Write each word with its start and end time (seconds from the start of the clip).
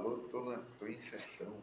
Alô, 0.00 0.16
estou 0.16 0.88
em 0.88 0.98
sessão. 0.98 1.54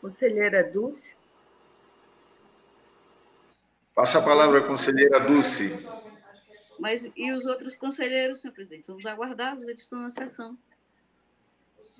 Conselheira 0.00 0.62
Dulce. 0.70 1.14
Passa 3.94 4.18
a 4.18 4.22
palavra 4.22 4.62
conselheira 4.62 5.20
Dulce. 5.20 5.70
Mas 6.78 7.10
e 7.16 7.32
os 7.32 7.46
outros 7.46 7.76
conselheiros, 7.76 8.40
senhor 8.40 8.52
presidente? 8.52 8.84
Vamos 8.86 9.06
aguardá-los, 9.06 9.66
eles 9.66 9.82
estão 9.82 10.00
na 10.00 10.10
sessão. 10.10 10.56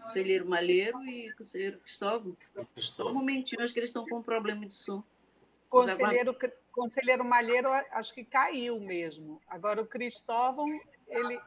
Conselheiro 0.02 0.46
Malheiro 0.46 1.02
e 1.04 1.32
conselheiro 1.32 1.78
Cristóvão. 1.80 2.36
Cristóvão. 2.74 3.12
Um 3.12 3.16
momentinho, 3.16 3.62
acho 3.62 3.72
que 3.72 3.80
eles 3.80 3.88
estão 3.88 4.06
com 4.06 4.18
um 4.18 4.22
problema 4.22 4.66
de 4.66 4.74
som. 4.74 5.02
Conselheiro, 5.68 6.36
conselheiro 6.70 7.24
Malheiro, 7.24 7.68
acho 7.72 8.14
que 8.14 8.24
caiu 8.24 8.78
mesmo. 8.78 9.40
Agora 9.48 9.80
o 9.80 9.86
Cristóvão, 9.86 10.66
ele. 11.08 11.40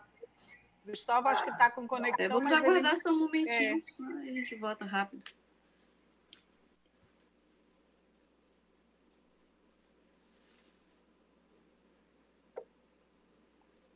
Cristóvão, 0.84 1.32
acho 1.32 1.44
que 1.44 1.52
está 1.52 1.70
com 1.70 1.88
conexão. 1.88 2.26
É, 2.26 2.28
vamos 2.28 2.52
aguardar 2.52 2.94
ele... 2.94 3.02
só 3.02 3.12
um 3.12 3.20
momentinho, 3.20 3.84
é. 4.00 4.30
a 4.30 4.34
gente 4.34 4.56
volta 4.56 4.84
rápido. 4.84 5.24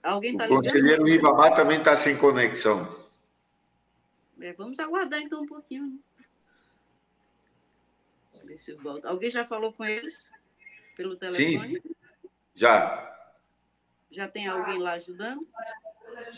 Alguém 0.03 0.35
tá 0.35 0.45
o 0.45 0.49
conselheiro 0.49 1.05
Ribamar 1.05 1.55
também 1.55 1.79
está 1.79 1.95
sem 1.95 2.17
conexão. 2.17 3.03
É, 4.41 4.51
vamos 4.51 4.77
aguardar 4.77 5.21
então 5.21 5.41
um 5.41 5.45
pouquinho. 5.45 5.97
Né? 8.33 8.41
Ver 8.43 8.59
se 8.59 8.73
volta. 8.73 9.07
Alguém 9.07 9.31
já 9.31 9.45
falou 9.45 9.71
com 9.71 9.85
eles 9.85 10.29
pelo 10.97 11.15
telefone? 11.15 11.81
Sim, 11.81 11.95
já. 12.53 13.09
Já 14.11 14.27
tem 14.27 14.45
alguém 14.47 14.77
lá 14.77 14.93
ajudando 14.93 15.47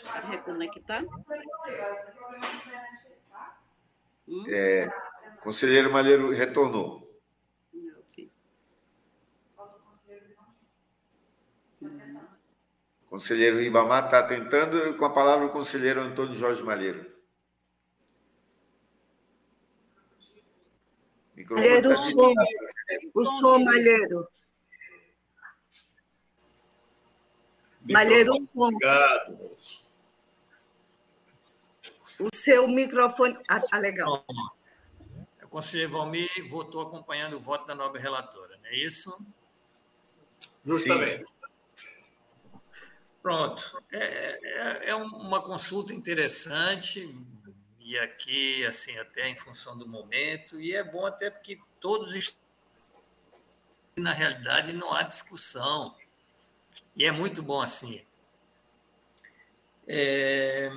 a 0.06 0.20
reconectar? 0.20 1.04
Hum? 4.28 4.44
É, 4.48 4.88
conselheiro 5.40 5.92
Malheiro 5.92 6.30
retornou. 6.30 7.05
Conselheiro 13.16 13.58
Ribamar 13.58 14.04
está 14.04 14.22
tentando, 14.22 14.94
com 14.98 15.04
a 15.06 15.10
palavra 15.10 15.46
o 15.46 15.50
conselheiro 15.50 16.02
Antônio 16.02 16.34
Jorge 16.34 16.62
Malheiro. 16.62 17.10
Malheiro, 21.48 21.94
o 21.94 21.98
som, 21.98 22.34
o 23.14 23.24
som, 23.24 23.58
Malheiro. 23.60 24.28
Malheiro, 27.88 28.32
o 28.34 28.46
som. 28.48 28.66
Obrigado. 28.66 29.56
O 32.20 32.28
seu 32.34 32.68
microfone. 32.68 33.38
Ah, 33.48 33.60
tá 33.60 33.78
legal. 33.78 34.26
O 35.42 35.48
conselheiro 35.48 35.92
Valmir 35.92 36.28
votou 36.50 36.82
acompanhando 36.82 37.38
o 37.38 37.40
voto 37.40 37.66
da 37.66 37.74
nobre 37.74 37.98
relatora, 37.98 38.58
não 38.58 38.66
é 38.66 38.76
isso? 38.76 39.18
Justamente. 40.66 41.24
Sim. 41.24 41.35
Pronto. 43.26 43.82
É, 43.90 44.38
é, 44.40 44.90
é, 44.90 44.94
uma 44.94 45.42
consulta 45.42 45.92
interessante, 45.92 47.12
e 47.80 47.98
aqui, 47.98 48.64
assim, 48.64 48.96
até 48.98 49.28
em 49.28 49.36
função 49.36 49.76
do 49.76 49.84
momento, 49.84 50.60
e 50.60 50.76
é 50.76 50.84
bom 50.84 51.04
até 51.04 51.28
porque 51.28 51.58
todos 51.80 52.36
na 53.96 54.12
realidade 54.12 54.72
não 54.72 54.94
há 54.94 55.02
discussão, 55.02 55.92
e 56.94 57.04
é 57.04 57.10
muito 57.10 57.42
bom 57.42 57.60
assim. 57.60 58.00
É, 59.88 60.70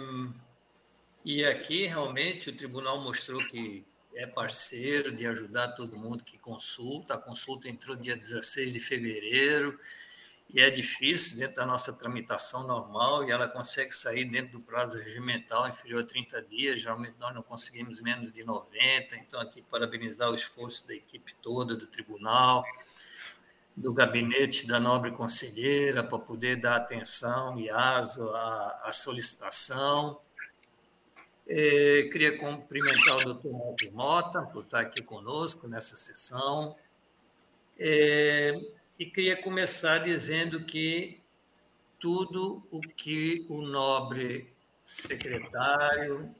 e 1.24 1.46
aqui, 1.46 1.86
realmente, 1.86 2.50
o 2.50 2.58
tribunal 2.58 3.00
mostrou 3.00 3.48
que 3.50 3.86
é 4.16 4.26
parceiro 4.26 5.12
de 5.12 5.28
ajudar 5.28 5.74
todo 5.74 5.96
mundo 5.96 6.24
que 6.24 6.40
consulta. 6.40 7.14
A 7.14 7.18
consulta 7.20 7.70
entrou 7.70 7.96
dia 7.96 8.16
16 8.16 8.74
de 8.74 8.80
fevereiro, 8.80 9.80
e 10.52 10.60
é 10.60 10.70
difícil 10.70 11.38
dentro 11.38 11.58
da 11.58 11.66
nossa 11.66 11.94
tramitação 11.94 12.66
normal 12.66 13.24
e 13.24 13.32
ela 13.32 13.48
consegue 13.48 13.92
sair 13.92 14.26
dentro 14.26 14.58
do 14.58 14.60
prazo 14.60 14.98
regimental 14.98 15.68
inferior 15.70 16.02
a 16.02 16.06
30 16.06 16.42
dias, 16.42 16.82
geralmente 16.82 17.14
nós 17.20 17.36
não 17.36 17.44
conseguimos 17.44 18.02
menos 18.02 18.32
de 18.32 18.44
90, 18.44 19.16
então 19.18 19.40
aqui 19.40 19.62
parabenizar 19.62 20.32
o 20.32 20.36
esforço 20.36 20.88
da 20.88 20.96
equipe 20.96 21.36
toda 21.44 21.76
do 21.76 21.86
tribunal, 21.86 22.66
do 23.78 23.94
gabinete 23.94 24.66
da 24.66 24.80
nobre 24.80 25.12
conselheira 25.12 26.04
para 26.04 26.18
poder 26.18 26.60
dar 26.60 26.78
atenção 26.78 27.60
e 27.60 27.70
aso 27.70 28.28
à, 28.32 28.82
à 28.86 28.92
solicitação. 28.92 30.20
É, 31.48 32.10
queria 32.12 32.38
cumprimentar 32.38 33.18
o 33.18 33.24
doutor 33.24 33.54
Marcos 33.54 33.96
Mota 33.96 34.42
por 34.52 34.64
estar 34.64 34.82
aqui 34.82 35.02
conosco 35.02 35.68
nessa 35.68 35.96
sessão. 35.96 36.76
É, 37.78 38.60
e 39.00 39.06
queria 39.06 39.42
começar 39.42 40.00
dizendo 40.00 40.66
que 40.66 41.22
tudo 42.02 42.62
o 42.70 42.82
que 42.82 43.46
o 43.48 43.62
nobre 43.62 44.54
secretário 44.86 46.36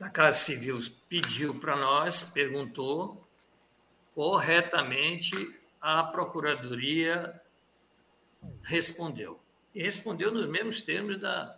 da 0.00 0.08
Casa 0.08 0.38
Civil 0.38 0.78
pediu 1.10 1.60
para 1.60 1.76
nós, 1.76 2.24
perguntou, 2.24 3.22
corretamente 4.14 5.54
a 5.78 6.02
Procuradoria 6.02 7.38
respondeu. 8.62 9.38
E 9.74 9.82
respondeu 9.82 10.32
nos 10.32 10.46
mesmos 10.46 10.80
termos 10.80 11.18
da, 11.18 11.54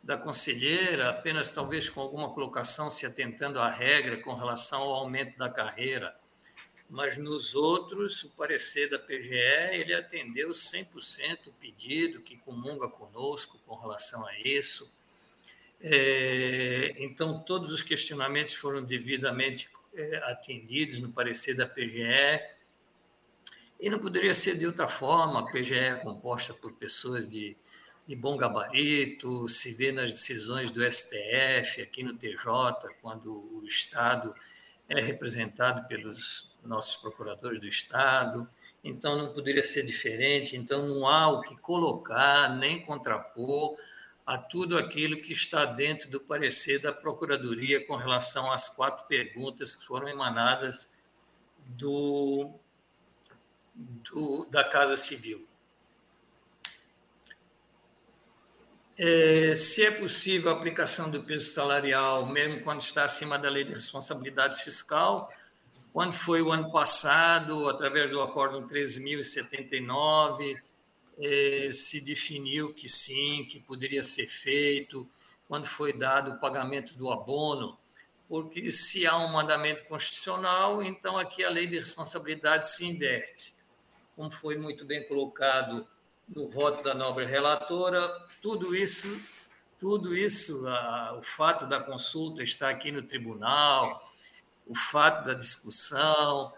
da 0.00 0.16
conselheira, 0.16 1.10
apenas 1.10 1.50
talvez 1.50 1.90
com 1.90 2.00
alguma 2.00 2.32
colocação 2.32 2.88
se 2.88 3.04
atentando 3.04 3.60
à 3.60 3.68
regra 3.68 4.16
com 4.18 4.34
relação 4.34 4.82
ao 4.82 4.94
aumento 4.94 5.36
da 5.36 5.50
carreira 5.50 6.16
mas 6.88 7.18
nos 7.18 7.54
outros, 7.54 8.24
o 8.24 8.30
parecer 8.30 8.88
da 8.88 8.98
PGE, 8.98 9.34
ele 9.72 9.94
atendeu 9.94 10.50
100% 10.50 11.48
o 11.48 11.52
pedido 11.52 12.20
que 12.20 12.36
comunga 12.38 12.88
conosco 12.88 13.58
com 13.66 13.74
relação 13.74 14.26
a 14.26 14.38
isso. 14.40 14.90
É, 15.80 16.94
então, 16.98 17.40
todos 17.40 17.72
os 17.72 17.82
questionamentos 17.82 18.54
foram 18.54 18.82
devidamente 18.82 19.68
é, 19.94 20.16
atendidos 20.30 20.98
no 20.98 21.12
parecer 21.12 21.54
da 21.54 21.66
PGE, 21.66 22.40
e 23.80 23.88
não 23.88 23.98
poderia 23.98 24.34
ser 24.34 24.58
de 24.58 24.66
outra 24.66 24.88
forma. 24.88 25.40
A 25.40 25.42
PGE 25.44 25.74
é 25.74 25.94
composta 25.94 26.52
por 26.52 26.72
pessoas 26.72 27.28
de, 27.28 27.56
de 28.06 28.16
bom 28.16 28.36
gabarito, 28.36 29.48
se 29.48 29.72
vê 29.72 29.92
nas 29.92 30.10
decisões 30.10 30.70
do 30.70 30.82
STF, 30.90 31.82
aqui 31.82 32.02
no 32.02 32.16
TJ, 32.16 32.94
quando 33.00 33.32
o 33.32 33.64
Estado 33.66 34.34
é 34.88 35.00
representado 35.00 35.86
pelos 35.86 36.48
nossos 36.68 36.96
procuradores 36.96 37.60
do 37.60 37.66
Estado, 37.66 38.48
então 38.84 39.16
não 39.16 39.32
poderia 39.32 39.64
ser 39.64 39.84
diferente, 39.84 40.56
então 40.56 40.86
não 40.86 41.08
há 41.08 41.28
o 41.28 41.40
que 41.40 41.56
colocar 41.56 42.54
nem 42.56 42.80
contrapor 42.80 43.76
a 44.24 44.36
tudo 44.36 44.76
aquilo 44.76 45.16
que 45.16 45.32
está 45.32 45.64
dentro 45.64 46.10
do 46.10 46.20
parecer 46.20 46.78
da 46.80 46.92
Procuradoria 46.92 47.84
com 47.86 47.96
relação 47.96 48.52
às 48.52 48.68
quatro 48.68 49.06
perguntas 49.08 49.74
que 49.74 49.86
foram 49.86 50.06
emanadas 50.06 50.94
do, 51.66 52.50
do 53.74 54.44
da 54.50 54.62
Casa 54.64 54.96
Civil. 54.96 55.48
É, 58.98 59.54
se 59.54 59.84
é 59.84 59.92
possível 59.92 60.50
a 60.50 60.54
aplicação 60.54 61.08
do 61.08 61.22
peso 61.22 61.52
salarial, 61.52 62.26
mesmo 62.26 62.62
quando 62.62 62.80
está 62.80 63.04
acima 63.04 63.38
da 63.38 63.48
lei 63.48 63.62
de 63.62 63.72
responsabilidade 63.72 64.62
fiscal, 64.62 65.32
quando 65.92 66.12
foi 66.12 66.42
o 66.42 66.52
ano 66.52 66.70
passado, 66.70 67.68
através 67.68 68.10
do 68.10 68.20
Acórdão 68.20 68.68
13.079, 68.68 70.60
é, 71.18 71.70
se 71.72 72.00
definiu 72.00 72.72
que 72.72 72.88
sim, 72.88 73.44
que 73.44 73.60
poderia 73.60 74.04
ser 74.04 74.26
feito, 74.26 75.08
quando 75.48 75.66
foi 75.66 75.92
dado 75.92 76.32
o 76.32 76.38
pagamento 76.38 76.94
do 76.94 77.10
abono, 77.10 77.76
porque 78.28 78.70
se 78.70 79.06
há 79.06 79.16
um 79.16 79.28
mandamento 79.28 79.84
constitucional, 79.84 80.82
então 80.82 81.18
aqui 81.18 81.42
a 81.44 81.50
lei 81.50 81.66
de 81.66 81.78
responsabilidade 81.78 82.68
se 82.68 82.84
inverte. 82.84 83.54
Como 84.14 84.30
foi 84.30 84.58
muito 84.58 84.84
bem 84.84 85.02
colocado 85.08 85.86
no 86.28 86.48
voto 86.50 86.82
da 86.82 86.92
nobre 86.94 87.24
relatora, 87.24 88.08
tudo 88.42 88.76
isso 88.76 89.08
tudo 89.78 90.16
isso, 90.16 90.66
a, 90.66 91.14
o 91.16 91.22
fato 91.22 91.64
da 91.66 91.78
consulta 91.80 92.42
estar 92.42 92.68
aqui 92.68 92.90
no 92.90 93.02
tribunal, 93.02 94.07
o 94.68 94.74
fato 94.74 95.24
da 95.24 95.34
discussão, 95.34 96.52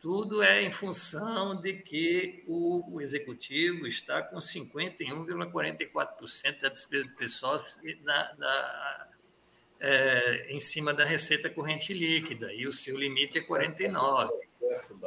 tudo 0.00 0.42
é 0.42 0.62
em 0.62 0.70
função 0.70 1.60
de 1.60 1.74
que 1.74 2.44
o, 2.46 3.00
executivo 3.00 3.86
está 3.86 4.22
com 4.22 4.36
51,44% 4.36 6.60
da 6.60 6.68
despesa 6.68 7.12
pessoal 7.18 7.56
na, 8.02 8.34
na, 8.36 9.08
é, 9.80 10.52
em 10.52 10.60
cima 10.60 10.94
da 10.94 11.04
receita 11.04 11.50
corrente 11.50 11.92
líquida, 11.92 12.52
e 12.52 12.66
o 12.66 12.72
seu 12.72 12.98
limite 12.98 13.38
é 13.38 13.42
49%. 13.42 14.30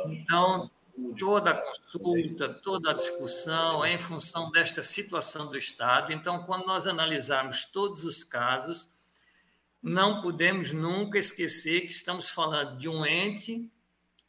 Então, 0.07 0.69
toda 1.17 1.51
a 1.51 1.61
consulta, 1.61 2.49
toda 2.49 2.91
a 2.91 2.93
discussão 2.93 3.85
é 3.85 3.93
em 3.93 3.99
função 3.99 4.51
desta 4.51 4.83
situação 4.83 5.47
do 5.47 5.57
Estado. 5.57 6.11
Então, 6.11 6.43
quando 6.43 6.65
nós 6.65 6.87
analisarmos 6.87 7.63
todos 7.65 8.03
os 8.03 8.23
casos, 8.23 8.89
não 9.87 10.19
podemos 10.19 10.73
nunca 10.73 11.17
esquecer 11.17 11.81
que 11.81 11.91
estamos 11.91 12.29
falando 12.29 12.77
de 12.77 12.89
um 12.89 13.05
ente 13.05 13.71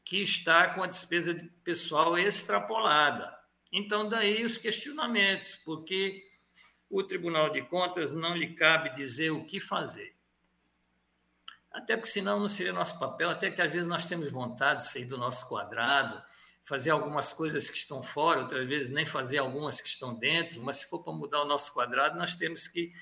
que 0.05 0.23
está 0.23 0.73
com 0.73 0.83
a 0.83 0.87
despesa 0.87 1.37
pessoal 1.65 2.17
extrapolada. 2.17 3.37
Então, 3.73 4.09
daí 4.09 4.45
os 4.45 4.57
questionamentos, 4.57 5.57
porque 5.57 6.25
o 6.89 7.03
Tribunal 7.03 7.51
de 7.51 7.61
Contas 7.63 8.13
não 8.13 8.37
lhe 8.37 8.55
cabe 8.55 8.95
dizer 8.95 9.31
o 9.31 9.45
que 9.45 9.59
fazer. 9.59 10.17
Até 11.71 11.97
porque, 11.97 12.11
senão, 12.11 12.39
não 12.39 12.49
seria 12.49 12.73
nosso 12.73 12.99
papel, 12.99 13.29
até 13.29 13.51
que 13.51 13.61
às 13.61 13.71
vezes 13.71 13.89
nós 13.89 14.07
temos 14.07 14.31
vontade 14.31 14.83
de 14.83 14.89
sair 14.89 15.07
do 15.07 15.19
nosso 15.19 15.49
quadrado, 15.49 16.23
fazer 16.63 16.91
algumas 16.91 17.33
coisas 17.33 17.69
que 17.69 17.77
estão 17.77 18.03
fora, 18.03 18.41
outras 18.41 18.67
vezes 18.67 18.91
nem 18.91 19.05
fazer 19.05 19.39
algumas 19.39 19.81
que 19.81 19.89
estão 19.89 20.15
dentro, 20.15 20.63
mas 20.63 20.79
se 20.79 20.87
for 20.87 21.03
para 21.03 21.13
mudar 21.13 21.43
o 21.43 21.47
nosso 21.47 21.75
quadrado, 21.75 22.17
nós 22.17 22.37
temos 22.37 22.69
que 22.69 22.93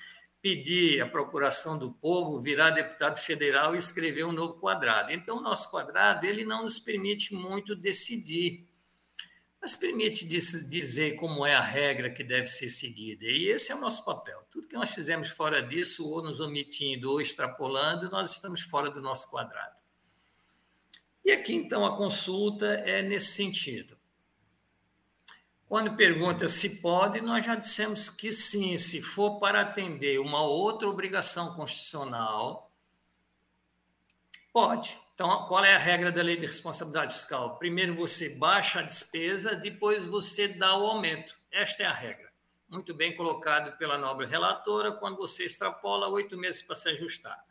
pedir 0.47 1.01
a 1.01 1.05
procuração 1.05 1.77
do 1.77 1.91
povo, 1.91 2.39
virar 2.39 2.69
deputado 2.69 3.17
federal 3.19 3.75
e 3.75 3.77
escrever 3.77 4.23
um 4.23 4.31
novo 4.31 4.53
quadrado. 4.53 5.11
Então, 5.11 5.39
o 5.39 5.41
nosso 5.41 5.69
quadrado 5.69 6.25
ele 6.25 6.45
não 6.45 6.61
nos 6.61 6.79
permite 6.79 7.33
muito 7.33 7.75
decidir, 7.75 8.65
mas 9.59 9.75
permite 9.75 10.25
dizer 10.25 11.17
como 11.17 11.45
é 11.45 11.53
a 11.53 11.59
regra 11.59 12.09
que 12.09 12.23
deve 12.23 12.45
ser 12.45 12.69
seguida. 12.69 13.25
E 13.25 13.49
esse 13.49 13.73
é 13.73 13.75
o 13.75 13.81
nosso 13.81 14.05
papel. 14.05 14.41
Tudo 14.49 14.69
que 14.69 14.75
nós 14.77 14.91
fizemos 14.91 15.27
fora 15.27 15.61
disso, 15.61 16.09
ou 16.09 16.23
nos 16.23 16.39
omitindo 16.39 17.11
ou 17.11 17.19
extrapolando, 17.19 18.09
nós 18.09 18.31
estamos 18.31 18.61
fora 18.61 18.89
do 18.89 19.01
nosso 19.01 19.29
quadrado. 19.29 19.75
E 21.25 21.31
aqui, 21.33 21.55
então, 21.55 21.85
a 21.85 21.97
consulta 21.97 22.67
é 22.67 23.01
nesse 23.01 23.33
sentido. 23.33 23.96
Quando 25.67 25.97
pergunta 25.97 26.47
se 26.47 26.81
pode, 26.81 27.19
nós 27.19 27.43
já 27.43 27.53
dissemos 27.53 28.09
que 28.09 28.31
sim, 28.31 28.77
se 28.77 29.01
for 29.01 29.37
para 29.37 29.61
atender 29.61 30.17
uma 30.17 30.41
outra 30.41 30.87
obrigação 30.87 31.53
constitucional, 31.55 32.71
pode. 34.53 34.97
Então, 35.13 35.45
qual 35.47 35.65
é 35.65 35.75
a 35.75 35.79
regra 35.79 36.09
da 36.09 36.21
lei 36.21 36.37
de 36.37 36.45
responsabilidade 36.45 37.13
fiscal? 37.13 37.57
Primeiro 37.57 37.95
você 37.95 38.37
baixa 38.37 38.79
a 38.79 38.83
despesa, 38.83 39.55
depois 39.55 40.05
você 40.05 40.47
dá 40.47 40.77
o 40.77 40.85
aumento. 40.85 41.35
Esta 41.51 41.83
é 41.83 41.85
a 41.85 41.91
regra. 41.91 42.31
Muito 42.69 42.93
bem 42.93 43.13
colocado 43.13 43.75
pela 43.77 43.97
nobre 43.97 44.25
relatora, 44.25 44.93
quando 44.93 45.17
você 45.17 45.43
extrapola 45.43 46.07
oito 46.07 46.37
meses 46.37 46.61
para 46.61 46.75
se 46.75 46.87
ajustar. 46.89 47.43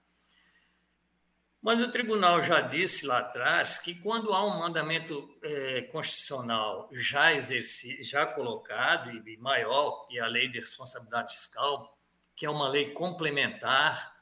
Mas 1.67 1.81
o 1.81 1.91
tribunal 1.91 2.41
já 2.41 2.61
disse 2.61 3.09
lá 3.09 3.19
atrás 3.19 3.77
que 3.77 4.01
quando 4.01 4.33
há 4.33 4.47
um 4.47 4.57
mandamento 4.57 5.37
é, 5.43 5.83
constitucional 5.83 6.89
já 6.93 7.33
exerci, 7.35 8.05
já 8.05 8.25
colocado 8.25 9.11
e 9.11 9.37
maior 9.39 10.07
que 10.07 10.17
a 10.21 10.29
lei 10.29 10.47
de 10.47 10.61
responsabilidade 10.61 11.33
fiscal, 11.33 11.99
que 12.37 12.47
é 12.47 12.51
uma 12.51 12.69
lei 12.69 12.93
complementar, 12.93 14.15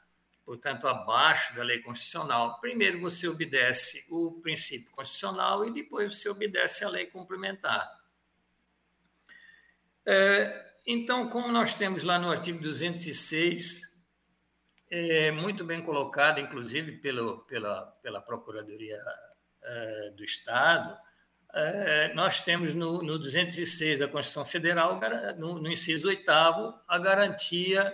portanto 0.43 0.87
abaixo 0.87 1.55
da 1.55 1.61
lei 1.61 1.77
constitucional, 1.77 2.59
primeiro 2.59 2.99
você 2.99 3.27
obedece 3.27 4.07
o 4.09 4.41
princípio 4.41 4.89
constitucional 4.89 5.67
e 5.67 5.71
depois 5.71 6.17
você 6.17 6.27
obedece 6.27 6.83
a 6.83 6.89
lei 6.89 7.05
complementar. 7.05 7.87
É, 10.03 10.73
então, 10.87 11.29
como 11.29 11.49
nós 11.49 11.75
temos 11.75 12.01
lá 12.01 12.17
no 12.17 12.31
artigo 12.31 12.59
206 12.59 13.94
é, 14.97 15.29
muito 15.29 15.65
bem 15.65 15.81
colocado, 15.81 16.39
inclusive 16.39 16.93
pelo, 16.93 17.39
pela, 17.39 17.81
pela 18.01 18.21
Procuradoria 18.21 18.97
é, 19.61 20.09
do 20.11 20.23
Estado. 20.23 20.97
É, 21.53 22.13
nós 22.13 22.41
temos 22.41 22.73
no, 22.73 23.01
no 23.01 23.19
206 23.19 23.99
da 23.99 24.07
Constituição 24.07 24.45
Federal, 24.45 24.97
no, 25.37 25.59
no 25.59 25.69
inciso 25.69 26.07
8, 26.07 26.31
a 26.87 26.97
garantia 26.97 27.93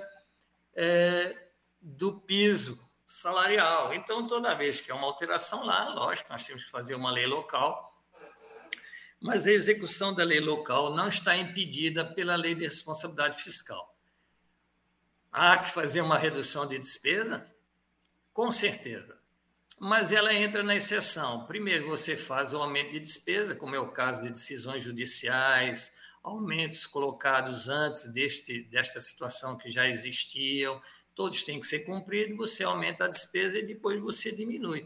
é, 0.75 1.35
do 1.81 2.19
piso 2.21 2.79
salarial. 3.07 3.95
Então, 3.95 4.27
toda 4.27 4.53
vez 4.53 4.79
que 4.79 4.91
há 4.91 4.95
uma 4.95 5.07
alteração 5.07 5.65
lá, 5.65 5.89
lógico, 5.89 6.31
nós 6.31 6.45
temos 6.45 6.63
que 6.63 6.69
fazer 6.69 6.93
uma 6.93 7.11
lei 7.11 7.25
local, 7.25 7.99
mas 9.19 9.47
a 9.47 9.51
execução 9.51 10.13
da 10.13 10.23
lei 10.23 10.39
local 10.39 10.93
não 10.93 11.07
está 11.07 11.35
impedida 11.35 12.05
pela 12.05 12.35
lei 12.35 12.53
de 12.53 12.63
responsabilidade 12.63 13.41
fiscal. 13.41 13.90
Há 15.31 15.57
que 15.59 15.71
fazer 15.71 16.01
uma 16.01 16.17
redução 16.17 16.67
de 16.67 16.77
despesa? 16.77 17.49
Com 18.33 18.51
certeza. 18.51 19.17
Mas 19.79 20.11
ela 20.11 20.33
entra 20.33 20.61
na 20.61 20.75
exceção. 20.75 21.45
Primeiro, 21.45 21.87
você 21.87 22.17
faz 22.17 22.51
o 22.51 22.57
aumento 22.57 22.91
de 22.91 22.99
despesa, 22.99 23.55
como 23.55 23.73
é 23.73 23.79
o 23.79 23.87
caso 23.87 24.21
de 24.21 24.29
decisões 24.29 24.83
judiciais, 24.83 25.97
aumentos 26.21 26.85
colocados 26.85 27.69
antes 27.69 28.09
deste, 28.09 28.63
desta 28.63 28.99
situação 28.99 29.57
que 29.57 29.71
já 29.71 29.87
existiam, 29.87 30.81
todos 31.15 31.43
têm 31.43 31.59
que 31.59 31.65
ser 31.65 31.79
cumpridos, 31.85 32.37
você 32.37 32.63
aumenta 32.63 33.05
a 33.05 33.07
despesa 33.07 33.57
e 33.57 33.65
depois 33.65 33.97
você 33.97 34.31
diminui. 34.31 34.85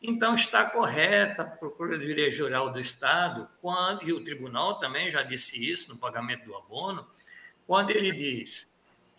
Então, 0.00 0.34
está 0.34 0.64
correta 0.64 1.42
a 1.42 1.46
Procuradoria 1.46 2.30
Geral 2.30 2.70
do 2.70 2.78
Estado, 2.78 3.48
quando, 3.62 4.04
e 4.04 4.12
o 4.12 4.22
tribunal 4.22 4.78
também 4.78 5.10
já 5.10 5.22
disse 5.22 5.68
isso 5.68 5.88
no 5.88 5.96
pagamento 5.96 6.44
do 6.44 6.54
abono, 6.54 7.06
quando 7.66 7.90
ele 7.90 8.12
diz 8.12 8.68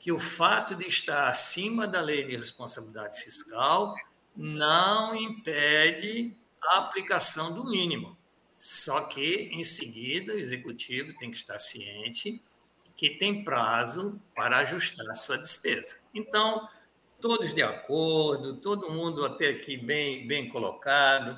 que 0.08 0.12
o 0.14 0.18
fato 0.18 0.74
de 0.74 0.86
estar 0.88 1.28
acima 1.28 1.86
da 1.86 2.00
lei 2.00 2.24
de 2.24 2.34
responsabilidade 2.34 3.22
fiscal 3.22 3.94
não 4.34 5.14
impede 5.14 6.34
a 6.64 6.78
aplicação 6.78 7.54
do 7.54 7.66
mínimo. 7.66 8.18
Só 8.58 9.02
que, 9.02 9.50
em 9.52 9.66
seguida, 9.66 10.32
o 10.32 10.40
executivo 10.40 11.14
tem 11.18 11.30
que 11.30 11.36
estar 11.36 11.60
ciente 11.60 12.42
que 12.96 13.10
tem 13.10 13.44
prazo 13.44 14.18
para 14.34 14.60
ajustar 14.60 15.06
a 15.10 15.14
sua 15.14 15.38
despesa. 15.38 15.98
Então, 16.14 16.70
todos 17.20 17.54
de 17.54 17.62
acordo, 17.62 18.56
todo 18.62 18.90
mundo 18.90 19.26
até 19.26 19.50
aqui 19.50 19.76
bem, 19.76 20.26
bem 20.26 20.48
colocado. 20.48 21.38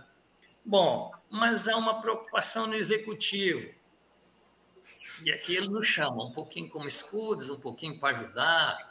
Bom, 0.64 1.12
mas 1.28 1.68
há 1.68 1.76
uma 1.76 2.00
preocupação 2.04 2.68
no 2.68 2.76
executivo. 2.76 3.74
E 5.24 5.32
aqui 5.32 5.56
ele 5.56 5.68
nos 5.68 5.88
chama 5.88 6.24
um 6.24 6.32
pouquinho 6.32 6.70
como 6.70 6.88
escudos, 6.88 7.50
um 7.50 7.60
pouquinho 7.60 8.00
para 8.00 8.18
ajudar. 8.18 8.90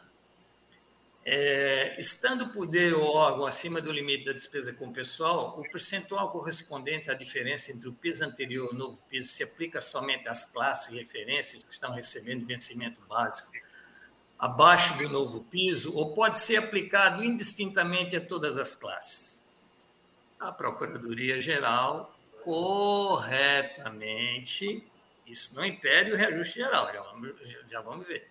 É, 1.24 2.00
estando 2.00 2.44
o 2.44 2.52
poder 2.52 2.94
ou 2.94 3.14
órgão 3.14 3.44
acima 3.44 3.82
do 3.82 3.92
limite 3.92 4.24
da 4.24 4.32
despesa 4.32 4.72
com 4.72 4.86
o 4.86 4.92
pessoal, 4.92 5.60
o 5.60 5.70
percentual 5.70 6.30
correspondente 6.30 7.10
à 7.10 7.14
diferença 7.14 7.70
entre 7.70 7.88
o 7.88 7.92
piso 7.92 8.24
anterior 8.24 8.70
e 8.72 8.74
o 8.74 8.78
novo 8.78 8.98
piso 9.10 9.28
se 9.28 9.42
aplica 9.42 9.80
somente 9.80 10.26
às 10.26 10.46
classes 10.46 10.92
e 10.92 10.96
referências 10.96 11.62
que 11.62 11.72
estão 11.72 11.92
recebendo 11.92 12.46
vencimento 12.46 13.00
básico 13.06 13.50
abaixo 14.38 14.96
do 14.96 15.08
novo 15.08 15.42
piso 15.44 15.92
ou 15.94 16.14
pode 16.14 16.38
ser 16.38 16.56
aplicado 16.56 17.24
indistintamente 17.24 18.16
a 18.16 18.20
todas 18.20 18.56
as 18.56 18.76
classes. 18.76 19.44
A 20.38 20.52
Procuradoria 20.52 21.40
Geral 21.40 22.14
corretamente 22.44 24.86
isso 25.28 25.54
não 25.54 25.64
impede 25.64 26.12
o 26.12 26.16
reajuste 26.16 26.54
geral, 26.56 26.92
já 26.92 27.02
vamos, 27.02 27.36
já 27.68 27.80
vamos 27.80 28.06
ver. 28.06 28.30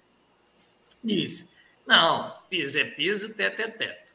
Diz, 1.03 1.49
não, 1.85 2.35
piso 2.49 2.79
é 2.79 2.85
piso, 2.85 3.33
teto 3.33 3.61
é 3.61 3.67
teto. 3.67 4.07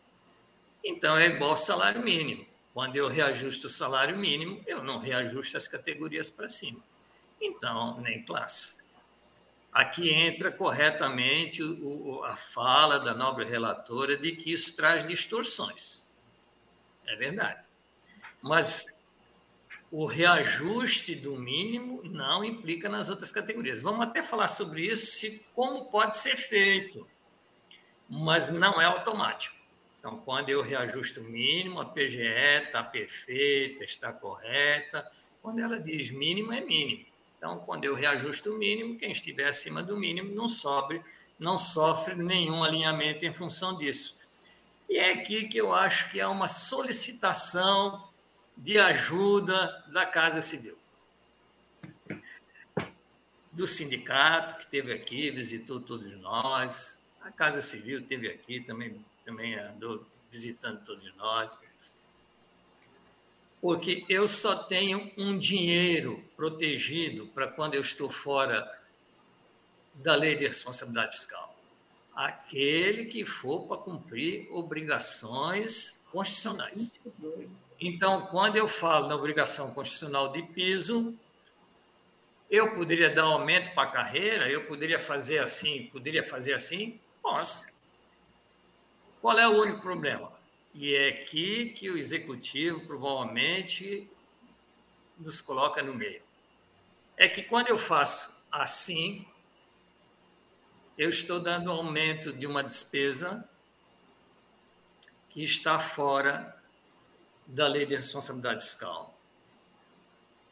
Então 0.85 1.17
é 1.17 1.27
igual 1.29 1.51
ao 1.51 1.57
salário 1.57 2.03
mínimo. 2.03 2.47
Quando 2.75 2.97
eu 2.97 3.09
reajusto 3.09 3.67
o 3.67 3.71
salário 3.71 4.17
mínimo, 4.17 4.63
eu 4.67 4.83
não 4.83 4.99
reajusto 4.99 5.57
as 5.57 5.69
categorias 5.69 6.31
para 6.31 6.49
cima. 6.49 6.83
Então, 7.41 8.01
nem 8.01 8.25
classe. 8.25 8.83
Aqui 9.73 10.11
entra 10.11 10.51
corretamente 10.51 11.63
o, 11.63 12.23
a 12.25 12.37
fala 12.37 12.99
da 12.99 13.15
nobre 13.15 13.45
relatora 13.45 14.17
de 14.17 14.33
que 14.33 14.53
isso 14.53 14.75
traz 14.75 15.07
distorções. 15.07 16.05
É 17.07 17.17
verdade. 17.17 17.65
Mas 18.43 18.92
o 19.93 20.07
reajuste 20.07 21.15
do 21.15 21.39
mínimo 21.39 22.01
não 22.05 22.43
implica 22.43 22.89
nas 22.89 23.11
outras 23.11 23.31
categorias. 23.31 23.83
Vamos 23.83 24.01
até 24.01 24.23
falar 24.23 24.49
sobre 24.49 24.87
isso, 24.87 25.19
se, 25.19 25.45
como 25.55 25.85
pode 25.91 26.17
ser 26.17 26.35
feito, 26.35 27.07
mas 28.09 28.51
não 28.51 28.81
é 28.81 28.87
automático. 28.87 29.55
Então, 29.99 30.17
quando 30.17 30.49
eu 30.49 30.63
reajusto 30.63 31.21
o 31.21 31.25
mínimo, 31.25 31.79
a 31.79 31.85
PGE 31.85 32.23
está 32.65 32.83
perfeita, 32.83 33.85
está 33.85 34.11
correta. 34.15 35.07
Quando 35.43 35.61
ela 35.61 35.79
diz 35.79 36.11
mínimo, 36.11 36.55
é 36.55 36.63
mínimo. 36.63 37.05
Então, 37.37 37.59
quando 37.59 37.85
eu 37.85 37.95
reajusto 37.95 38.51
o 38.51 38.59
mínimo, 38.59 38.99
quem 38.99 39.13
estiver 39.13 39.47
acima 39.47 39.83
do 39.83 39.97
mínimo 39.97 40.35
não 40.35 40.49
sobe 40.49 41.03
não 41.39 41.59
sofre 41.59 42.15
nenhum 42.15 42.63
alinhamento 42.63 43.27
em 43.27 43.33
função 43.33 43.77
disso. 43.77 44.17
E 44.89 44.97
é 44.97 45.13
aqui 45.13 45.49
que 45.49 45.59
eu 45.59 45.75
acho 45.75 46.11
que 46.11 46.21
há 46.21 46.29
uma 46.31 46.47
solicitação 46.47 48.03
de 48.57 48.79
ajuda 48.79 49.85
da 49.89 50.07
Casa 50.07 50.41
Civil. 50.41 50.77
Do 53.51 53.67
sindicato, 53.67 54.57
que 54.57 54.65
esteve 54.65 54.93
aqui, 54.93 55.31
visitou 55.31 55.81
todos 55.81 56.11
nós, 56.21 57.03
a 57.23 57.31
Casa 57.31 57.63
Civil 57.63 58.01
esteve 58.01 58.29
aqui, 58.29 58.61
também, 58.61 59.05
também 59.25 59.55
andou 59.55 60.05
visitando 60.31 60.85
todos 60.85 61.15
nós. 61.17 61.59
Porque 63.61 64.05
eu 64.09 64.27
só 64.27 64.57
tenho 64.57 65.13
um 65.17 65.39
dinheiro 65.39 66.23
protegido 66.35 67.29
para 67.29 67.47
quando 67.47 67.75
eu 67.75 67.81
estou 67.81 68.11
fora 68.11 68.69
da 69.95 70.17
lei 70.17 70.35
de 70.35 70.49
responsabilidade 70.49 71.17
fiscal. 71.17 71.55
Aquele 72.15 73.07
que 73.07 73.25
for 73.25 73.69
para 73.69 73.77
cumprir 73.79 74.49
obrigações 74.51 76.05
constitucionais. 76.11 77.01
Então, 77.85 78.27
quando 78.27 78.57
eu 78.57 78.69
falo 78.69 79.09
na 79.09 79.17
obrigação 79.17 79.75
constitucional 79.75 80.31
de 80.31 80.41
piso, 80.41 81.19
eu 82.49 82.73
poderia 82.75 83.11
dar 83.11 83.25
aumento 83.25 83.75
para 83.75 83.83
a 83.83 83.91
carreira, 83.91 84.49
eu 84.49 84.65
poderia 84.67 85.01
fazer 85.01 85.39
assim, 85.39 85.89
poderia 85.93 86.25
fazer 86.25 86.55
assim? 86.55 87.01
Posso. 87.21 87.67
Qual 89.21 89.37
é 89.37 89.49
o 89.49 89.61
único 89.61 89.81
problema? 89.81 90.33
E 90.73 90.95
é 90.95 91.09
aqui 91.09 91.71
que 91.71 91.91
o 91.91 91.99
executivo 91.99 92.87
provavelmente 92.87 94.09
nos 95.19 95.41
coloca 95.41 95.83
no 95.83 95.93
meio. 95.93 96.23
É 97.17 97.27
que 97.27 97.43
quando 97.43 97.67
eu 97.67 97.79
faço 97.79 98.45
assim, 98.53 99.27
eu 100.97 101.09
estou 101.09 101.41
dando 101.41 101.73
aumento 101.73 102.33
de 102.33 102.47
uma 102.47 102.63
despesa 102.63 103.45
que 105.31 105.43
está 105.43 105.81
fora 105.81 106.62
da 107.53 107.67
lei 107.67 107.85
de 107.85 107.95
responsabilidade 107.95 108.65
fiscal. 108.65 109.15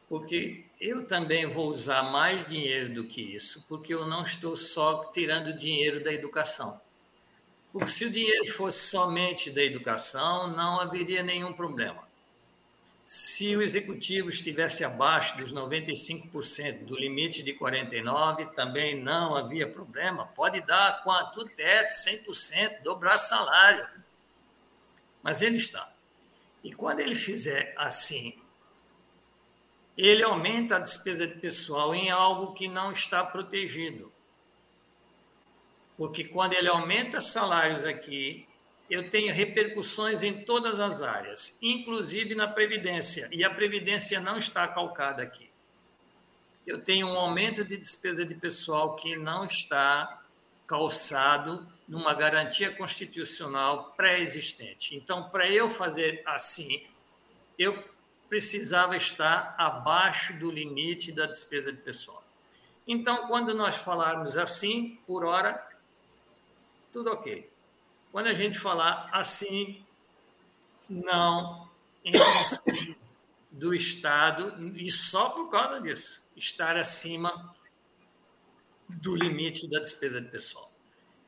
Porque 0.08 0.64
eu 0.80 1.06
também 1.06 1.46
vou 1.46 1.68
usar 1.68 2.02
mais 2.02 2.46
dinheiro 2.46 2.92
do 2.92 3.04
que 3.04 3.22
isso, 3.22 3.64
porque 3.68 3.94
eu 3.94 4.06
não 4.06 4.22
estou 4.22 4.56
só 4.56 5.04
tirando 5.12 5.56
dinheiro 5.56 6.02
da 6.04 6.12
educação. 6.12 6.80
Porque 7.72 7.90
se 7.90 8.04
o 8.04 8.10
dinheiro 8.10 8.52
fosse 8.52 8.90
somente 8.90 9.50
da 9.50 9.62
educação, 9.62 10.48
não 10.48 10.80
haveria 10.80 11.22
nenhum 11.22 11.52
problema. 11.52 12.08
Se 13.04 13.56
o 13.56 13.62
executivo 13.62 14.28
estivesse 14.28 14.84
abaixo 14.84 15.36
dos 15.38 15.52
95% 15.52 16.84
do 16.84 16.96
limite 16.96 17.42
de 17.42 17.54
49%, 17.54 18.52
também 18.54 19.00
não 19.00 19.36
havia 19.36 19.68
problema. 19.68 20.26
Pode 20.26 20.60
dar 20.60 21.02
quanto 21.02 21.48
teto, 21.48 21.92
100%, 21.92 22.82
dobrar 22.82 23.16
salário. 23.16 23.88
Mas 25.22 25.40
ele 25.40 25.56
está. 25.56 25.90
E 26.62 26.72
quando 26.72 27.00
ele 27.00 27.14
fizer 27.14 27.74
assim, 27.76 28.38
ele 29.96 30.22
aumenta 30.22 30.76
a 30.76 30.78
despesa 30.80 31.26
de 31.26 31.38
pessoal 31.40 31.94
em 31.94 32.10
algo 32.10 32.52
que 32.52 32.68
não 32.68 32.92
está 32.92 33.24
protegido. 33.24 34.12
Porque 35.96 36.24
quando 36.24 36.54
ele 36.54 36.68
aumenta 36.68 37.20
salários 37.20 37.84
aqui, 37.84 38.46
eu 38.88 39.10
tenho 39.10 39.32
repercussões 39.32 40.22
em 40.22 40.44
todas 40.44 40.80
as 40.80 41.02
áreas, 41.02 41.58
inclusive 41.62 42.34
na 42.34 42.48
Previdência, 42.48 43.28
e 43.30 43.44
a 43.44 43.50
Previdência 43.50 44.20
não 44.20 44.36
está 44.36 44.66
calcada 44.66 45.22
aqui. 45.22 45.48
Eu 46.66 46.82
tenho 46.82 47.06
um 47.06 47.18
aumento 47.18 47.64
de 47.64 47.76
despesa 47.76 48.24
de 48.24 48.34
pessoal 48.34 48.96
que 48.96 49.16
não 49.16 49.44
está 49.44 50.22
calçado 50.66 51.66
numa 51.90 52.14
garantia 52.14 52.70
constitucional 52.70 53.92
pré-existente. 53.96 54.94
Então, 54.94 55.28
para 55.28 55.50
eu 55.50 55.68
fazer 55.68 56.22
assim, 56.24 56.86
eu 57.58 57.84
precisava 58.28 58.96
estar 58.96 59.56
abaixo 59.58 60.32
do 60.34 60.52
limite 60.52 61.10
da 61.10 61.26
despesa 61.26 61.72
de 61.72 61.80
pessoal. 61.82 62.22
Então, 62.86 63.26
quando 63.26 63.52
nós 63.52 63.78
falarmos 63.78 64.38
assim, 64.38 65.00
por 65.04 65.24
hora, 65.24 65.60
tudo 66.92 67.10
ok. 67.10 67.50
Quando 68.12 68.28
a 68.28 68.34
gente 68.34 68.56
falar 68.56 69.10
assim, 69.12 69.84
não 70.88 71.68
em 72.04 72.12
do 73.50 73.74
Estado, 73.74 74.54
e 74.76 74.88
só 74.92 75.30
por 75.30 75.50
causa 75.50 75.80
disso, 75.80 76.22
estar 76.36 76.76
acima 76.76 77.52
do 78.88 79.16
limite 79.16 79.68
da 79.68 79.80
despesa 79.80 80.20
de 80.20 80.28
pessoal. 80.28 80.69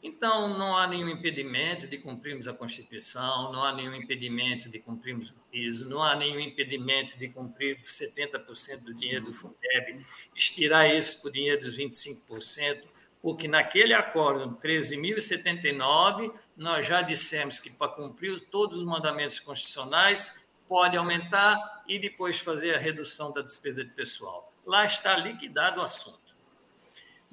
Então, 0.03 0.59
não 0.59 0.77
há 0.77 0.87
nenhum 0.89 1.09
impedimento 1.09 1.87
de 1.87 1.97
cumprirmos 1.97 2.49
a 2.49 2.53
Constituição, 2.53 3.53
não 3.53 3.65
há 3.65 3.73
nenhum 3.73 3.95
impedimento 3.95 4.69
de 4.69 4.81
cumprirmos 4.81 5.31
o 5.31 5.37
piso, 5.49 5.89
não 5.89 6.03
há 6.03 6.17
nenhum 6.17 6.41
impedimento 6.41 7.17
de 7.17 7.29
cumprir 7.29 7.79
70% 7.85 8.81
do 8.81 8.93
dinheiro 8.93 9.27
do 9.27 9.33
Fundeb, 9.33 10.05
estirar 10.35 10.91
isso 10.91 11.21
para 11.21 11.29
o 11.29 11.33
dinheiro 11.33 11.61
dos 11.61 11.79
25%, 11.79 12.83
porque 13.23 13.47
naquele 13.47 13.95
acordo 13.95 14.59
13.079, 14.61 16.35
nós 16.57 16.85
já 16.85 17.01
dissemos 17.01 17.61
que 17.61 17.71
para 17.71 17.93
cumprir 17.93 18.41
todos 18.51 18.79
os 18.79 18.85
mandamentos 18.85 19.39
constitucionais, 19.39 20.49
pode 20.69 20.97
aumentar 20.97 21.85
e 21.87 21.97
depois 21.99 22.41
fazer 22.41 22.75
a 22.75 22.79
redução 22.79 23.31
da 23.31 23.41
despesa 23.41 23.85
de 23.85 23.91
pessoal. 23.91 24.53
Lá 24.67 24.85
está 24.85 25.17
liquidado 25.17 25.81
o 25.81 25.85
assunto. 25.85 26.22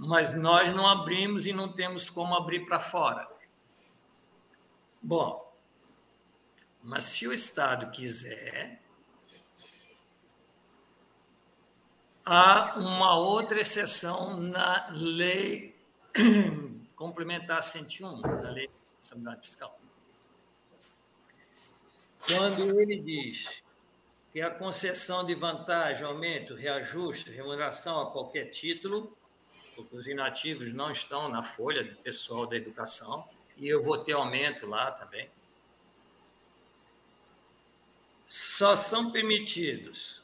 Mas 0.01 0.33
nós 0.33 0.73
não 0.73 0.87
abrimos 0.87 1.45
e 1.45 1.51
não 1.51 1.73
temos 1.73 2.09
como 2.09 2.33
abrir 2.33 2.65
para 2.65 2.79
fora. 2.79 3.29
Bom, 5.01 5.53
mas 6.81 7.03
se 7.03 7.27
o 7.27 7.33
Estado 7.33 7.91
quiser, 7.91 8.81
há 12.25 12.79
uma 12.79 13.17
outra 13.17 13.59
exceção 13.59 14.39
na 14.39 14.87
lei 14.93 15.75
complementar 16.95 17.61
101 17.61 18.21
da 18.21 18.51
Lei 18.51 18.67
de 18.67 18.73
Responsabilidade 18.79 19.41
Fiscal. 19.41 19.79
Quando 22.25 22.79
ele 22.79 23.01
diz 23.01 23.61
que 24.31 24.39
a 24.39 24.49
concessão 24.49 25.25
de 25.25 25.35
vantagem, 25.35 26.05
aumento, 26.05 26.55
reajuste, 26.55 27.31
remuneração 27.31 27.99
a 27.99 28.11
qualquer 28.11 28.45
título, 28.45 29.13
os 29.91 30.07
inativos 30.07 30.73
não 30.73 30.91
estão 30.91 31.29
na 31.29 31.43
folha 31.43 31.83
de 31.83 31.95
pessoal 31.95 32.45
da 32.45 32.55
educação, 32.55 33.27
e 33.57 33.67
eu 33.67 33.83
vou 33.83 33.97
ter 33.97 34.13
aumento 34.13 34.65
lá 34.65 34.91
também, 34.91 35.29
só 38.25 38.75
são 38.75 39.11
permitidos 39.11 40.21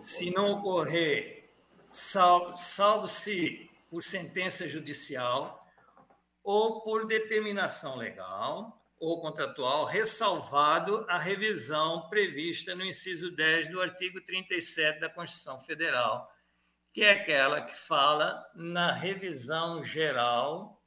se 0.00 0.30
não 0.30 0.52
ocorrer, 0.52 1.44
salvo, 1.90 2.56
salvo 2.56 3.08
se 3.08 3.70
por 3.90 4.02
sentença 4.02 4.68
judicial 4.68 5.66
ou 6.42 6.80
por 6.80 7.06
determinação 7.06 7.96
legal 7.96 8.80
ou 8.98 9.20
contratual, 9.20 9.84
ressalvado 9.84 11.04
a 11.08 11.18
revisão 11.18 12.08
prevista 12.08 12.74
no 12.74 12.84
inciso 12.84 13.32
10 13.32 13.68
do 13.68 13.80
artigo 13.80 14.20
37 14.20 15.00
da 15.00 15.08
Constituição 15.08 15.58
Federal, 15.60 16.31
que 16.92 17.02
é 17.02 17.10
aquela 17.10 17.62
que 17.62 17.76
fala 17.76 18.44
na 18.54 18.92
revisão 18.92 19.82
geral 19.82 20.82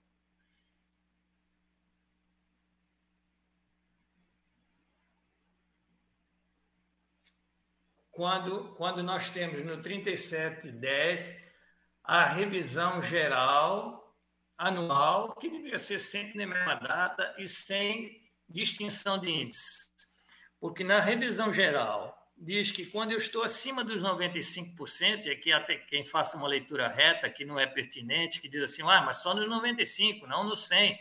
quando, 8.12 8.74
quando 8.75 9.03
nós 9.03 9.31
temos 9.31 9.62
no 9.63 9.81
3710 9.81 11.43
a 12.03 12.25
revisão 12.25 13.01
geral 13.01 14.15
anual, 14.57 15.35
que 15.35 15.50
deveria 15.50 15.77
ser 15.77 16.00
sempre 16.00 16.38
na 16.38 16.47
mesma 16.47 16.75
data 16.75 17.35
e 17.38 17.47
sem 17.47 18.24
distinção 18.47 19.19
de 19.19 19.29
índices. 19.29 19.91
Porque 20.59 20.83
na 20.83 21.01
revisão 21.01 21.51
geral 21.51 22.14
diz 22.38 22.72
que 22.72 22.86
quando 22.86 23.12
eu 23.12 23.18
estou 23.18 23.44
acima 23.44 23.84
dos 23.84 24.04
95%, 24.04 25.25
e 25.25 25.32
aqui 25.32 25.51
até 25.51 25.75
quem 25.75 26.06
faça 26.06 26.38
uma 26.38 26.48
leitura 26.48 26.88
reta, 26.88 27.30
que 27.30 27.46
não 27.46 27.60
é 27.60 27.65
pertinente, 27.65 28.42
que 28.42 28.50
diz 28.50 28.63
assim, 28.63 28.82
ah, 28.84 29.01
mas 29.01 29.18
só 29.18 29.34
nos 29.34 29.48
95%, 29.48 30.24
não 30.27 30.44
nos 30.44 30.68
100%. 30.70 30.98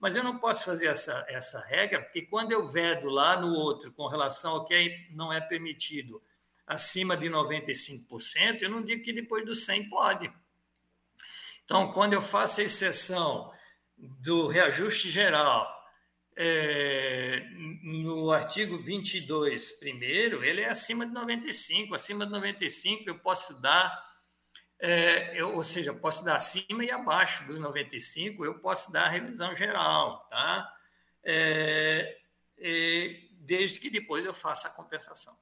Mas 0.00 0.14
eu 0.14 0.22
não 0.22 0.38
posso 0.38 0.64
fazer 0.64 0.86
essa, 0.86 1.26
essa 1.28 1.60
regra, 1.66 2.00
porque 2.00 2.22
quando 2.22 2.52
eu 2.52 2.68
vedo 2.68 3.08
lá 3.08 3.36
no 3.40 3.52
outro 3.52 3.92
com 3.92 4.06
relação 4.06 4.52
ao 4.52 4.64
que 4.64 5.08
não 5.10 5.32
é 5.32 5.40
permitido 5.40 6.22
acima 6.64 7.16
de 7.16 7.28
95%, 7.28 8.62
eu 8.62 8.70
não 8.70 8.82
digo 8.82 9.02
que 9.02 9.12
depois 9.12 9.44
do 9.44 9.56
100 9.56 9.88
pode. 9.88 10.32
Então, 11.64 11.90
quando 11.92 12.12
eu 12.12 12.22
faço 12.22 12.60
a 12.60 12.64
exceção 12.64 13.52
do 13.96 14.46
reajuste 14.46 15.10
geral 15.10 15.77
é, 16.40 17.44
no 17.82 18.30
artigo 18.30 18.78
22, 18.78 19.72
primeiro, 19.80 20.44
ele 20.44 20.60
é 20.60 20.68
acima 20.68 21.04
de 21.04 21.12
95. 21.12 21.94
Acima 21.94 22.24
de 22.24 22.30
95, 22.30 23.10
eu 23.10 23.18
posso 23.18 23.60
dar 23.60 24.06
é, 24.80 25.40
eu, 25.40 25.56
ou 25.56 25.64
seja, 25.64 25.92
posso 25.92 26.24
dar 26.24 26.36
acima 26.36 26.84
e 26.84 26.90
abaixo 26.90 27.44
dos 27.46 27.58
95, 27.58 28.44
eu 28.44 28.60
posso 28.60 28.92
dar 28.92 29.06
a 29.06 29.08
revisão 29.08 29.54
geral, 29.54 30.24
tá? 30.28 30.72
É, 31.24 32.16
desde 33.40 33.80
que 33.80 33.90
depois 33.90 34.24
eu 34.24 34.32
faça 34.32 34.68
a 34.68 34.72
compensação. 34.72 35.36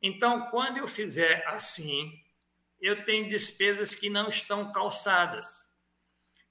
Então, 0.00 0.46
quando 0.46 0.76
eu 0.76 0.86
fizer 0.86 1.44
assim, 1.48 2.22
eu 2.80 3.04
tenho 3.04 3.26
despesas 3.26 3.94
que 3.94 4.08
não 4.08 4.28
estão 4.28 4.70
calçadas. 4.70 5.76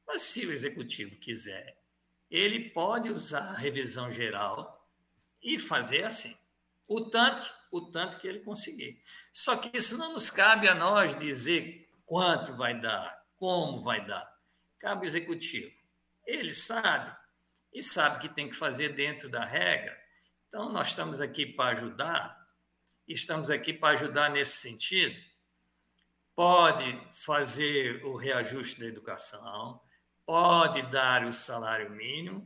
Mas 0.05 0.21
se 0.23 0.45
o 0.45 0.51
executivo 0.51 1.15
quiser, 1.15 1.76
ele 2.29 2.69
pode 2.69 3.09
usar 3.09 3.49
a 3.51 3.57
revisão 3.57 4.11
geral 4.11 4.87
e 5.41 5.57
fazer 5.57 6.03
assim. 6.03 6.35
O 6.87 7.09
tanto, 7.09 7.49
o 7.71 7.91
tanto 7.91 8.17
que 8.17 8.27
ele 8.27 8.39
conseguir. 8.39 9.01
Só 9.31 9.57
que 9.57 9.75
isso 9.75 9.97
não 9.97 10.13
nos 10.13 10.29
cabe 10.29 10.67
a 10.67 10.75
nós 10.75 11.15
dizer 11.15 11.89
quanto 12.05 12.55
vai 12.55 12.79
dar, 12.79 13.25
como 13.35 13.81
vai 13.81 14.05
dar. 14.05 14.29
Cabe 14.79 15.01
ao 15.01 15.05
executivo. 15.05 15.71
Ele 16.25 16.53
sabe 16.53 17.15
e 17.73 17.81
sabe 17.81 18.21
que 18.21 18.29
tem 18.29 18.49
que 18.49 18.55
fazer 18.55 18.89
dentro 18.89 19.29
da 19.29 19.45
regra. 19.45 19.95
Então, 20.47 20.71
nós 20.71 20.89
estamos 20.89 21.19
aqui 21.21 21.45
para 21.45 21.71
ajudar, 21.71 22.47
estamos 23.07 23.49
aqui 23.49 23.73
para 23.73 23.93
ajudar 23.93 24.29
nesse 24.29 24.57
sentido. 24.57 25.15
Pode 26.33 26.99
fazer 27.13 28.03
o 28.05 28.15
reajuste 28.15 28.79
da 28.79 28.85
educação, 28.85 29.81
pode 30.27 30.81
dar 30.91 31.25
o 31.25 31.31
salário 31.31 31.89
mínimo. 31.89 32.45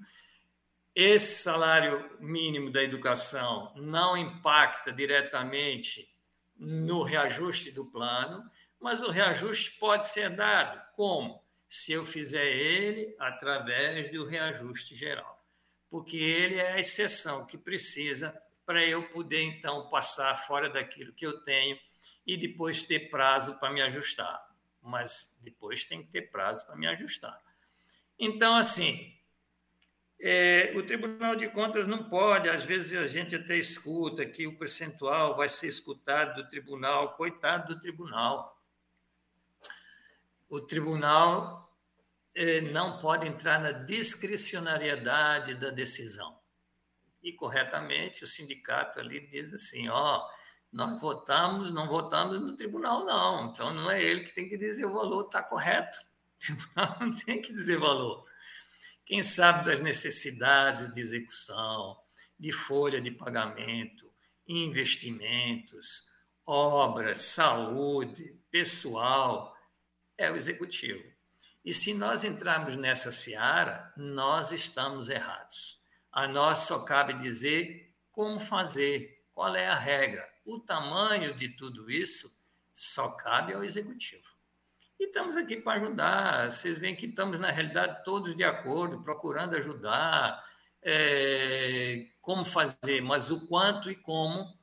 Esse 0.94 1.42
salário 1.42 2.16
mínimo 2.20 2.70
da 2.70 2.84
educação 2.84 3.74
não 3.76 4.16
impacta 4.16 4.94
diretamente 4.94 6.08
no 6.56 7.02
reajuste 7.02 7.72
do 7.72 7.84
plano, 7.84 8.48
mas 8.80 9.02
o 9.02 9.10
reajuste 9.10 9.80
pode 9.80 10.08
ser 10.08 10.30
dado 10.30 10.80
como? 10.96 11.44
Se 11.68 11.92
eu 11.92 12.06
fizer 12.06 12.46
ele 12.46 13.16
através 13.18 14.12
do 14.12 14.28
reajuste 14.28 14.94
geral, 14.94 15.44
porque 15.90 16.18
ele 16.18 16.58
é 16.58 16.74
a 16.74 16.80
exceção 16.80 17.48
que 17.48 17.58
precisa 17.58 18.40
para 18.64 18.86
eu 18.86 19.10
poder 19.10 19.42
então 19.42 19.90
passar 19.90 20.36
fora 20.46 20.70
daquilo 20.70 21.14
que 21.14 21.26
eu 21.26 21.42
tenho 21.42 21.80
e 22.28 22.38
depois 22.38 22.84
ter 22.84 23.10
prazo 23.10 23.58
para 23.58 23.72
me 23.72 23.82
ajustar. 23.82 24.40
Mas 24.82 25.40
depois 25.44 25.84
tem 25.84 26.04
que 26.04 26.12
ter 26.12 26.30
prazo 26.30 26.68
para 26.68 26.76
me 26.76 26.86
ajustar. 26.86 27.42
Então, 28.24 28.56
assim, 28.56 29.12
é, 30.22 30.72
o 30.76 30.84
Tribunal 30.86 31.36
de 31.36 31.50
Contas 31.50 31.88
não 31.88 32.08
pode, 32.08 32.48
às 32.48 32.64
vezes 32.64 32.94
a 32.94 33.08
gente 33.08 33.36
até 33.36 33.58
escuta 33.58 34.24
que 34.24 34.46
o 34.46 34.60
percentual 34.60 35.36
vai 35.36 35.50
ser 35.50 35.66
escutado 35.66 36.36
do 36.36 36.48
tribunal, 36.48 37.16
coitado 37.16 37.74
do 37.74 37.82
tribunal. 37.82 38.62
O 40.48 40.62
tribunal 40.62 41.76
é, 42.36 42.62
não 42.62 43.00
pode 43.00 43.28
entrar 43.28 43.60
na 43.60 43.72
discricionariedade 43.72 45.56
da 45.56 45.72
decisão. 45.72 46.40
E 47.24 47.34
corretamente 47.34 48.24
o 48.24 48.28
sindicato 48.28 49.00
ali 49.00 49.26
diz 49.32 49.52
assim: 49.52 49.90
ó, 49.90 50.30
nós 50.72 51.02
votamos, 51.02 51.72
não 51.72 51.88
votamos 51.88 52.40
no 52.40 52.56
tribunal, 52.56 53.04
não. 53.04 53.50
Então 53.50 53.74
não 53.74 53.90
é 53.90 54.00
ele 54.00 54.22
que 54.22 54.36
tem 54.36 54.48
que 54.48 54.58
dizer 54.58 54.86
o 54.86 54.94
valor 54.94 55.26
está 55.26 55.42
correto. 55.42 56.11
O 56.42 56.44
tribunal 56.44 56.98
não 57.02 57.16
tem 57.16 57.40
que 57.40 57.54
dizer 57.54 57.78
valor. 57.78 58.26
Quem 59.06 59.22
sabe 59.22 59.66
das 59.66 59.80
necessidades 59.80 60.92
de 60.92 61.00
execução, 61.00 62.00
de 62.40 62.52
folha 62.52 63.00
de 63.00 63.12
pagamento, 63.12 64.12
investimentos, 64.48 66.08
obras, 66.46 67.22
saúde, 67.22 68.36
pessoal, 68.50 69.56
é 70.18 70.32
o 70.32 70.36
executivo. 70.36 71.04
E 71.64 71.74
se 71.74 71.94
nós 71.94 72.24
entrarmos 72.24 72.76
nessa 72.76 73.12
seara, 73.12 73.94
nós 73.96 74.52
estamos 74.52 75.10
errados. 75.10 75.80
A 76.12 76.28
nós 76.28 76.60
só 76.60 76.84
cabe 76.84 77.14
dizer 77.14 77.96
como 78.12 78.40
fazer, 78.40 79.24
qual 79.32 79.56
é 79.56 79.68
a 79.68 79.78
regra. 79.78 80.28
O 80.44 80.60
tamanho 80.60 81.36
de 81.36 81.50
tudo 81.50 81.90
isso 81.90 82.30
só 82.74 83.12
cabe 83.12 83.54
ao 83.54 83.64
executivo. 83.64 84.41
E 85.02 85.06
estamos 85.06 85.36
aqui 85.36 85.58
para 85.58 85.82
ajudar. 85.82 86.52
Vocês 86.52 86.78
veem 86.78 86.96
que 86.96 87.08
estamos, 87.08 87.40
na 87.40 87.50
realidade, 87.50 88.04
todos 88.04 88.36
de 88.36 88.44
acordo, 88.44 89.02
procurando 89.02 89.58
ajudar, 89.58 90.48
é, 90.80 92.06
como 92.22 92.46
fazer, 92.46 93.02
mas 93.02 93.32
o 93.32 93.48
quanto 93.48 93.90
e 93.90 93.96
como, 93.96 94.56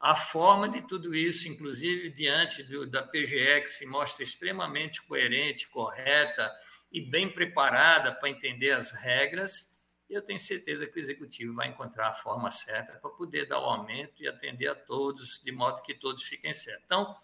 a 0.00 0.16
forma 0.16 0.68
de 0.68 0.82
tudo 0.82 1.14
isso, 1.14 1.46
inclusive 1.46 2.10
diante 2.10 2.64
do, 2.64 2.90
da 2.90 3.04
PGE, 3.04 3.60
que 3.60 3.68
se 3.68 3.86
mostra 3.86 4.24
extremamente 4.24 5.00
coerente, 5.00 5.68
correta 5.68 6.52
e 6.90 7.00
bem 7.00 7.32
preparada 7.32 8.12
para 8.12 8.28
entender 8.28 8.72
as 8.72 8.90
regras, 8.90 9.80
eu 10.10 10.22
tenho 10.22 10.40
certeza 10.40 10.88
que 10.88 10.98
o 10.98 11.00
executivo 11.00 11.54
vai 11.54 11.68
encontrar 11.68 12.08
a 12.08 12.12
forma 12.12 12.50
certa 12.50 12.94
para 12.94 13.10
poder 13.10 13.46
dar 13.46 13.60
o 13.60 13.64
aumento 13.64 14.20
e 14.20 14.26
atender 14.26 14.66
a 14.66 14.74
todos, 14.74 15.40
de 15.40 15.52
modo 15.52 15.82
que 15.82 15.94
todos 15.94 16.24
fiquem 16.24 16.52
certos. 16.52 16.82
Então, 16.84 17.16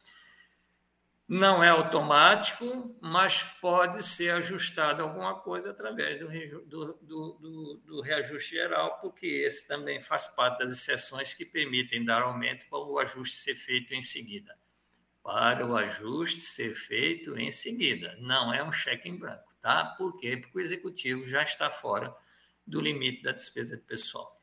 não 1.31 1.63
é 1.63 1.69
automático, 1.69 2.99
mas 3.01 3.45
pode 3.61 4.03
ser 4.03 4.31
ajustado 4.31 5.01
alguma 5.01 5.39
coisa 5.39 5.71
através 5.71 6.19
do, 6.19 6.29
do, 6.67 6.95
do, 7.01 7.83
do, 7.87 8.01
reajuste 8.01 8.57
geral, 8.57 8.99
porque 9.01 9.29
esse 9.29 9.69
também 9.69 10.01
faz 10.01 10.27
parte 10.27 10.59
das 10.59 10.73
exceções 10.73 11.33
que 11.33 11.45
permitem 11.45 12.05
dar 12.05 12.23
aumento 12.23 12.69
para 12.69 12.81
o 12.81 12.99
ajuste 12.99 13.37
ser 13.37 13.55
feito 13.55 13.95
em 13.95 14.03
seguida. 14.03 14.59
Para 15.23 15.65
o 15.65 15.77
ajuste 15.77 16.41
ser 16.41 16.75
feito 16.75 17.39
em 17.39 17.53
seguida, 17.53 18.17
não 18.19 18.53
é 18.53 18.65
um 18.65 18.73
cheque 18.73 19.09
em 19.09 19.17
branco, 19.17 19.55
tá? 19.61 19.85
Por 19.85 20.19
quê? 20.19 20.37
Porque 20.37 20.59
o 20.59 20.61
executivo 20.61 21.25
já 21.25 21.45
está 21.45 21.71
fora 21.71 22.13
do 22.67 22.81
limite 22.81 23.23
da 23.23 23.31
despesa 23.31 23.79
pessoal. 23.79 24.37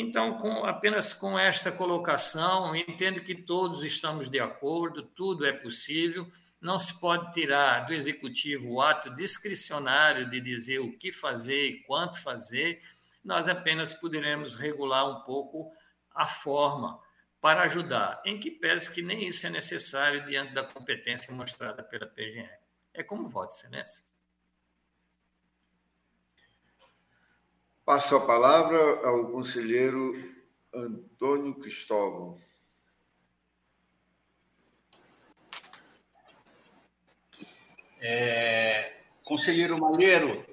Então, 0.00 0.38
com, 0.38 0.64
apenas 0.64 1.12
com 1.12 1.38
esta 1.38 1.70
colocação, 1.70 2.74
entendo 2.74 3.20
que 3.20 3.34
todos 3.34 3.84
estamos 3.84 4.30
de 4.30 4.40
acordo, 4.40 5.02
tudo 5.02 5.44
é 5.44 5.52
possível, 5.52 6.26
não 6.58 6.78
se 6.78 6.98
pode 6.98 7.30
tirar 7.32 7.86
do 7.86 7.92
executivo 7.92 8.70
o 8.70 8.80
ato 8.80 9.10
discricionário 9.10 10.28
de 10.30 10.40
dizer 10.40 10.78
o 10.78 10.96
que 10.96 11.12
fazer 11.12 11.66
e 11.66 11.82
quanto 11.82 12.20
fazer, 12.22 12.82
nós 13.22 13.46
apenas 13.46 13.92
poderemos 13.92 14.54
regular 14.54 15.06
um 15.06 15.20
pouco 15.20 15.70
a 16.14 16.26
forma 16.26 16.98
para 17.38 17.62
ajudar, 17.62 18.22
em 18.24 18.40
que 18.40 18.50
pese 18.50 18.92
que 18.92 19.02
nem 19.02 19.26
isso 19.26 19.46
é 19.46 19.50
necessário 19.50 20.24
diante 20.24 20.54
da 20.54 20.64
competência 20.64 21.32
mostrada 21.34 21.82
pela 21.82 22.06
PGR. 22.06 22.50
É 22.94 23.02
como 23.02 23.28
voto, 23.28 23.54
Excelência. 23.54 24.09
Passo 27.90 28.14
a 28.14 28.24
palavra 28.24 29.04
ao 29.04 29.32
conselheiro 29.32 30.32
Antônio 30.72 31.56
Cristóvão. 31.56 32.40
É, 38.00 39.00
conselheiro 39.24 39.76
Malheiro, 39.76 40.46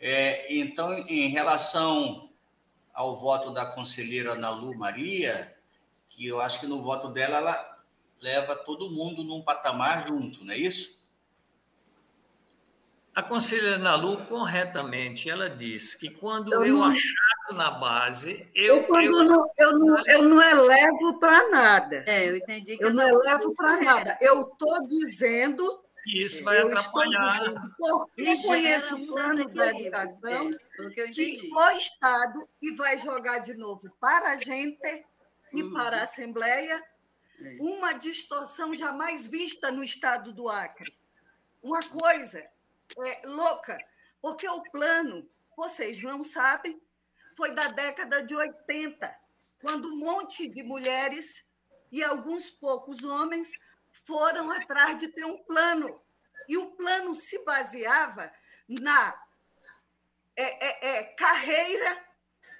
é, 0.00 0.52
então, 0.52 0.92
em 1.06 1.28
relação 1.28 2.28
ao 2.92 3.16
voto 3.16 3.52
da 3.52 3.64
conselheira 3.64 4.34
Nalu 4.34 4.76
Maria, 4.76 5.56
que 6.10 6.26
eu 6.26 6.40
acho 6.40 6.58
que 6.58 6.66
no 6.66 6.82
voto 6.82 7.10
dela 7.10 7.36
ela 7.36 7.78
leva 8.20 8.56
todo 8.56 8.90
mundo 8.90 9.22
num 9.22 9.40
patamar 9.40 10.08
junto, 10.08 10.44
não 10.44 10.52
é 10.52 10.58
isso? 10.58 11.00
A 13.14 13.22
conselheira 13.22 13.76
Nalu, 13.76 14.24
corretamente, 14.24 15.28
ela 15.28 15.50
diz 15.50 15.94
que 15.94 16.10
quando 16.10 16.52
eu, 16.52 16.64
eu 16.64 16.78
não... 16.78 16.84
achato 16.84 17.54
na 17.54 17.70
base, 17.70 18.50
eu. 18.54 18.76
Eu, 18.76 18.84
quando 18.84 19.04
eu... 19.04 19.24
Não, 19.24 19.46
eu, 19.58 19.78
não, 19.78 20.06
eu 20.06 20.22
não 20.22 20.42
elevo 20.42 21.18
para 21.18 21.50
nada. 21.50 22.04
É, 22.06 22.28
eu 22.28 22.36
entendi 22.36 22.78
que 22.78 22.84
eu 22.84 22.94
não 22.94 23.06
elevo 23.06 23.54
para 23.54 23.82
nada. 23.82 24.16
Eu 24.18 24.42
estou 24.42 24.86
dizendo. 24.86 25.82
Isso 26.06 26.42
vai 26.42 26.58
atrapalhar. 26.58 27.52
Porque 27.78 28.42
conheço 28.44 29.06
planos 29.06 29.52
da 29.52 29.68
educação 29.68 30.50
é, 30.96 31.08
que 31.08 31.50
o 31.54 31.70
Estado 31.72 32.48
e 32.62 32.74
vai 32.74 32.98
jogar 32.98 33.38
de 33.40 33.52
novo 33.54 33.90
para 34.00 34.30
a 34.30 34.36
gente 34.36 35.04
e 35.52 35.62
uhum. 35.62 35.72
para 35.74 35.98
a 35.98 36.04
Assembleia 36.04 36.82
é 37.44 37.56
uma 37.60 37.92
distorção 37.92 38.72
jamais 38.74 39.26
vista 39.26 39.70
no 39.70 39.84
Estado 39.84 40.32
do 40.32 40.48
Acre. 40.48 40.92
Uma 41.62 41.82
coisa 41.82 42.42
é, 42.98 43.22
louca, 43.26 43.78
porque 44.20 44.48
o 44.48 44.62
plano, 44.64 45.28
vocês 45.56 46.02
não 46.02 46.22
sabem, 46.22 46.80
foi 47.36 47.52
da 47.52 47.68
década 47.68 48.22
de 48.22 48.34
80, 48.34 49.14
quando 49.60 49.88
um 49.88 49.96
monte 49.96 50.48
de 50.48 50.62
mulheres 50.62 51.48
e 51.90 52.02
alguns 52.02 52.50
poucos 52.50 53.04
homens 53.04 53.52
foram 54.04 54.50
atrás 54.50 54.98
de 54.98 55.08
ter 55.08 55.24
um 55.24 55.38
plano. 55.44 56.00
E 56.48 56.56
o 56.56 56.72
plano 56.72 57.14
se 57.14 57.38
baseava 57.44 58.32
na 58.68 59.22
é, 60.36 60.66
é, 60.66 60.96
é, 60.96 61.04
carreira 61.14 62.04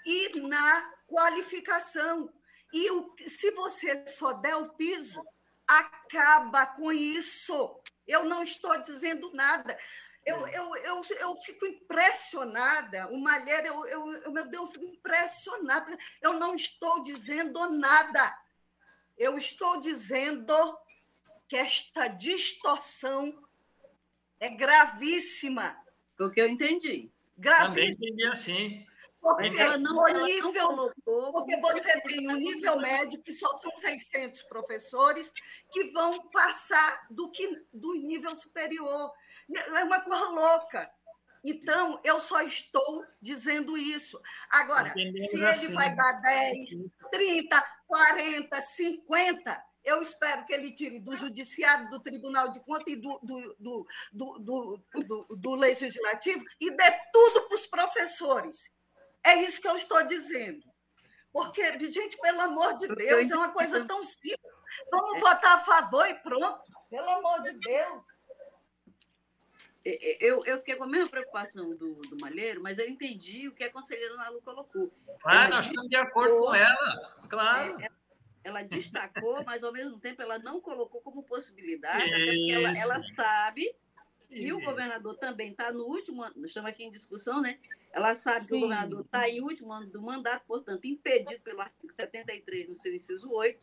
e 0.05 0.41
na 0.41 0.93
qualificação. 1.07 2.33
E 2.73 2.91
o, 2.91 3.15
se 3.27 3.51
você 3.53 4.07
só 4.07 4.33
der 4.33 4.57
o 4.57 4.71
piso, 4.71 5.23
acaba 5.67 6.67
com 6.67 6.93
isso. 6.93 7.81
Eu 8.07 8.25
não 8.25 8.43
estou 8.43 8.81
dizendo 8.83 9.33
nada. 9.33 9.79
Eu, 10.25 10.47
é. 10.47 10.57
eu, 10.57 10.77
eu, 10.77 11.01
eu 11.21 11.37
fico 11.37 11.67
impressionada. 11.67 13.09
O 13.09 13.19
Malheiro, 13.21 13.67
eu, 13.67 13.87
eu, 13.87 14.13
eu, 14.23 14.33
meu 14.33 14.49
Deus, 14.49 14.69
eu 14.69 14.73
fico 14.73 14.85
impressionada. 14.85 15.97
Eu 16.21 16.35
não 16.35 16.55
estou 16.55 17.03
dizendo 17.03 17.69
nada. 17.71 18.37
Eu 19.19 19.37
estou 19.37 19.81
dizendo 19.81 20.55
que 21.49 21.57
esta 21.57 22.09
distorção 22.09 23.47
é 24.41 24.49
gravíssima. 24.49 25.77
O 26.19 26.31
que 26.31 26.41
eu 26.41 26.49
entendi. 26.49 27.11
Gravíssima. 27.37 27.75
Também 27.75 27.91
entendi 27.91 28.27
assim. 28.27 28.87
Porque, 29.23 29.57
ela 29.57 29.79
não, 29.79 30.09
ela 30.09 30.25
nível, 30.25 30.53
colocou, 30.53 31.33
porque 31.33 31.57
você 31.61 32.01
tem 32.01 32.29
um 32.29 32.35
nível 32.35 32.77
médio 32.81 33.23
que 33.23 33.33
só 33.33 33.47
são 33.55 33.71
600 33.77 34.43
professores 34.43 35.33
que 35.71 35.93
vão 35.93 36.29
passar 36.31 37.07
do 37.09 37.31
que 37.31 37.65
do 37.73 37.95
nível 37.95 38.35
superior. 38.35 39.13
É 39.55 39.85
uma 39.85 40.01
coisa 40.01 40.25
louca. 40.31 40.91
Então, 41.45 42.01
eu 42.05 42.21
só 42.21 42.41
estou 42.43 43.05
dizendo 43.21 43.77
isso. 43.77 44.21
Agora, 44.51 44.89
Entendemos 44.91 45.31
se 45.31 45.37
ele 45.37 45.47
assim. 45.47 45.75
vai 45.75 45.95
dar 45.95 46.13
10, 46.23 46.69
30, 47.11 47.67
40, 47.89 48.63
50, 48.63 49.65
eu 49.85 50.01
espero 50.01 50.47
que 50.47 50.53
ele 50.53 50.73
tire 50.73 51.01
do 51.01 51.17
Judiciário, 51.17 51.91
do 51.91 51.99
Tribunal 51.99 52.53
de 52.53 52.61
Contas 52.61 52.87
e 52.87 52.97
do, 52.97 53.19
do, 53.23 53.57
do, 53.59 54.83
do, 54.95 55.37
do 55.37 55.55
Legislativo 55.55 56.45
e 56.61 56.71
dê 56.71 56.91
tudo 57.13 57.49
para 57.49 57.57
os 57.57 57.67
professores. 57.67 58.73
É 59.25 59.35
isso 59.37 59.61
que 59.61 59.69
eu 59.69 59.77
estou 59.77 60.07
dizendo. 60.07 60.63
Porque, 61.33 61.63
gente, 61.91 62.17
pelo 62.19 62.41
amor 62.43 62.77
de 62.77 62.89
Deus, 62.95 63.31
é 63.31 63.37
uma 63.37 63.51
coisa 63.51 63.85
tão 63.85 64.05
simples. 64.05 64.39
Vamos 64.91 65.21
votar 65.21 65.57
a 65.57 65.61
favor 65.61 66.07
e 66.07 66.15
pronto. 66.15 66.63
Pelo 66.91 67.11
amor 67.11 67.43
de 67.43 67.53
Deus. 67.59 68.05
Eu, 69.85 70.45
eu 70.45 70.59
fiquei 70.59 70.77
com 70.77 70.85
a 70.85 70.89
mesma 70.89 71.09
preocupação 71.09 71.75
do, 71.75 71.95
do 72.03 72.17
Malheiro, 72.21 72.63
mas 72.63 72.79
eu 72.79 72.89
entendi 72.89 73.49
o 73.49 73.53
que 73.53 73.65
a 73.65 73.73
conselheira 73.73 74.15
Nalu 74.17 74.41
colocou. 74.43 74.93
Ah, 75.25 75.49
nós 75.49 75.67
estamos 75.67 75.91
de 75.91 75.97
acordo 75.97 76.39
com 76.39 76.55
ela, 76.55 77.17
claro. 77.29 77.81
É, 77.81 77.89
ela 78.45 78.63
destacou, 78.63 79.43
mas 79.45 79.65
ao 79.65 79.73
mesmo 79.73 79.99
tempo 79.99 80.23
ela 80.23 80.39
não 80.39 80.61
colocou 80.61 81.01
como 81.01 81.23
possibilidade, 81.25 82.05
porque 82.05 82.53
ela, 82.53 82.79
ela, 82.79 83.03
sabe 83.15 83.75
que 84.29 84.47
Isso. 84.47 84.57
o 84.57 84.61
governador 84.61 85.17
também 85.17 85.51
está 85.51 85.73
no 85.73 85.85
último 85.85 86.23
ano, 86.23 86.47
estamos 86.47 86.71
aqui 86.71 86.85
em 86.85 86.91
discussão, 86.91 87.41
né? 87.41 87.59
Ela 87.93 88.15
sabe 88.15 88.41
Sim. 88.41 88.49
que 88.49 88.55
o 88.55 88.61
governador 88.61 89.01
está 89.01 89.29
em 89.29 89.41
último 89.41 89.73
ano 89.73 89.87
do 89.87 90.01
mandato, 90.01 90.45
portanto, 90.47 90.87
impedido 90.87 91.41
pelo 91.43 91.61
artigo 91.61 91.93
73, 91.93 92.69
no 92.69 92.75
seu 92.75 92.95
inciso 92.95 93.31
8, 93.31 93.61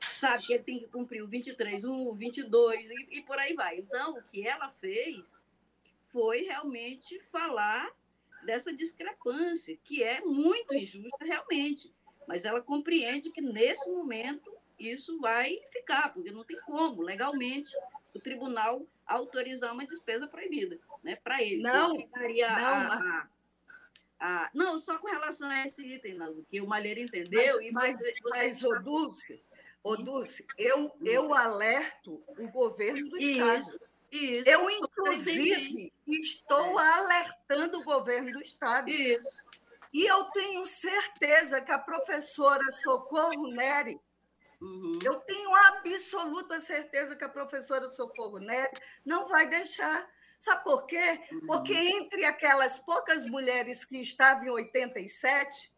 sabe 0.00 0.46
que 0.46 0.52
ele 0.52 0.62
tem 0.62 0.78
que 0.78 0.86
cumprir 0.86 1.22
o 1.22 1.26
23, 1.26 1.84
o 1.84 2.12
22 2.12 2.90
e, 2.90 3.18
e 3.18 3.22
por 3.22 3.38
aí 3.38 3.54
vai. 3.54 3.78
Então, 3.78 4.18
o 4.18 4.22
que 4.22 4.46
ela 4.46 4.70
fez 4.80 5.41
foi 6.12 6.42
realmente 6.42 7.18
falar 7.20 7.90
dessa 8.44 8.72
discrepância, 8.72 9.76
que 9.82 10.02
é 10.02 10.20
muito 10.20 10.74
injusta 10.74 11.24
realmente. 11.24 11.92
Mas 12.26 12.44
ela 12.44 12.60
compreende 12.60 13.30
que, 13.30 13.40
nesse 13.40 13.88
momento, 13.88 14.54
isso 14.78 15.18
vai 15.20 15.58
ficar, 15.72 16.12
porque 16.12 16.30
não 16.30 16.44
tem 16.44 16.58
como, 16.60 17.02
legalmente, 17.02 17.72
o 18.14 18.20
tribunal 18.20 18.82
autorizar 19.06 19.72
uma 19.72 19.86
despesa 19.86 20.26
proibida 20.26 20.78
né, 21.02 21.16
para 21.16 21.42
ele. 21.42 21.62
Não, 21.62 21.94
não, 21.94 22.08
a, 22.46 22.86
a, 22.86 23.28
a, 24.20 24.50
não, 24.54 24.78
só 24.78 24.98
com 24.98 25.08
relação 25.08 25.48
a 25.48 25.64
esse 25.64 25.86
item, 25.86 26.18
que 26.48 26.60
o 26.60 26.66
Malheiro 26.66 27.00
entendeu. 27.00 27.56
Mas, 27.56 27.66
e 27.66 27.72
mas, 27.72 27.98
você, 27.98 28.12
mas 28.24 28.64
ô 28.64 28.78
Dulce, 28.80 29.42
ô 29.82 29.96
Dulce 29.96 30.46
eu, 30.56 30.92
eu 31.04 31.34
alerto 31.34 32.22
o 32.38 32.48
governo 32.48 33.08
do 33.08 33.18
Estado. 33.18 33.62
Isso, 33.62 33.80
eu, 34.12 34.68
inclusive, 34.68 35.92
estou 36.06 36.78
é. 36.78 36.92
alertando 36.94 37.78
o 37.78 37.84
governo 37.84 38.32
do 38.32 38.42
Estado. 38.42 38.90
Isso. 38.90 39.40
E 39.92 40.04
eu 40.04 40.24
tenho 40.24 40.64
certeza 40.66 41.60
que 41.60 41.72
a 41.72 41.78
professora 41.78 42.64
Socorro 42.70 43.48
Neri, 43.48 44.00
uhum. 44.60 44.98
eu 45.04 45.20
tenho 45.20 45.54
absoluta 45.54 46.60
certeza 46.60 47.16
que 47.16 47.24
a 47.24 47.28
professora 47.28 47.92
Socorro 47.92 48.38
Neri 48.38 48.70
não 49.04 49.28
vai 49.28 49.46
deixar. 49.46 50.08
Sabe 50.38 50.64
por 50.64 50.86
quê? 50.86 51.20
Uhum. 51.30 51.46
Porque 51.46 51.74
entre 51.74 52.24
aquelas 52.24 52.78
poucas 52.78 53.26
mulheres 53.26 53.84
que 53.84 53.98
estavam 53.98 54.44
em 54.44 54.50
87 54.50 55.72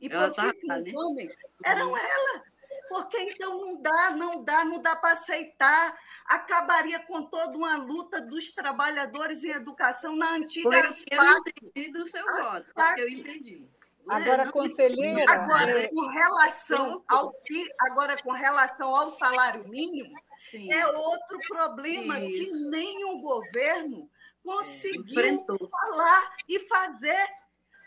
e 0.00 0.12
ela 0.12 0.30
tá 0.30 0.42
pouquíssimos 0.42 0.86
tá, 0.86 0.92
né? 0.92 0.92
homens, 0.94 1.36
eram 1.64 1.90
uhum. 1.90 1.96
ela. 1.96 2.44
Porque 2.88 3.18
então 3.18 3.60
não 3.60 3.80
dá, 3.80 4.10
não 4.10 4.44
dá, 4.44 4.64
não 4.64 4.80
dá 4.80 4.94
para 4.96 5.12
aceitar. 5.12 5.98
Acabaria 6.26 7.00
com 7.00 7.22
toda 7.24 7.56
uma 7.56 7.76
luta 7.76 8.20
dos 8.20 8.50
trabalhadores 8.50 9.44
em 9.44 9.50
educação 9.50 10.16
na 10.16 10.32
antiga 10.32 10.70
Foi 10.70 11.04
eu 11.10 11.16
não 11.16 11.38
entendi 11.38 11.92
do 11.92 12.06
seu 12.06 12.24
voto, 12.24 12.66
eu 12.98 13.08
entendi. 13.08 13.68
Agora, 14.08 14.52
conselheira. 14.52 15.24
Agora, 15.28 15.70
é... 15.70 15.88
com 15.88 16.06
relação 16.06 17.02
ao 17.08 17.32
que, 17.32 17.68
agora, 17.80 18.16
com 18.22 18.32
relação 18.32 18.94
ao 18.94 19.10
salário 19.10 19.68
mínimo, 19.68 20.14
Sim. 20.50 20.72
é 20.72 20.86
outro 20.86 21.38
problema 21.48 22.16
Sim. 22.16 22.26
que 22.26 22.52
nem 22.52 23.04
o 23.04 23.18
governo 23.18 24.08
conseguiu 24.44 25.20
é, 25.20 25.68
falar 25.68 26.36
e 26.48 26.60
fazer 26.68 27.28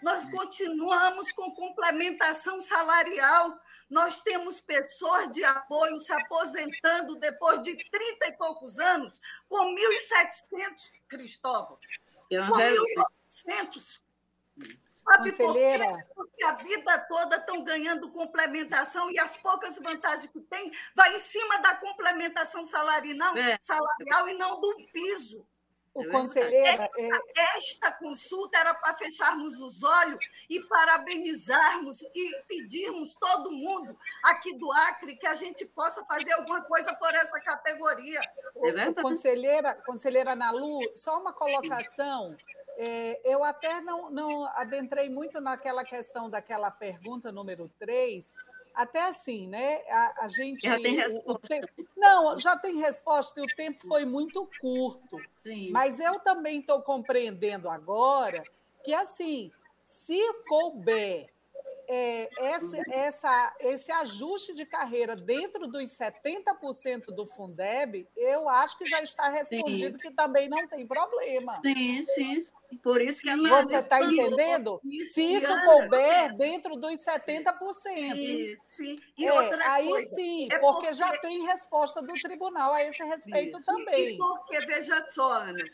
nós 0.02 0.26
continuamos 0.26 1.32
com 1.32 1.52
complementação 1.52 2.62
salarial. 2.62 3.60
Nós 3.90 4.20
temos 4.20 4.62
pessoas 4.62 5.32
de 5.32 5.44
apoio 5.44 6.00
se 6.00 6.14
aposentando 6.14 7.16
depois 7.20 7.62
de 7.62 7.76
30 7.76 8.28
e 8.28 8.38
poucos 8.38 8.78
anos 8.78 9.20
com 9.48 9.76
1.700, 9.76 10.92
Cristóvão. 11.08 11.78
Com 12.30 12.58
1.800. 13.46 14.00
Sabe 14.96 15.32
por 15.32 15.54
quê? 15.54 15.80
Porque 16.14 16.44
a 16.44 16.52
vida 16.54 17.00
toda 17.10 17.38
estão 17.38 17.64
ganhando 17.64 18.12
complementação 18.12 19.10
e 19.10 19.18
as 19.18 19.36
poucas 19.38 19.80
vantagens 19.80 20.32
que 20.32 20.42
tem 20.42 20.72
vai 20.94 21.16
em 21.16 21.20
cima 21.20 21.58
da 21.60 21.76
complementação 21.76 22.66
salarial, 22.66 23.36
é. 23.38 23.58
salarial 23.60 24.30
e 24.30 24.34
não 24.34 24.60
do 24.60 24.76
piso. 24.94 25.46
O 26.00 26.12
conselheira. 26.12 26.90
É... 26.98 27.58
Esta 27.58 27.92
consulta 27.92 28.58
era 28.58 28.74
para 28.74 28.94
fecharmos 28.96 29.60
os 29.60 29.84
olhos 29.84 30.20
e 30.50 30.60
parabenizarmos 30.62 32.02
e 32.02 32.36
pedirmos 32.48 33.16
todo 33.16 33.52
mundo 33.52 33.98
aqui 34.24 34.58
do 34.58 34.72
Acre 34.72 35.16
que 35.16 35.28
a 35.28 35.36
gente 35.36 35.66
possa 35.66 36.04
fazer 36.06 36.32
alguma 36.34 36.62
coisa 36.62 36.94
por 36.96 37.14
essa 37.14 37.40
categoria. 37.42 38.22
É 38.64 38.94
conselheira, 38.94 39.76
conselheira 39.86 40.36
Nalu, 40.36 40.80
só 40.96 41.20
uma 41.20 41.34
colocação. 41.34 42.36
É, 42.78 43.20
eu 43.26 43.44
até 43.44 43.82
não, 43.82 44.10
não 44.10 44.46
adentrei 44.56 45.10
muito 45.10 45.42
naquela 45.42 45.84
questão 45.84 46.30
daquela 46.30 46.72
pergunta 46.72 47.30
número 47.30 47.70
3, 47.78 48.34
até 48.74 49.08
assim, 49.08 49.48
né? 49.48 49.82
A, 49.90 50.26
a 50.26 50.28
gente. 50.28 50.66
Já 50.66 50.80
tem 50.80 50.96
resposta. 50.96 51.62
Não, 51.98 52.38
já 52.38 52.58
tem 52.58 52.78
resposta 52.78 53.40
e 53.40 53.44
o 53.44 53.56
tempo 53.56 53.88
foi 53.88 54.06
muito 54.06 54.50
curto. 54.60 55.18
Sim. 55.44 55.72
Mas 55.72 56.00
eu 56.00 56.20
também 56.20 56.60
estou 56.60 56.82
compreendendo 56.82 57.70
agora 57.70 58.44
que, 58.84 58.94
assim, 58.94 59.52
se 59.84 60.22
couber 60.48 61.30
é, 61.92 62.30
esse, 62.56 62.92
essa, 62.92 63.56
esse 63.60 63.92
ajuste 63.92 64.54
de 64.54 64.64
carreira 64.64 65.16
dentro 65.16 65.66
dos 65.66 65.90
70% 65.90 67.08
do 67.08 67.26
Fundeb, 67.26 68.08
eu 68.16 68.48
acho 68.48 68.78
que 68.78 68.86
já 68.86 69.02
está 69.02 69.28
respondido 69.30 69.94
sim. 69.94 69.98
que 69.98 70.12
também 70.12 70.48
não 70.48 70.68
tem 70.68 70.86
problema. 70.86 71.60
Sim, 71.66 72.06
sim. 72.14 72.46
Por 72.84 73.02
isso 73.02 73.24
que 73.24 73.36
Você 73.36 73.78
está 73.78 74.04
entendendo? 74.04 74.80
Isso, 74.84 75.16
Se 75.16 75.22
isso 75.22 75.52
Ana, 75.52 75.66
couber 75.66 76.38
dentro 76.38 76.76
dos 76.76 77.00
70%. 77.00 77.74
Sim, 77.74 78.52
sim. 78.54 79.00
E 79.18 79.26
é, 79.26 79.34
outra 79.34 79.72
aí 79.72 79.90
coisa, 79.90 80.16
sim, 80.16 80.48
é 80.52 80.60
porque, 80.60 80.82
porque, 80.82 80.94
já 80.94 81.12
tem 81.18 81.44
resposta 81.48 82.04
do 82.04 82.14
tribunal 82.14 82.72
a 82.72 82.84
esse 82.84 83.04
respeito 83.04 83.58
isso. 83.58 83.66
também. 83.66 84.14
E 84.14 84.18
porque, 84.20 84.60
veja 84.60 85.02
só, 85.02 85.42
Ana, 85.42 85.66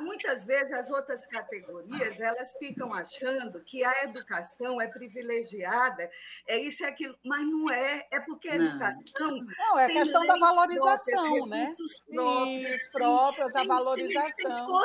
muitas 0.00 0.44
vezes 0.44 0.72
as 0.72 0.90
outras 0.90 1.26
categorias 1.26 2.20
elas 2.20 2.56
ficam 2.58 2.92
achando 2.92 3.62
que 3.64 3.84
a 3.84 4.04
educação 4.04 4.80
é 4.80 4.88
privilegiada, 4.88 6.10
é 6.46 6.58
isso 6.58 6.82
e 6.82 6.86
aquilo, 6.86 7.16
mas 7.24 7.44
não 7.44 7.70
é, 7.70 8.06
é 8.10 8.20
porque 8.20 8.48
a 8.48 8.56
educação. 8.56 9.44
Não, 9.58 9.78
é 9.78 9.84
a 9.86 9.88
questão 9.88 10.26
da 10.26 10.38
valorização, 10.38 11.46
né? 11.46 11.66
Próprios, 12.12 12.88
próprios, 12.88 13.56
a 13.56 13.64
valorização. 13.64 14.32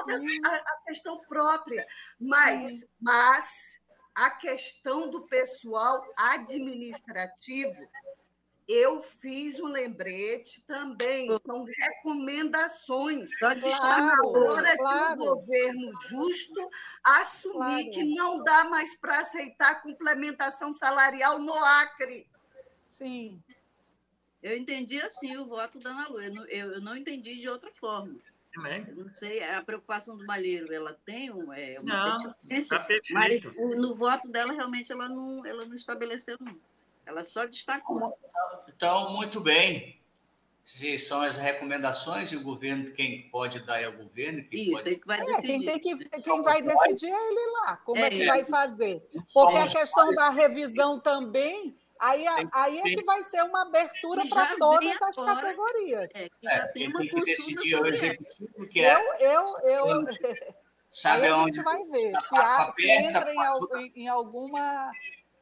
Tem, 0.05 0.19
tem 0.27 0.41
toda 0.41 0.49
a, 0.49 0.55
a, 0.55 0.81
questão 0.87 1.19
própria, 1.21 1.85
mas, 2.19 2.87
mas 2.99 3.79
a 4.15 4.31
questão 4.31 5.09
do 5.09 5.25
pessoal 5.27 6.03
administrativo 6.17 7.89
eu 8.69 9.01
fiz 9.01 9.59
um 9.59 9.65
lembrete 9.65 10.61
também, 10.61 11.27
são 11.39 11.63
recomendações. 11.65 13.35
Claro, 13.39 13.67
Está 13.67 14.01
na 14.05 14.27
hora 14.27 14.77
claro. 14.77 15.15
de 15.15 15.23
um 15.23 15.25
governo 15.25 15.91
justo 16.07 16.69
assumir 17.03 17.55
claro. 17.57 17.91
que 17.91 18.03
não 18.15 18.43
dá 18.43 18.65
mais 18.65 18.95
para 18.95 19.21
aceitar 19.21 19.81
complementação 19.81 20.71
salarial 20.71 21.39
no 21.39 21.53
Acre. 21.55 22.27
Sim. 22.87 23.41
Eu 24.41 24.55
entendi 24.55 25.01
assim 25.01 25.35
o 25.35 25.47
voto 25.47 25.79
da 25.79 25.89
Ana 25.89 26.07
Lu, 26.07 26.21
eu 26.21 26.33
não, 26.33 26.45
eu 26.45 26.81
não 26.81 26.95
entendi 26.95 27.37
de 27.37 27.49
outra 27.49 27.71
forma. 27.71 28.15
Também. 28.53 28.85
não 28.95 29.07
sei, 29.07 29.43
a 29.43 29.63
preocupação 29.63 30.17
do 30.17 30.25
Malheiro, 30.25 30.73
ela 30.73 30.93
tem 31.05 31.29
uma, 31.29 31.57
é, 31.57 31.79
uma 31.79 32.17
não, 32.17 32.17
tá 32.17 32.35
mas 33.11 33.41
no 33.77 33.95
voto 33.95 34.27
dela, 34.29 34.53
realmente, 34.53 34.91
ela 34.91 35.07
não, 35.07 35.45
ela 35.45 35.65
não 35.65 35.75
estabeleceu, 35.75 36.35
não. 36.39 36.59
Ela 37.09 37.23
só 37.23 37.43
destacou. 37.45 38.15
Então, 38.67 39.13
muito 39.13 39.41
bem. 39.41 39.99
Se 40.63 40.95
são 40.99 41.21
as 41.21 41.37
recomendações 41.37 42.31
e 42.31 42.35
o 42.35 42.43
governo, 42.43 42.91
quem 42.91 43.27
pode 43.31 43.65
dar 43.65 43.81
é 43.81 43.87
o 43.87 43.97
governo. 43.97 44.43
Quem 44.43 44.65
Isso, 44.65 44.83
pode... 44.83 44.95
que 44.99 45.07
vai 45.07 45.19
decidir. 45.19 45.37
É, 45.37 45.57
quem, 45.57 45.65
tem 45.65 45.79
que, 45.79 46.09
quem 46.21 46.41
vai 46.43 46.61
decidir 46.61 47.09
é 47.09 47.29
ele 47.29 47.51
lá, 47.53 47.77
como 47.77 47.97
é, 47.97 48.05
é 48.05 48.09
que 48.11 48.25
vai 48.27 48.45
fazer. 48.45 49.03
Porque 49.33 49.57
a 49.57 49.67
questão 49.67 50.11
da 50.11 50.29
revisão 50.29 50.99
também 50.99 51.75
Aí, 51.99 52.25
aí 52.53 52.79
é 52.79 52.83
que 52.83 53.03
vai 53.03 53.21
ser 53.23 53.43
uma 53.43 53.63
abertura 53.63 54.23
para 54.29 54.55
todas 54.55 55.01
as 55.01 55.17
agora, 55.17 55.41
categorias. 55.41 56.11
É, 56.15 56.29
que 56.29 56.35
já 56.43 56.53
é, 56.53 56.67
tem 56.67 56.87
uma 56.87 57.01
que 57.01 57.25
decidir 57.25 57.75
o 57.75 57.85
executivo 57.85 58.67
que 58.69 58.85
é. 58.85 58.95
Eu, 59.19 59.43
eu, 59.59 59.85
eu. 59.87 60.05
Sabe 60.89 61.25
aí 61.27 61.31
onde? 61.33 61.41
A 61.41 61.45
gente 61.45 61.63
vai 61.63 61.83
ver 61.87 62.15
se, 62.15 62.35
há, 62.35 62.71
se 62.71 62.89
entra 62.89 63.33
em, 63.33 63.91
em 63.97 64.07
alguma. 64.07 64.89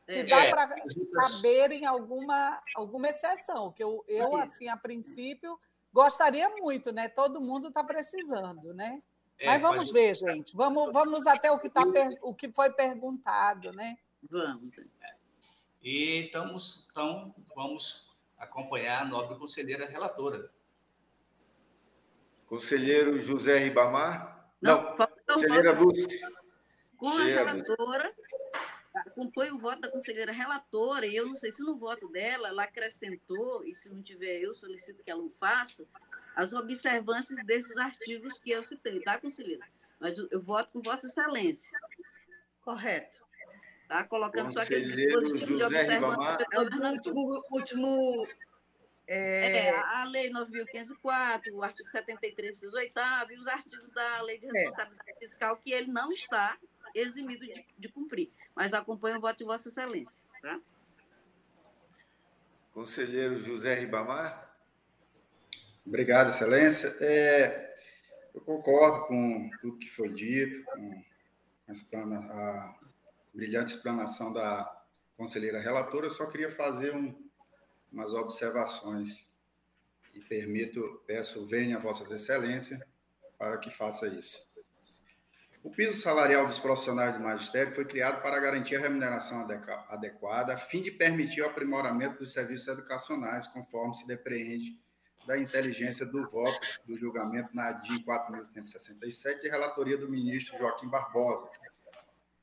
Se 0.08 0.24
dá 0.24 0.46
é, 0.46 0.50
para 0.50 0.68
caber 0.68 1.72
em 1.74 1.86
alguma, 1.86 2.62
alguma 2.76 3.10
exceção, 3.10 3.74
que 3.74 3.84
eu, 3.84 4.06
eu, 4.08 4.38
assim, 4.38 4.70
a 4.70 4.78
princípio, 4.78 5.60
gostaria 5.92 6.50
muito, 6.50 6.94
né? 6.94 7.10
Todo 7.10 7.42
mundo 7.42 7.68
está 7.68 7.84
precisando, 7.84 8.74
né? 8.74 9.04
É, 9.38 9.48
Mas 9.48 9.62
vamos 9.62 9.92
ver, 9.92 10.16
gente. 10.16 10.56
Vamos, 10.56 10.94
vamos 10.94 11.28
até 11.28 11.52
o 11.52 11.60
que, 11.60 11.70
tá, 11.70 11.84
o 12.22 12.34
que 12.34 12.50
foi 12.54 12.72
perguntado, 12.72 13.74
né? 13.74 13.98
Vamos. 14.30 14.80
E 15.82 16.26
estamos, 16.26 16.88
então, 16.90 17.36
vamos 17.54 18.10
acompanhar 18.38 19.02
a 19.02 19.06
nobre 19.06 19.38
conselheira 19.38 19.86
relatora. 19.86 20.50
Conselheiro 22.48 23.20
José 23.20 23.58
Ribamar? 23.58 24.52
Não, 24.62 24.84
Não 24.84 25.08
conselheira 25.28 25.72
Lúcia. 25.74 26.30
Com 26.96 27.10
a 27.10 27.24
relatora, 27.24 28.16
acompanho 29.06 29.56
o 29.56 29.60
voto 29.60 29.82
da 29.82 29.92
conselheira 29.92 30.32
relatora, 30.32 31.06
e 31.06 31.16
eu 31.16 31.26
não 31.26 31.36
sei 31.36 31.52
se 31.52 31.62
no 31.64 31.78
voto 31.78 32.08
dela 32.10 32.50
ela 32.50 32.64
acrescentou, 32.64 33.66
e 33.66 33.74
se 33.74 33.90
não 33.90 34.02
tiver, 34.02 34.42
eu 34.42 34.54
solicito 34.54 35.04
que 35.04 35.12
ela 35.12 35.24
o 35.24 35.30
faça, 35.30 35.86
as 36.36 36.54
observâncias 36.54 37.44
desses 37.46 37.76
artigos 37.78 38.40
que 38.40 38.52
eu 38.52 38.64
citei, 38.64 39.00
tá, 39.02 39.20
conselheira? 39.20 39.66
Mas 40.00 40.18
eu, 40.18 40.28
eu 40.32 40.42
voto 40.42 40.72
com 40.72 40.82
Vossa 40.82 41.08
Excelência. 41.08 41.78
Correto. 42.62 43.18
Tá? 43.88 44.04
Colocando 44.04 44.52
só 44.52 44.60
aquele 44.60 44.94
dispositivo 44.94 45.60
José 45.60 45.86
de 45.86 45.94
observação. 45.94 46.38
É 46.52 46.60
o 46.60 46.92
último, 46.92 47.42
último 47.52 48.28
é... 49.08 49.68
é... 49.68 49.80
a 49.80 50.04
Lei 50.04 50.30
9.504, 50.30 51.54
o 51.54 51.64
artigo 51.64 51.90
73, 51.90 52.60
18 52.60 52.94
e 53.30 53.36
os 53.36 53.48
artigos 53.48 53.92
da 53.94 54.22
Lei 54.22 54.38
de 54.38 54.48
é. 54.48 54.52
Responsabilidade 54.52 55.12
é. 55.12 55.20
Fiscal, 55.20 55.58
que 55.58 55.72
ele 55.72 55.88
não 55.88 56.12
está 56.12 56.58
eximido 56.94 57.48
de, 57.48 57.66
de, 57.80 57.90
cumprir. 57.90 58.30
Mas 58.58 58.74
acompanha 58.74 59.20
o 59.20 59.22
voto 59.22 59.38
de 59.38 59.44
Vossa 59.44 59.70
Excelência. 59.70 60.26
Tá? 60.42 60.60
Conselheiro 62.74 63.38
José 63.38 63.76
Ribamar. 63.76 64.52
Obrigado, 65.86 66.32
Excelência. 66.32 66.88
É, 67.00 67.76
eu 68.34 68.42
concordo 68.42 69.06
com 69.06 69.48
tudo 69.62 69.78
que 69.78 69.88
foi 69.88 70.10
dito, 70.10 70.64
com 70.64 71.04
a, 71.70 72.76
brilhante 73.32 73.76
explanação 73.76 74.34
da 74.34 74.84
conselheira 75.16 75.60
relatora, 75.60 76.08
eu 76.08 76.10
só 76.10 76.26
queria 76.26 76.50
fazer 76.50 76.96
um, 76.96 77.16
umas 77.92 78.16
observações 78.16 79.32
e 80.16 80.20
permito, 80.20 81.04
peço, 81.06 81.48
venha 81.48 81.78
a 81.78 81.80
Vossas 81.80 82.10
Excelências 82.10 82.82
para 83.38 83.60
que 83.60 83.70
faça 83.70 84.08
isso. 84.08 84.47
O 85.68 85.70
piso 85.70 86.02
salarial 86.02 86.48
dos 86.48 86.60
profissionais 86.60 87.18
do 87.18 87.24
magistério 87.24 87.76
foi 87.76 87.84
criado 87.84 88.22
para 88.22 88.40
garantir 88.40 88.78
a 88.78 88.80
remuneração 88.80 89.46
adequada, 89.90 90.54
a 90.54 90.58
fim 90.58 90.82
de 90.82 90.90
permitir 90.90 91.42
o 91.42 91.46
aprimoramento 91.46 92.20
dos 92.20 92.32
serviços 92.32 92.70
educacionais, 92.70 93.48
conforme 93.48 93.94
se 93.94 94.08
depreende 94.08 94.80
da 95.26 95.38
inteligência 95.38 96.06
do 96.06 96.26
voto 96.30 96.58
do 96.86 96.98
julgamento 96.98 97.54
na 97.54 97.68
ADIM 97.68 98.02
4.167, 98.02 99.42
de 99.42 99.50
relatoria 99.50 99.98
do 99.98 100.10
ministro 100.10 100.58
Joaquim 100.58 100.88
Barbosa, 100.88 101.50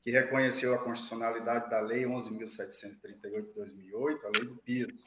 que 0.03 0.11
reconheceu 0.11 0.75
a 0.75 0.77
constitucionalidade 0.77 1.67
da 1.67 1.79
Lei 1.79 2.03
11.738 2.03 3.47
de 3.47 3.53
2008, 3.55 4.27
a 4.27 4.29
Lei 4.37 4.45
do 4.45 4.57
piso. 4.57 5.03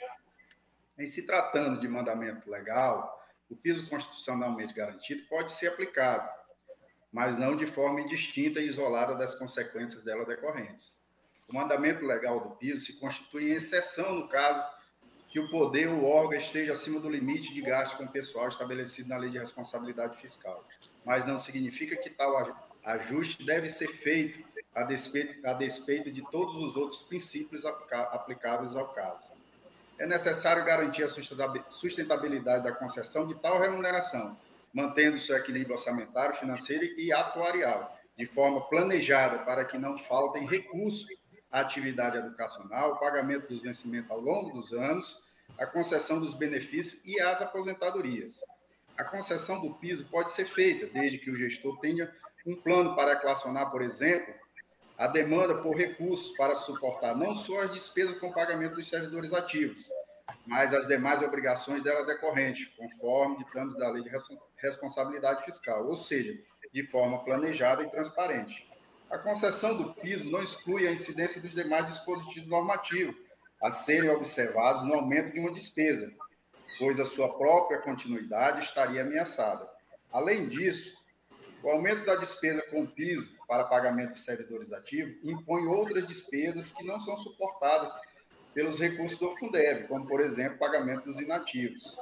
Em 0.98 1.08
se 1.08 1.24
tratando 1.24 1.80
de 1.80 1.86
mandamento 1.86 2.50
legal, 2.50 3.24
o 3.48 3.54
piso 3.54 3.88
constitucionalmente 3.88 4.74
garantido 4.74 5.22
pode 5.28 5.52
ser 5.52 5.68
aplicado, 5.68 6.37
mas 7.12 7.38
não 7.38 7.56
de 7.56 7.66
forma 7.66 8.00
indistinta 8.00 8.60
e 8.60 8.66
isolada 8.66 9.14
das 9.14 9.34
consequências 9.34 10.02
dela 10.02 10.24
decorrentes. 10.24 10.98
O 11.48 11.54
mandamento 11.54 12.04
legal 12.04 12.40
do 12.40 12.50
piso 12.56 12.84
se 12.84 12.94
constitui 12.94 13.50
em 13.50 13.54
exceção 13.54 14.14
no 14.14 14.28
caso 14.28 14.62
que 15.28 15.40
o 15.40 15.50
poder 15.50 15.88
ou 15.88 16.04
órgão 16.04 16.38
esteja 16.38 16.72
acima 16.72 17.00
do 17.00 17.08
limite 17.08 17.52
de 17.52 17.60
gasto 17.60 17.96
com 17.96 18.04
o 18.04 18.12
pessoal 18.12 18.48
estabelecido 18.48 19.10
na 19.10 19.18
Lei 19.18 19.30
de 19.30 19.38
Responsabilidade 19.38 20.20
Fiscal, 20.20 20.64
mas 21.04 21.26
não 21.26 21.38
significa 21.38 21.96
que 21.96 22.10
tal 22.10 22.54
ajuste 22.84 23.44
deve 23.44 23.68
ser 23.70 23.88
feito 23.88 24.46
a 24.74 24.84
despeito, 24.84 25.46
a 25.46 25.52
despeito 25.52 26.10
de 26.10 26.22
todos 26.30 26.56
os 26.56 26.76
outros 26.76 27.02
princípios 27.02 27.64
aplicáveis 27.64 28.76
ao 28.76 28.88
caso. 28.94 29.28
É 29.98 30.06
necessário 30.06 30.64
garantir 30.64 31.02
a 31.02 31.08
sustentabilidade 31.08 32.64
da 32.64 32.72
concessão 32.72 33.26
de 33.26 33.34
tal 33.34 33.58
remuneração, 33.58 34.38
mantendo 34.72 35.18
seu 35.18 35.36
equilíbrio 35.36 35.74
orçamentário, 35.74 36.36
financeiro 36.36 36.84
e 36.98 37.12
atuarial, 37.12 37.96
de 38.16 38.26
forma 38.26 38.60
planejada 38.68 39.44
para 39.44 39.64
que 39.64 39.78
não 39.78 39.98
faltem 39.98 40.46
recursos 40.46 41.06
à 41.50 41.60
atividade 41.60 42.18
educacional, 42.18 42.92
o 42.92 42.98
pagamento 42.98 43.48
dos 43.48 43.62
vencimentos 43.62 44.10
ao 44.10 44.20
longo 44.20 44.50
dos 44.50 44.72
anos, 44.72 45.22
a 45.58 45.66
concessão 45.66 46.20
dos 46.20 46.34
benefícios 46.34 47.00
e 47.04 47.20
as 47.20 47.40
aposentadorias. 47.40 48.40
A 48.98 49.04
concessão 49.04 49.60
do 49.60 49.74
piso 49.74 50.04
pode 50.06 50.32
ser 50.32 50.44
feita 50.44 50.86
desde 50.86 51.18
que 51.18 51.30
o 51.30 51.36
gestor 51.36 51.78
tenha 51.78 52.12
um 52.44 52.56
plano 52.56 52.94
para 52.96 53.12
equacionar, 53.12 53.70
por 53.70 53.82
exemplo, 53.82 54.34
a 54.98 55.06
demanda 55.06 55.62
por 55.62 55.76
recursos 55.76 56.36
para 56.36 56.56
suportar 56.56 57.16
não 57.16 57.36
só 57.36 57.62
as 57.62 57.72
despesas 57.72 58.18
com 58.18 58.32
pagamento 58.32 58.74
dos 58.74 58.88
servidores 58.88 59.32
ativos, 59.32 59.88
mas 60.44 60.74
as 60.74 60.88
demais 60.88 61.22
obrigações 61.22 61.82
dela 61.82 62.04
decorrentes, 62.04 62.66
conforme 62.76 63.38
ditames 63.38 63.76
da 63.76 63.88
Lei 63.88 64.02
de 64.02 64.08
Responsabilidade 64.60 65.44
Fiscal, 65.44 65.86
ou 65.86 65.96
seja, 65.96 66.38
de 66.72 66.82
forma 66.84 67.24
planejada 67.24 67.82
e 67.82 67.90
transparente. 67.90 68.66
A 69.10 69.18
concessão 69.18 69.76
do 69.76 69.94
piso 69.94 70.30
não 70.30 70.42
exclui 70.42 70.86
a 70.86 70.92
incidência 70.92 71.40
dos 71.40 71.54
demais 71.54 71.86
dispositivos 71.86 72.48
normativos 72.48 73.16
a 73.62 73.72
serem 73.72 74.10
observados 74.10 74.82
no 74.82 74.94
aumento 74.94 75.32
de 75.32 75.40
uma 75.40 75.52
despesa, 75.52 76.12
pois 76.78 77.00
a 77.00 77.04
sua 77.04 77.36
própria 77.36 77.78
continuidade 77.78 78.64
estaria 78.64 79.02
ameaçada. 79.02 79.68
Além 80.12 80.48
disso, 80.48 80.96
o 81.62 81.70
aumento 81.70 82.04
da 82.04 82.16
despesa 82.16 82.62
com 82.70 82.86
piso 82.86 83.30
para 83.48 83.64
pagamento 83.64 84.12
de 84.12 84.20
servidores 84.20 84.72
ativos 84.72 85.16
impõe 85.24 85.66
outras 85.66 86.06
despesas 86.06 86.70
que 86.70 86.84
não 86.84 87.00
são 87.00 87.18
suportadas 87.18 87.92
pelos 88.54 88.78
recursos 88.78 89.18
do 89.18 89.34
Fundeb, 89.36 89.88
como, 89.88 90.06
por 90.06 90.20
exemplo, 90.20 90.58
pagamento 90.58 91.04
dos 91.04 91.20
inativos, 91.20 91.96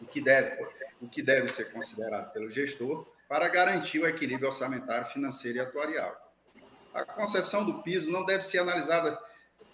o 0.00 0.06
que 0.06 0.20
deve, 0.20 0.62
o 1.00 1.08
que 1.08 1.22
deve 1.22 1.48
ser 1.48 1.72
considerado 1.72 2.32
pelo 2.32 2.50
gestor 2.50 3.06
para 3.28 3.48
garantir 3.48 4.00
o 4.00 4.06
equilíbrio 4.06 4.48
orçamentário, 4.48 5.06
financeiro 5.08 5.58
e 5.58 5.60
atuarial. 5.60 6.16
A 6.94 7.04
concessão 7.04 7.64
do 7.64 7.82
piso 7.82 8.10
não 8.10 8.24
deve 8.24 8.44
ser 8.44 8.58
analisada 8.58 9.18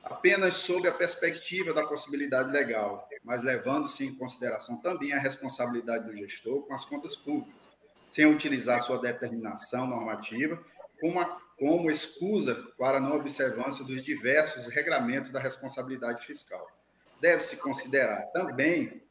apenas 0.02 0.54
sob 0.54 0.87
a 0.88 0.92
perspectiva 0.92 1.72
da 1.72 1.87
possibilidade 1.87 2.50
legal, 2.50 3.08
mas 3.22 3.42
levando-se 3.42 4.04
em 4.04 4.14
consideração 4.14 4.76
também 4.78 5.12
a 5.12 5.18
responsabilidade 5.18 6.04
do 6.04 6.16
gestor 6.16 6.62
com 6.62 6.74
as 6.74 6.84
contas 6.84 7.16
públicas, 7.16 7.54
sem 8.08 8.26
utilizar 8.26 8.82
sua 8.82 8.98
determinação 8.98 9.87
normativa 9.87 10.62
como, 11.00 11.24
como 11.58 11.90
excusa 11.90 12.54
para 12.78 12.98
a 12.98 13.00
não 13.00 13.16
observância 13.16 13.84
dos 13.84 14.02
diversos 14.02 14.66
regramentos 14.66 15.30
da 15.30 15.40
responsabilidade 15.40 16.24
fiscal. 16.26 16.66
Deve-se 17.20 17.56
considerar 17.56 18.22
também 18.32 19.03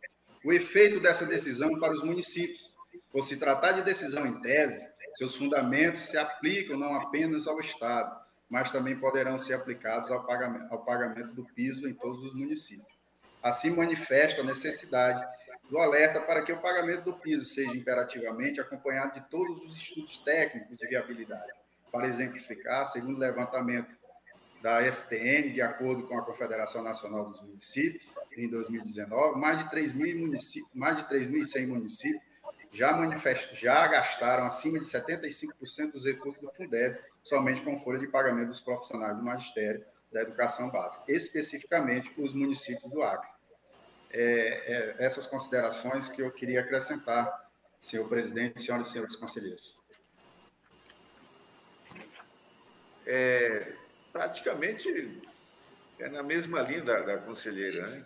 o 0.44 0.52
efeito 0.52 1.00
dessa 1.00 1.26
decisão 1.26 1.80
para 1.80 1.94
os 1.94 2.04
municípios. 2.04 2.72
Por 3.12 3.24
se 3.24 3.38
tratar 3.38 3.74
de 3.74 3.82
decisão 3.82 4.26
em 4.26 4.42
tese, 4.42 4.92
seus 5.16 5.36
fundamentos 5.36 6.02
se 6.04 6.18
aplicam 6.18 6.78
não 6.78 6.96
apenas 6.96 7.48
ao 7.48 7.60
Estado, 7.60 8.20
mas 8.50 8.72
também 8.72 9.00
poderão 9.00 9.40
ser 9.40 9.54
aplicados 9.54 10.12
ao 10.12 10.26
pagamento, 10.26 10.72
ao 10.72 10.84
pagamento 10.84 11.34
do 11.34 11.46
piso 11.46 11.88
em 11.88 11.94
todos 11.94 12.24
os 12.24 12.34
municípios. 12.34 12.88
Assim, 13.42 13.70
manifesta 13.72 14.42
a 14.42 14.46
necessidade 14.46 15.24
do 15.70 15.78
alerta 15.78 16.20
para 16.20 16.42
que 16.42 16.52
o 16.52 16.62
pagamento 16.62 17.06
do 17.06 17.20
piso 17.20 17.46
seja 17.46 17.76
imperativamente 17.76 18.60
acompanhado 18.60 19.14
de 19.14 19.30
todos 19.30 19.62
os 19.62 19.78
estudos 19.78 20.18
técnicos 20.20 20.78
de 20.78 20.88
viabilidade, 20.88 21.52
para 21.92 22.08
exemplificar, 22.08 22.88
segundo 22.88 23.20
levantamento 23.20 24.03
da 24.64 24.82
STN, 24.90 25.52
de 25.52 25.62
acordo 25.62 26.08
com 26.08 26.18
a 26.18 26.26
Confederação 26.26 26.82
Nacional 26.82 27.26
dos 27.26 27.42
Municípios, 27.42 28.02
em 28.38 28.48
2019, 28.48 29.38
mais 29.38 29.60
de 29.60 29.66
3.100 29.66 30.16
municípios, 30.16 31.68
municípios 31.68 32.24
já, 32.72 32.94
manifest... 32.94 33.56
já 33.56 33.86
gastaram 33.88 34.46
acima 34.46 34.80
de 34.80 34.86
75% 34.86 35.92
dos 35.92 36.06
recursos 36.06 36.42
do 36.42 36.50
Fundeb 36.54 36.98
somente 37.22 37.62
com 37.62 37.78
folha 37.78 38.00
de 38.00 38.08
pagamento 38.08 38.48
dos 38.48 38.62
profissionais 38.62 39.18
do 39.18 39.22
magistério 39.22 39.86
da 40.14 40.22
educação 40.22 40.70
básica, 40.70 41.12
especificamente 41.12 42.14
os 42.18 42.34
municípios 42.34 42.90
do 42.90 43.04
Acre. 43.04 43.30
É, 44.12 44.96
é, 45.02 45.06
essas 45.06 45.28
considerações 45.28 46.08
que 46.08 46.22
eu 46.22 46.32
queria 46.32 46.62
acrescentar, 46.62 47.52
senhor 47.82 48.08
presidente, 48.08 48.64
senhoras 48.64 48.88
e 48.88 48.92
senhores 48.92 49.16
conselheiros. 49.18 49.78
É, 53.06 53.83
praticamente 54.14 55.22
é 56.00 56.08
na 56.08 56.22
mesma 56.22 56.62
linha 56.62 56.84
da, 56.84 57.02
da 57.02 57.18
conselheira, 57.18 57.88
né? 57.88 58.06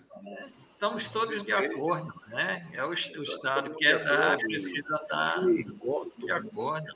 Estamos 0.72 1.10
todos 1.10 1.44
de 1.44 1.52
acordo, 1.52 2.14
né? 2.28 2.68
É 2.74 2.84
o, 2.84 2.90
o 2.90 2.94
Estado 2.94 3.76
que 3.76 3.86
é 3.86 3.98
dar, 3.98 4.38
precisa 4.38 4.96
estar 4.96 5.42
de 5.46 6.32
acordo. 6.32 6.96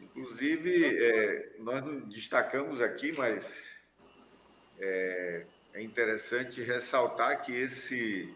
Inclusive, 0.00 0.98
é, 0.98 1.56
nós 1.58 1.82
não 1.84 2.00
destacamos 2.00 2.80
aqui, 2.82 3.12
mas 3.12 3.64
é, 4.78 5.46
é 5.74 5.82
interessante 5.82 6.62
ressaltar 6.62 7.42
que 7.42 7.52
esse 7.52 8.30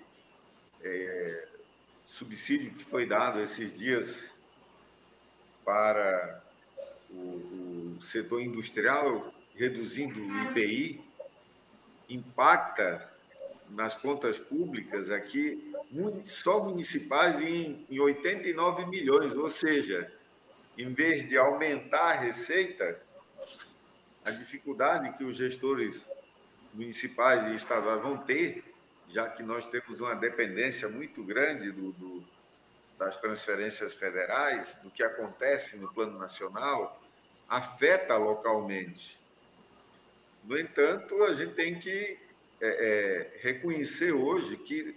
é, 0.83 1.49
subsídio 2.07 2.73
que 2.73 2.85
foi 2.85 3.05
dado 3.05 3.41
esses 3.41 3.77
dias 3.77 4.17
para 5.63 6.43
o, 7.11 7.15
o 7.15 7.66
setor 8.01 8.41
industrial, 8.41 9.33
reduzindo 9.55 10.21
o 10.21 10.43
IPI, 10.45 11.01
impacta 12.09 13.17
nas 13.71 13.97
contas 13.97 14.39
públicas 14.39 15.11
aqui, 15.11 15.73
só 16.25 16.63
municipais, 16.63 17.41
em, 17.41 17.85
em 17.91 17.99
89 17.99 18.87
milhões, 18.87 19.35
ou 19.35 19.49
seja, 19.49 20.13
em 20.79 20.93
vez 20.93 21.29
de 21.29 21.37
aumentar 21.37 22.13
a 22.13 22.21
receita, 22.21 23.01
a 24.25 24.31
dificuldade 24.31 25.17
que 25.17 25.25
os 25.25 25.37
gestores 25.37 26.01
municipais 26.75 27.53
e 27.53 27.57
estaduais 27.57 28.03
vão 28.03 28.19
ter, 28.19 28.63
já 29.13 29.29
que 29.29 29.43
nós 29.43 29.67
temos 29.67 30.01
uma 30.01 30.15
dependência 30.15 30.89
muito 30.89 31.25
grande 31.25 31.71
do, 31.71 31.93
do, 31.93 32.25
das 32.99 33.17
transferências 33.17 33.95
federais, 33.95 34.75
do 34.83 34.91
que 34.91 35.03
acontece 35.03 35.77
no 35.77 35.93
plano 35.93 36.19
nacional, 36.19 37.01
afeta 37.49 38.17
localmente. 38.17 39.19
No 40.45 40.59
entanto, 40.59 41.25
a 41.25 41.35
gente 41.35 41.55
tem 41.55 41.79
que 41.79 42.19
é, 42.61 42.69
é, 42.69 43.41
reconhecer 43.43 44.13
hoje 44.13 44.57
que 44.57 44.97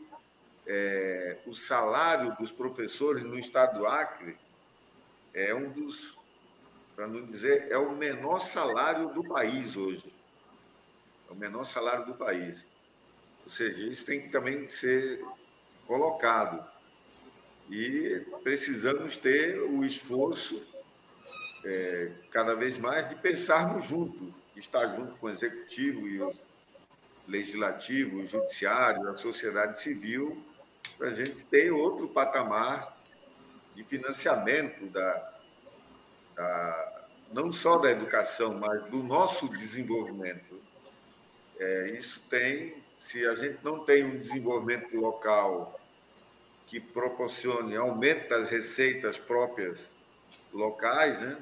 é, 0.67 1.38
o 1.47 1.53
salário 1.53 2.35
dos 2.38 2.51
professores 2.51 3.23
no 3.23 3.38
estado 3.38 3.79
do 3.79 3.88
Acre 3.88 4.38
é 5.33 5.53
um 5.53 5.71
dos, 5.71 6.17
para 6.95 7.07
não 7.07 7.25
dizer, 7.25 7.67
é 7.71 7.77
o 7.77 7.95
menor 7.95 8.39
salário 8.39 9.09
do 9.09 9.23
país 9.23 9.75
hoje. 9.75 10.13
É 11.29 11.33
o 11.33 11.35
menor 11.35 11.63
salário 11.63 12.05
do 12.05 12.13
país. 12.15 12.63
Ou 13.43 13.51
seja, 13.51 13.79
isso 13.81 14.05
tem 14.05 14.21
que 14.21 14.29
também 14.29 14.67
ser 14.67 15.23
colocado. 15.88 16.63
E 17.69 18.25
precisamos 18.43 19.17
ter 19.17 19.59
o 19.62 19.83
esforço 19.83 20.63
é, 21.63 22.12
cada 22.32 22.56
vez 22.56 22.78
mais 22.78 23.08
de 23.10 23.15
pensarmos 23.15 23.86
junto, 23.86 24.34
estar 24.56 24.88
junto 24.95 25.13
com 25.17 25.28
o 25.28 25.30
executivo 25.30 26.08
e 26.08 26.22
os 26.22 26.50
legislativo, 27.30 28.17
o 28.17 28.26
judiciário, 28.26 29.08
a 29.08 29.15
sociedade 29.15 29.80
civil, 29.80 30.43
para 30.98 31.10
a 31.10 31.13
gente 31.13 31.36
ter 31.45 31.72
outro 31.72 32.08
patamar 32.10 32.98
de 33.76 33.84
financiamento 33.84 34.88
da, 34.88 35.34
da, 36.36 37.08
não 37.32 37.52
só 37.52 37.78
da 37.78 37.91
educação, 37.91 38.58
mas 38.58 38.84
do 38.86 38.98
nosso 39.04 39.48
desenvolvimento. 39.50 40.60
É, 41.60 41.91
isso 41.91 42.19
tem, 42.30 42.76
se 43.00 43.26
a 43.26 43.36
gente 43.36 43.63
não 43.63 43.86
tem 43.86 44.04
um 44.04 44.17
desenvolvimento 44.17 44.95
local 44.98 45.80
que 46.67 46.80
proporcione 46.80 47.76
aumento 47.76 48.30
das 48.30 48.50
receitas 48.50 49.17
próprias 49.17 49.78
locais, 50.52 51.19
né? 51.19 51.38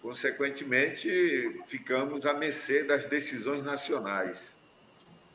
Consequentemente, 0.00 1.60
ficamos 1.66 2.24
à 2.24 2.32
mercê 2.32 2.84
das 2.84 3.04
decisões 3.04 3.62
nacionais. 3.62 4.38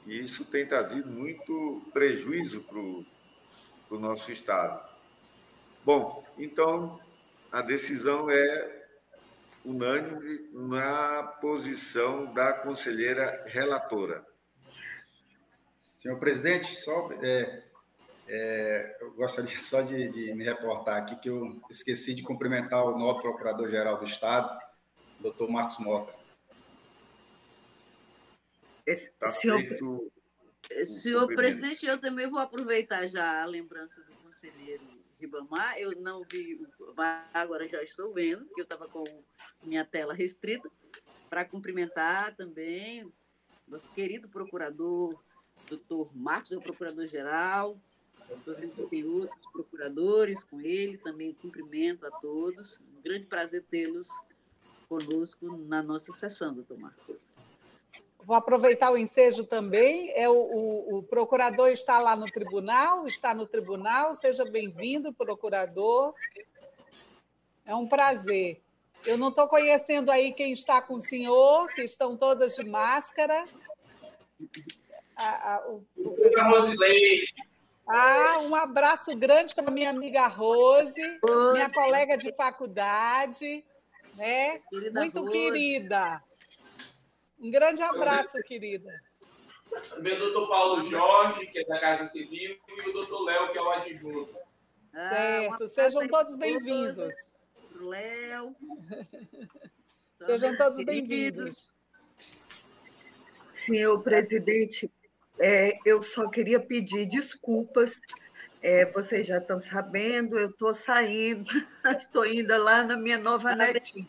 E 0.06 0.20
isso 0.20 0.46
tem 0.46 0.66
trazido 0.68 1.08
muito 1.10 1.90
prejuízo 1.94 2.64
para 2.64 3.96
o 3.96 4.00
nosso 4.00 4.32
Estado. 4.32 4.84
Bom, 5.84 6.26
então, 6.38 7.00
a 7.52 7.62
decisão 7.62 8.30
é 8.30 8.86
unânime 9.64 10.50
na 10.52 11.24
posição 11.42 12.34
da 12.34 12.54
conselheira 12.54 13.44
relatora. 13.48 14.26
Senhor 16.02 16.20
presidente, 16.20 16.76
só 16.76 17.12
é, 17.24 17.64
é, 18.28 18.98
eu 19.02 19.14
gostaria 19.14 19.60
só 19.60 19.82
de, 19.82 20.10
de, 20.10 20.34
me 20.34 20.44
reportar 20.44 20.98
aqui 20.98 21.16
que 21.18 21.30
eu 21.30 21.62
esqueci 21.70 22.14
de 22.14 22.24
cumprimentar 22.24 22.84
o 22.84 22.98
novo 22.98 23.22
Procurador-Geral 23.22 23.98
do 24.00 24.06
Estado, 24.06 24.60
doutor 25.20 25.50
Marcos 25.50 25.78
Mota. 25.80 26.14
Tá 29.20 29.28
senhor, 29.28 29.60
feito, 29.60 30.12
senhor 30.86 31.28
presidente, 31.28 31.86
eu 31.86 32.00
também 32.00 32.30
vou 32.30 32.40
aproveitar 32.40 33.08
já 33.08 33.42
a 33.42 33.46
lembrança 33.46 34.02
do 34.04 34.14
conselheiro 34.24 34.84
Ribamar. 35.20 35.78
Eu 35.78 36.00
não 36.00 36.24
vi, 36.24 36.60
agora 37.34 37.68
já 37.68 37.82
estou 37.82 38.14
vendo, 38.14 38.46
que 38.54 38.62
eu 38.62 38.64
estava 38.64 38.88
com 38.88 39.04
minha 39.64 39.84
tela 39.84 40.14
restrita, 40.14 40.70
para 41.30 41.46
cumprimentar 41.46 42.36
também 42.36 43.12
nosso 43.68 43.92
querido 43.92 44.30
procurador, 44.30 45.20
doutor 45.68 46.16
Marcos, 46.16 46.52
é 46.52 46.58
o 46.58 46.62
procurador-geral, 46.62 47.80
Estou 48.30 48.56
vendo 48.56 48.74
que 48.74 48.88
tem 48.88 49.04
outros 49.04 49.52
procuradores 49.52 50.44
com 50.44 50.60
ele, 50.62 50.98
também 50.98 51.34
cumprimento 51.34 52.06
a 52.06 52.12
todos. 52.12 52.80
Um 52.98 53.02
grande 53.02 53.26
prazer 53.26 53.64
tê-los 53.70 54.10
conosco 54.88 55.58
na 55.58 55.82
nossa 55.82 56.12
sessão, 56.12 56.54
doutor 56.54 56.78
Marcos. 56.78 57.18
Vou 58.24 58.36
aproveitar 58.36 58.92
o 58.92 58.98
ensejo 58.98 59.46
também. 59.46 60.12
É 60.16 60.28
o, 60.28 60.34
o, 60.34 60.98
o, 60.98 61.04
procurador 61.04 61.70
está 61.70 62.00
lá 62.00 62.16
no 62.16 62.26
tribunal, 62.26 63.08
está 63.08 63.36
no 63.36 63.46
tribunal. 63.46 64.16
Seja 64.16 64.44
bem-vindo, 64.44 65.14
procurador. 65.14 66.14
É 67.64 67.76
um 67.76 67.88
prazer. 67.88 68.62
Eu 69.06 69.18
não 69.18 69.30
estou 69.30 69.48
conhecendo 69.48 70.10
aí 70.10 70.34
quem 70.34 70.52
está 70.52 70.82
com 70.82 70.96
o 70.96 71.00
senhor, 71.00 71.68
que 71.76 71.84
estão 71.84 72.18
todas 72.18 72.56
de 72.56 72.68
máscara. 72.68 73.46
A, 75.16 75.54
a, 75.54 75.68
o, 75.68 75.86
o 75.96 76.12
pessoal... 76.16 76.62
Ah, 77.88 78.40
um 78.44 78.56
abraço 78.56 79.16
grande 79.16 79.54
para 79.54 79.70
minha 79.70 79.92
amiga 79.92 80.26
Rose, 80.28 81.00
Rose, 81.24 81.54
minha 81.54 81.70
colega 81.70 82.18
de 82.18 82.32
faculdade, 82.36 83.64
né? 84.16 84.60
Querida 84.70 85.00
Muito 85.00 85.20
Rose. 85.20 85.32
querida. 85.32 86.24
Um 87.40 87.52
grande 87.52 87.84
abraço, 87.84 88.42
querida. 88.44 88.92
Também 89.90 90.14
o 90.14 90.20
doutor 90.20 90.48
Paulo 90.48 90.86
Jorge, 90.86 91.46
que 91.48 91.60
é 91.60 91.66
da 91.66 91.80
Casa 91.80 92.08
Civil, 92.08 92.58
e 92.68 92.90
o 92.90 92.94
doutor 92.94 93.24
Léo, 93.24 93.52
que 93.52 93.58
é 93.58 93.62
o 93.62 93.70
adjunto. 93.72 94.40
Ah, 94.94 95.10
certo, 95.10 95.68
sejam 95.70 96.08
todos 96.08 96.36
bem-vindos. 96.38 97.14
Léo. 97.82 98.56
Sejam 100.26 100.58
todos 100.58 100.84
bem-vindos. 100.84 101.74
Senhor 103.52 104.02
presidente, 104.02 104.90
é, 105.40 105.78
eu 105.86 106.02
só 106.02 106.30
queria 106.30 106.60
pedir 106.60 107.06
desculpas. 107.06 108.00
É, 108.62 108.86
vocês 108.92 109.28
já 109.28 109.38
estão 109.38 109.60
sabendo, 109.60 110.40
eu 110.40 110.50
estou 110.50 110.74
saindo, 110.74 111.46
estou 112.00 112.26
indo 112.26 112.58
lá 112.58 112.84
na 112.84 112.98
minha 112.98 113.18
nova 113.18 113.50
Parabéns. 113.50 113.74
netinha. 113.74 114.08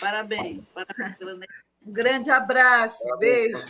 Parabéns, 0.00 0.64
parabéns 0.72 1.16
pela 1.16 1.34
Um 1.34 1.92
grande 1.92 2.30
abraço, 2.30 3.02
beijo. 3.18 3.66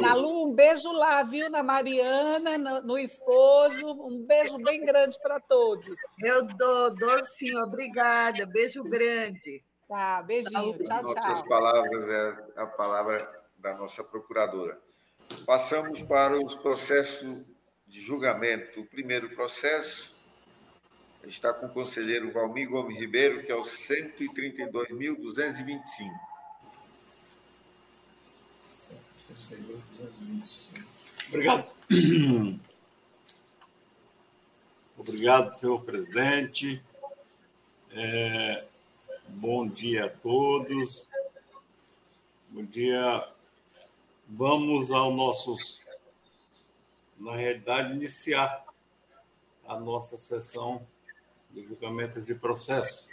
Nalu, 0.00 0.48
um 0.48 0.54
beijo 0.54 0.90
lá, 0.90 1.22
viu? 1.22 1.50
Na 1.50 1.62
Mariana, 1.62 2.56
no, 2.56 2.80
no 2.82 2.98
esposo. 2.98 3.86
Um 4.06 4.24
beijo 4.24 4.56
bem 4.58 4.86
grande 4.86 5.18
para 5.22 5.38
todos. 5.38 5.94
Eu 6.22 6.44
dou, 6.44 6.94
dou 6.96 7.22
sim, 7.22 7.54
obrigada. 7.56 8.46
Beijo 8.46 8.82
grande. 8.84 9.62
Tá, 9.86 10.22
beijinho. 10.22 10.78
Tchau, 10.78 11.04
tchau. 11.04 11.14
Nossas 11.14 11.42
palavras 11.42 12.08
é 12.08 12.62
a 12.62 12.66
palavra 12.66 13.44
da 13.58 13.74
nossa 13.74 14.02
procuradora. 14.02 14.80
Passamos 15.46 16.00
para 16.00 16.42
os 16.42 16.54
processos 16.54 17.44
de 17.86 18.00
julgamento. 18.00 18.80
O 18.80 18.86
primeiro 18.86 19.28
processo 19.34 20.16
está 21.24 21.52
com 21.52 21.66
o 21.66 21.72
conselheiro 21.72 22.30
Valmir 22.30 22.70
Gomes 22.70 22.98
Ribeiro, 22.98 23.44
que 23.44 23.52
é 23.52 23.54
o 23.54 23.62
132.225. 23.62 26.10
Obrigado. 31.28 31.70
Obrigado, 34.96 35.50
senhor 35.50 35.84
presidente. 35.84 36.82
É, 37.90 38.64
bom 39.28 39.68
dia 39.68 40.06
a 40.06 40.08
todos. 40.08 41.06
Bom 42.48 42.64
dia. 42.64 43.33
Vamos 44.26 44.90
ao 44.90 45.12
nossos, 45.12 45.82
na 47.18 47.36
realidade, 47.36 47.92
iniciar 47.94 48.64
a 49.66 49.78
nossa 49.78 50.16
sessão 50.16 50.86
de 51.50 51.62
julgamento 51.66 52.22
de 52.22 52.34
processo. 52.34 53.06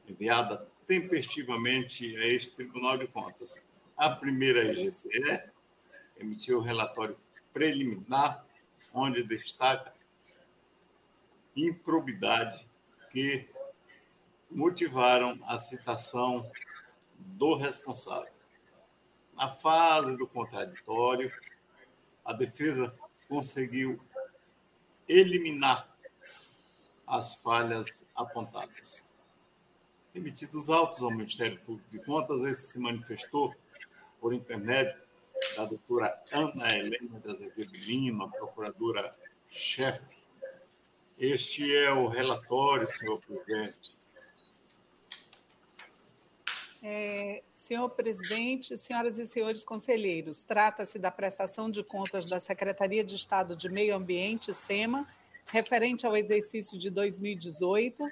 enviada 0.09 0.64
tempestivamente 0.87 2.16
a 2.16 2.27
este 2.27 2.53
Tribunal 2.53 2.97
de 2.97 3.09
Contas. 3.09 3.61
A 3.97 4.11
primeira 4.11 4.62
IGCE 4.73 5.43
emitiu 6.16 6.59
o 6.59 6.62
relatório 6.62 7.16
preliminar, 7.53 8.45
onde 8.95 9.23
destaca 9.23 9.93
improbidade 11.57 12.64
que 13.11 13.49
motivaram 14.51 15.39
a 15.47 15.59
citação 15.59 16.49
do 17.19 17.57
responsável. 17.57 18.38
Na 19.39 19.49
fase 19.49 20.16
do 20.16 20.26
contraditório, 20.26 21.32
a 22.24 22.32
defesa 22.32 22.93
conseguiu 23.28 24.01
eliminar 25.09 25.89
as 27.07 27.36
falhas 27.36 28.05
apontadas. 28.16 29.07
Emitidos 30.12 30.68
autos 30.68 31.05
ao 31.05 31.12
Ministério 31.12 31.57
Público 31.61 31.89
de 31.89 32.01
Contas, 32.01 32.43
esse 32.47 32.72
se 32.72 32.78
manifestou 32.80 33.55
por 34.20 34.34
intermédio 34.34 35.01
da 35.57 35.66
doutora 35.66 36.20
Ana 36.32 36.76
Helena 36.76 37.20
de 37.20 37.30
Azevedo 37.30 37.76
Lima, 37.76 38.28
procuradora-chefe. 38.28 40.18
Este 41.16 41.72
é 41.76 41.93
o 41.93 42.09
relatório, 42.09 42.89
senhor 42.89 43.20
presidente. 43.20 43.97
É, 46.82 47.43
senhor 47.69 47.91
presidente, 47.91 48.79
senhoras 48.79 49.19
e 49.19 49.27
senhores 49.27 49.62
conselheiros, 49.62 50.43
trata-se 50.43 50.99
da 50.99 51.11
prestação 51.11 51.71
de 51.71 51.85
contas 51.85 52.27
da 52.27 52.41
Secretaria 52.41 53.05
de 53.05 53.14
Estado 53.14 53.55
de 53.55 53.69
Meio 53.69 53.95
Ambiente, 53.95 54.55
SEMA, 54.55 55.07
referente 55.49 56.07
ao 56.07 56.16
exercício 56.16 56.79
de 56.79 56.89
2018, 56.89 58.11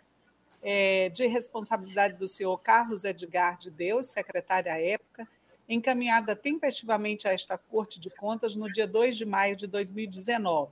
é, 0.62 1.09
de 1.09 1.26
responsabilidade 1.26 2.18
do 2.18 2.28
senhor 2.28 2.59
Carlos 2.59 3.02
Edgar 3.02 3.57
de 3.57 3.70
Deus, 3.70 4.04
secretário 4.04 4.70
à 4.70 4.78
época, 4.78 5.26
encaminhada 5.66 6.36
tempestivamente 6.36 7.26
a 7.26 7.32
esta 7.32 7.57
Corte 7.57 7.98
de 7.98 8.11
Contas 8.11 8.57
no 8.57 8.70
dia 8.70 8.86
2 8.86 9.16
de 9.16 9.24
maio 9.24 9.57
de 9.57 9.66
2019. 9.66 10.70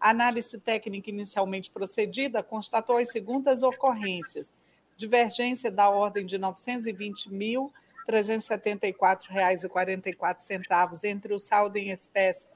A 0.00 0.10
análise 0.10 0.58
técnica 0.58 1.10
inicialmente 1.10 1.70
procedida 1.70 2.42
constatou 2.42 2.96
as 2.96 3.08
seguintes 3.08 3.62
ocorrências: 3.62 4.52
divergência 4.96 5.70
da 5.70 5.88
ordem 5.88 6.26
de 6.26 6.36
R$ 8.06 8.22
920.374,44 8.22 11.04
entre 11.04 11.34
o 11.34 11.38
saldo 11.38 11.76
em 11.76 11.90
espécie 11.90 12.46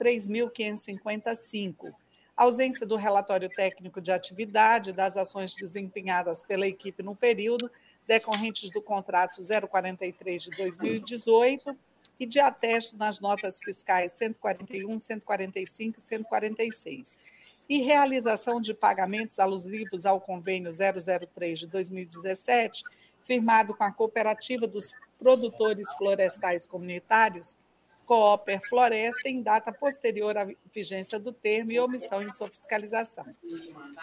3.555 0.00 1.92
ausência 2.36 2.84
do 2.84 2.96
relatório 2.96 3.48
técnico 3.48 4.00
de 4.00 4.10
atividade 4.10 4.92
das 4.92 5.16
ações 5.16 5.54
desempenhadas 5.54 6.42
pela 6.42 6.66
equipe 6.66 7.02
no 7.02 7.14
período 7.14 7.70
decorrentes 8.06 8.70
do 8.70 8.82
contrato 8.82 9.40
043 9.40 10.42
de 10.42 10.50
2018 10.50 11.76
e 12.18 12.26
de 12.26 12.38
atesto 12.40 12.96
nas 12.96 13.20
notas 13.20 13.58
fiscais 13.62 14.12
141, 14.12 14.98
145 14.98 15.98
e 15.98 16.02
146. 16.02 17.20
E 17.68 17.82
realização 17.82 18.60
de 18.60 18.74
pagamentos 18.74 19.38
alusivos 19.38 20.04
ao 20.04 20.20
convênio 20.20 20.70
003 20.70 21.58
de 21.58 21.66
2017, 21.66 22.84
firmado 23.24 23.74
com 23.74 23.84
a 23.84 23.92
Cooperativa 23.92 24.66
dos 24.66 24.94
Produtores 25.18 25.92
Florestais 25.94 26.66
Comunitários, 26.66 27.56
Cooper 28.04 28.60
Floresta 28.68 29.28
em 29.28 29.42
data 29.42 29.72
posterior 29.72 30.36
à 30.36 30.46
vigência 30.72 31.18
do 31.18 31.32
termo 31.32 31.72
e 31.72 31.80
omissão 31.80 32.22
em 32.22 32.30
sua 32.30 32.50
fiscalização. 32.50 33.24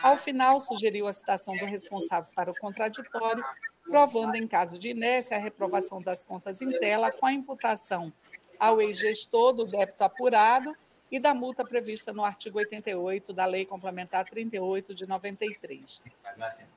Ao 0.02 0.18
final, 0.18 0.60
sugeriu 0.60 1.08
a 1.08 1.14
citação 1.14 1.56
do 1.56 1.66
responsável 1.66 2.32
para 2.34 2.52
o 2.52 2.56
contraditório, 2.56 3.44
provando, 3.84 4.36
em 4.36 4.48
caso 4.48 4.80
de 4.80 4.90
inércia, 4.90 5.38
a 5.38 5.40
reprovação 5.40 6.02
das 6.02 6.24
contas 6.24 6.62
em 6.62 6.72
tela 6.80 7.12
com 7.12 7.26
a 7.26 7.34
imputação 7.34 8.12
ao 8.60 8.82
ex-gestor 8.82 9.54
do 9.54 9.66
débito 9.66 10.04
apurado 10.04 10.74
e 11.12 11.20
da 11.20 11.34
multa 11.34 11.66
prevista 11.66 12.14
no 12.14 12.24
artigo 12.24 12.60
88 12.60 13.34
da 13.34 13.46
Lei 13.46 13.66
Complementar 13.66 14.24
38 14.26 14.96
de 14.96 15.06
93. 15.06 16.02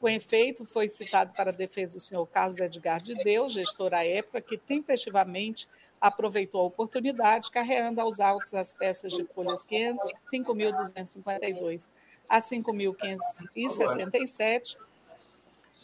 Com 0.00 0.08
efeito, 0.08 0.64
foi 0.64 0.88
citado 0.88 1.32
para 1.34 1.50
a 1.50 1.54
defesa 1.54 1.98
o 1.98 2.00
senhor 2.00 2.26
Carlos 2.26 2.58
Edgar 2.58 3.00
de 3.00 3.14
Deus, 3.14 3.52
gestor 3.52 3.94
à 3.94 4.04
época, 4.04 4.40
que 4.40 4.58
tempestivamente 4.58 5.68
aproveitou 6.00 6.62
a 6.62 6.64
oportunidade, 6.64 7.48
carreando 7.50 8.00
aos 8.00 8.18
autos 8.18 8.52
as 8.54 8.72
peças 8.72 9.12
de 9.12 9.22
folhas 9.24 9.64
5.252 9.64 11.90
a 12.28 12.40
5.567, 12.40 14.76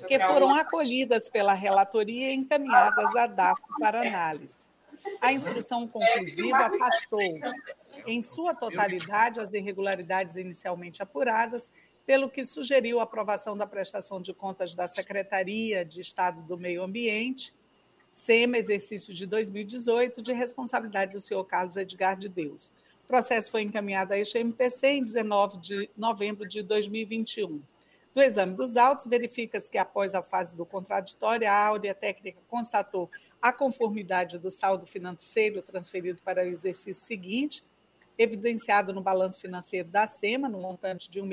que 0.07 0.19
foram 0.19 0.55
acolhidas 0.55 1.29
pela 1.29 1.53
relatoria 1.53 2.31
e 2.31 2.35
encaminhadas 2.35 3.15
à 3.17 3.27
DAF 3.27 3.61
para 3.79 4.01
análise. 4.01 4.69
A 5.21 5.33
instrução 5.33 5.87
conclusiva 5.89 6.57
afastou, 6.57 7.21
em 8.07 8.23
sua 8.23 8.55
totalidade, 8.55 9.41
as 9.41 9.53
irregularidades 9.53 10.37
inicialmente 10.37 11.03
apuradas, 11.03 11.71
pelo 12.07 12.29
que 12.29 12.45
sugeriu 12.45 13.01
a 13.01 13.05
aprovação 13.05 13.57
da 13.57 13.67
prestação 13.67 14.21
de 14.21 14.33
contas 14.35 14.75
da 14.75 14.87
Secretaria 14.87 15.85
de 15.85 16.01
Estado 16.01 16.43
do 16.43 16.57
Meio 16.59 16.83
Ambiente 16.83 17.53
SEMA, 18.21 18.59
exercício 18.59 19.15
de 19.15 19.27
2018, 19.27 20.23
de 20.23 20.33
responsabilidade 20.33 21.13
do 21.13 21.21
senhor 21.21 21.45
Carlos 21.45 21.77
Edgar 21.77 22.17
de 22.17 22.29
Deus. 22.29 22.73
O 23.05 23.09
processo 23.09 23.51
foi 23.51 23.63
encaminhado 23.63 24.13
à 24.13 24.19
este 24.19 24.39
MPC 24.39 24.87
em 24.89 25.05
19 25.05 25.59
de 25.59 25.91
novembro 25.97 26.47
de 26.47 26.63
2021. 26.63 27.61
Do 28.15 28.21
exame 28.21 28.55
dos 28.55 28.77
autos, 28.77 29.07
verifica-se 29.07 29.71
que, 29.71 29.79
após 29.79 30.15
a 30.15 30.23
fase 30.23 30.55
do 30.57 30.67
contraditório, 30.67 31.49
a 31.49 31.55
áurea 31.55 31.95
técnica 31.95 32.41
constatou 32.49 33.09
a 33.41 33.53
conformidade 33.53 34.37
do 34.39 34.51
saldo 34.51 34.85
financeiro 34.85 35.63
transferido 35.63 36.19
para 36.25 36.43
o 36.43 36.47
exercício 36.47 36.95
seguinte, 36.95 37.63
evidenciado 38.19 38.93
no 38.93 39.01
balanço 39.01 39.41
financeiro 39.41 39.89
da 39.89 40.07
SEMA, 40.07 40.49
no 40.49 40.61
montante 40.61 41.09
de 41.09 41.21
R$ 41.21 41.27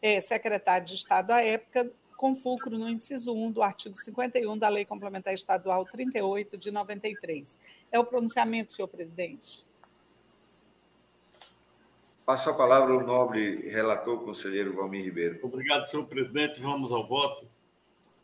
é, 0.00 0.20
secretário 0.22 0.86
de 0.86 0.94
Estado 0.94 1.30
à 1.30 1.42
época, 1.42 1.88
com 2.16 2.34
fulcro 2.34 2.78
no 2.78 2.88
inciso 2.88 3.32
1 3.32 3.52
do 3.52 3.62
artigo 3.62 3.94
51 3.94 4.56
da 4.56 4.70
Lei 4.70 4.86
Complementar 4.86 5.34
Estadual 5.34 5.84
38 5.84 6.56
de 6.56 6.70
93. 6.70 7.58
É 7.92 7.98
o 7.98 8.04
pronunciamento, 8.04 8.72
senhor 8.72 8.88
presidente. 8.88 9.65
Passo 12.26 12.50
a 12.50 12.54
palavra 12.54 12.92
ao 12.92 13.04
nobre 13.04 13.70
relator, 13.70 14.18
conselheiro 14.24 14.74
Valmir 14.74 15.04
Ribeiro. 15.04 15.38
Obrigado, 15.44 15.86
senhor 15.86 16.06
presidente. 16.06 16.60
Vamos 16.60 16.90
ao 16.90 17.06
voto. 17.06 17.46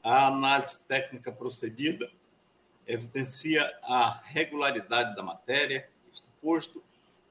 A 0.02 0.26
análise 0.26 0.76
técnica 0.88 1.30
procedida 1.30 2.10
evidencia 2.84 3.62
a 3.84 4.20
regularidade 4.24 5.14
da 5.14 5.22
matéria, 5.22 5.88
posto 6.40 6.82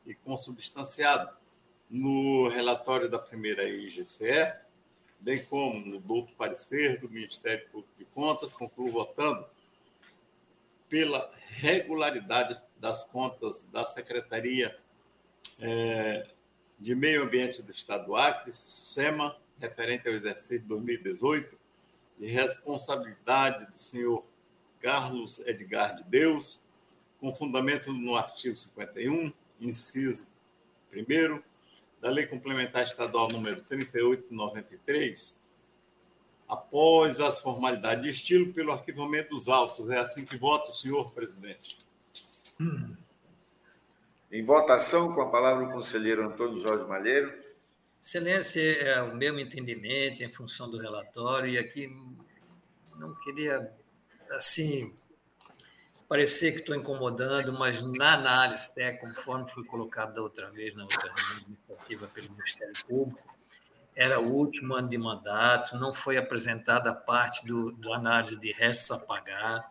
e 0.08 0.14
consubstanciado 0.14 1.30
no 1.90 2.48
relatório 2.48 3.10
da 3.10 3.20
primeira 3.20 3.68
IGCE, 3.68 4.54
bem 5.20 5.44
como 5.44 5.78
no 5.78 6.00
duplo 6.00 6.34
parecer 6.38 7.02
do 7.02 7.10
Ministério 7.10 7.68
Público 7.68 7.92
de 7.98 8.06
Contas, 8.06 8.54
concluo 8.54 8.88
votando 8.88 9.46
pela 10.88 11.30
regularidade 11.50 12.62
das 12.78 13.04
contas 13.04 13.62
da 13.74 13.86
Secretaria 13.86 14.74
é, 15.60 16.26
de 16.82 16.96
Meio 16.96 17.24
Ambiente 17.24 17.62
do 17.62 17.72
Estado 17.72 18.08
do 18.08 18.16
Acre, 18.16 18.52
SEMA, 18.52 19.36
referente 19.60 20.08
ao 20.08 20.16
exercício 20.16 20.68
2018, 20.68 21.56
de 22.18 22.26
responsabilidade 22.26 23.68
do 23.68 23.78
senhor 23.78 24.26
Carlos 24.80 25.40
Edgar 25.46 25.96
de 25.96 26.04
Deus, 26.10 26.60
com 27.20 27.36
fundamento 27.36 27.94
no 27.94 28.16
artigo 28.16 28.58
51, 28.58 29.32
inciso 29.60 30.26
1 30.92 31.40
da 32.02 32.10
Lei 32.10 32.26
Complementar 32.26 32.84
Estadual 32.84 33.30
número 33.30 33.62
3893, 33.62 35.38
após 36.50 37.20
as 37.20 37.40
formalidades 37.40 38.04
de 38.04 38.10
estilo, 38.10 38.52
pelo 38.54 38.72
arquivamento 38.72 39.36
dos 39.36 39.48
autos. 39.48 39.88
É 39.92 40.00
assim 40.00 40.26
que 40.26 40.36
vota 40.36 40.72
o 40.72 40.74
senhor 40.74 41.12
presidente. 41.12 41.78
Em 44.32 44.46
votação, 44.46 45.14
com 45.14 45.22
a 45.22 45.30
palavra 45.30 45.66
o 45.66 45.72
conselheiro 45.74 46.26
Antônio 46.26 46.58
Jorge 46.58 46.88
Malheiro. 46.88 47.38
Excelência, 48.02 48.62
é 48.62 49.02
o 49.02 49.14
meu 49.14 49.38
entendimento 49.38 50.24
em 50.24 50.32
função 50.32 50.72
do 50.72 50.78
relatório, 50.78 51.50
e 51.50 51.58
aqui 51.58 51.90
não 52.96 53.14
queria, 53.16 53.70
assim, 54.32 54.96
parecer 56.08 56.54
que 56.54 56.60
estou 56.60 56.74
incomodando, 56.74 57.52
mas 57.52 57.82
na 57.82 58.14
análise 58.14 58.74
técnica, 58.74 59.08
conforme 59.08 59.50
foi 59.50 59.66
colocado 59.66 60.14
da 60.14 60.22
outra 60.22 60.50
vez, 60.50 60.74
na 60.76 60.84
outra 60.84 61.12
reunião 61.14 62.10
pelo 62.14 62.32
Ministério 62.32 62.74
Público, 62.88 63.36
era 63.94 64.18
o 64.22 64.32
último 64.32 64.76
ano 64.76 64.88
de 64.88 64.98
mandato, 64.98 65.76
não 65.76 65.94
foi 65.94 66.16
apresentada 66.18 66.92
a 66.92 66.96
parte 66.96 67.46
do, 67.46 67.74
do 67.74 67.92
análise 67.92 68.40
de 68.40 68.54
restos 68.54 68.92
a 68.92 69.06
pagar. 69.06 69.70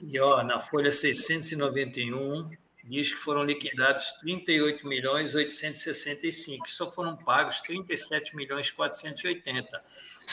E 0.00 0.18
ó, 0.18 0.42
na 0.42 0.58
folha 0.58 0.90
691 0.90 2.50
diz 2.88 3.10
que 3.10 3.16
foram 3.16 3.44
liquidados 3.44 4.12
38 4.20 4.86
milhões 4.86 5.34
865, 5.34 6.70
só 6.70 6.90
foram 6.90 7.16
pagos 7.16 7.60
37 7.60 8.34
milhões 8.34 8.70
480 8.70 9.84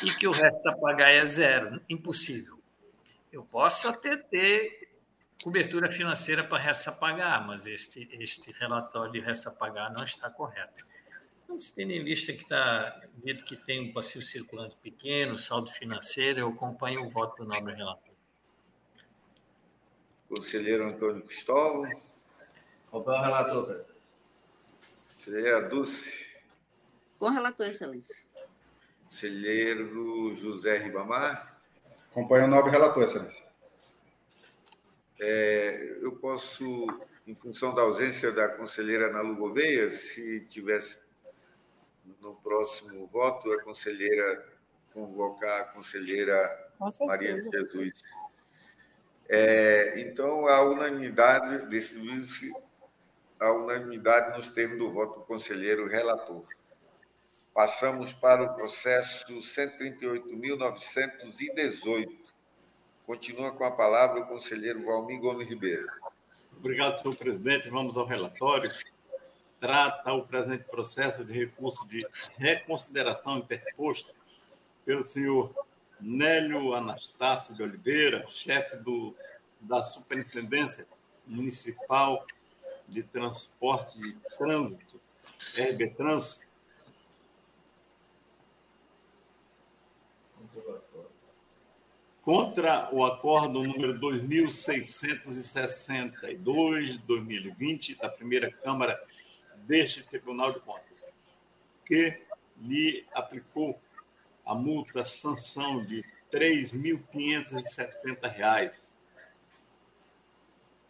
e 0.04 0.12
que 0.18 0.28
o 0.28 0.32
resto 0.32 0.70
a 0.70 0.78
pagar 0.78 1.10
é 1.10 1.26
zero, 1.26 1.82
impossível. 1.90 2.58
Eu 3.32 3.44
posso 3.44 3.90
até 3.90 4.16
ter 4.16 4.90
cobertura 5.44 5.92
financeira 5.92 6.44
para 6.44 6.58
resta 6.58 6.94
pagar, 6.94 7.46
mas 7.46 7.68
este, 7.68 8.08
este 8.14 8.52
relatório 8.54 9.12
de 9.12 9.20
resta 9.20 9.52
pagar 9.52 9.92
não 9.92 10.04
está 10.04 10.30
correto. 10.30 10.86
Mas 11.48 11.70
tendo 11.72 11.92
em 11.92 12.04
vista 12.04 12.32
que 12.32 12.44
está 12.44 13.02
dito 13.24 13.44
que 13.44 13.58
tem 13.58 13.90
um 13.90 13.94
passivo 13.94 14.24
circulante 14.24 14.76
pequeno, 14.82 15.38
saldo 15.38 15.70
financeiro, 15.70 16.40
eu 16.40 16.48
acompanho 16.48 17.06
o 17.06 17.10
voto 17.10 17.44
do 17.44 17.50
nobre 17.50 17.74
relator. 17.74 18.16
Conselheiro 20.30 20.86
Antônio 20.86 21.22
Cristóvão. 21.22 22.15
O 22.96 23.02
relator. 23.02 23.86
Conselheira 25.18 25.68
Dulce. 25.68 26.34
Com 27.20 27.28
relator, 27.28 27.68
excelência. 27.68 28.16
Conselheiro 29.04 30.34
José 30.34 30.78
Ribamar. 30.78 31.60
Acompanho 32.10 32.46
o 32.46 32.48
nobre 32.48 32.72
relator, 32.72 33.04
excelência. 33.04 33.44
É, 35.20 35.98
eu 36.02 36.14
posso, 36.14 36.88
em 37.28 37.36
função 37.36 37.76
da 37.76 37.82
ausência 37.82 38.32
da 38.32 38.48
conselheira 38.48 39.10
Ana 39.10 39.20
Lu 39.20 39.36
Gouveia, 39.36 39.92
se 39.92 40.46
tivesse 40.50 40.98
no 42.22 42.34
próximo 42.36 43.08
voto, 43.08 43.52
a 43.52 43.62
conselheira 43.62 44.48
convocar 44.94 45.62
a 45.62 45.66
conselheira 45.66 46.72
Maria 47.02 47.42
de 47.42 47.50
Jesus. 47.50 48.02
É, 49.28 50.00
então, 50.00 50.48
a 50.48 50.62
unanimidade 50.62 51.68
decidiu-se 51.68 52.54
a 53.46 53.54
unanimidade 53.54 54.38
nos 54.38 54.48
termos 54.48 54.78
do 54.78 54.92
voto 54.92 55.20
do 55.20 55.26
conselheiro 55.26 55.88
relator. 55.88 56.46
Passamos 57.54 58.14
para 58.14 58.44
o 58.44 58.56
processo 58.56 59.34
138.918 59.34 62.26
Continua 63.06 63.52
com 63.52 63.64
a 63.64 63.70
palavra 63.70 64.22
o 64.22 64.28
conselheiro 64.28 64.84
Valmir 64.84 65.20
Gomes 65.20 65.48
Ribeiro. 65.48 65.86
Obrigado, 66.58 66.98
senhor 66.98 67.16
presidente. 67.16 67.70
Vamos 67.70 67.98
ao 67.98 68.06
relatório. 68.06 68.70
Trata 69.60 70.12
o 70.14 70.26
presente 70.26 70.64
processo 70.64 71.24
de 71.24 71.32
recurso 71.32 71.88
de 71.88 72.00
reconsideração 72.36 73.38
interposto 73.38 74.12
pelo 74.84 75.04
senhor 75.04 75.54
Nélio 76.02 76.74
Anastácio 76.74 77.54
de 77.54 77.62
Oliveira, 77.62 78.26
chefe 78.30 78.78
do, 78.78 79.16
da 79.62 79.84
Superintendência 79.84 80.88
Municipal 81.28 82.26
de 82.88 83.04
Transporte 83.04 84.00
de 84.00 84.16
Trânsito, 84.38 85.02
RB 85.58 85.90
Trans, 85.96 86.40
contra 92.22 92.90
o 92.92 93.06
acordo 93.06 93.64
número 93.64 93.98
2662 94.00 96.94
de 96.94 96.98
2020 97.00 97.96
da 97.96 98.10
primeira 98.10 98.52
Câmara 98.52 99.00
deste 99.68 100.02
Tribunal 100.02 100.54
de 100.54 100.60
Contas, 100.62 100.82
que 101.86 102.20
lhe 102.62 103.06
aplicou 103.14 103.80
a 104.44 104.56
multa 104.56 105.06
sanção 105.06 105.86
de 105.86 106.04
R$ 106.32 106.32
3.570. 106.32 108.74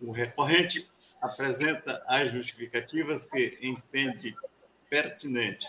O 0.02 0.12
recorrente 0.12 0.90
apresenta 1.22 2.04
as 2.08 2.32
justificativas 2.32 3.26
que 3.26 3.58
entende 3.62 4.36
pertinente. 4.90 5.68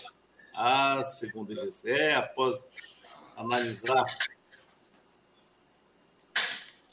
A 0.53 1.03
segunda 1.03 1.53
GCE, 1.53 2.13
após 2.15 2.59
analisar 3.35 4.03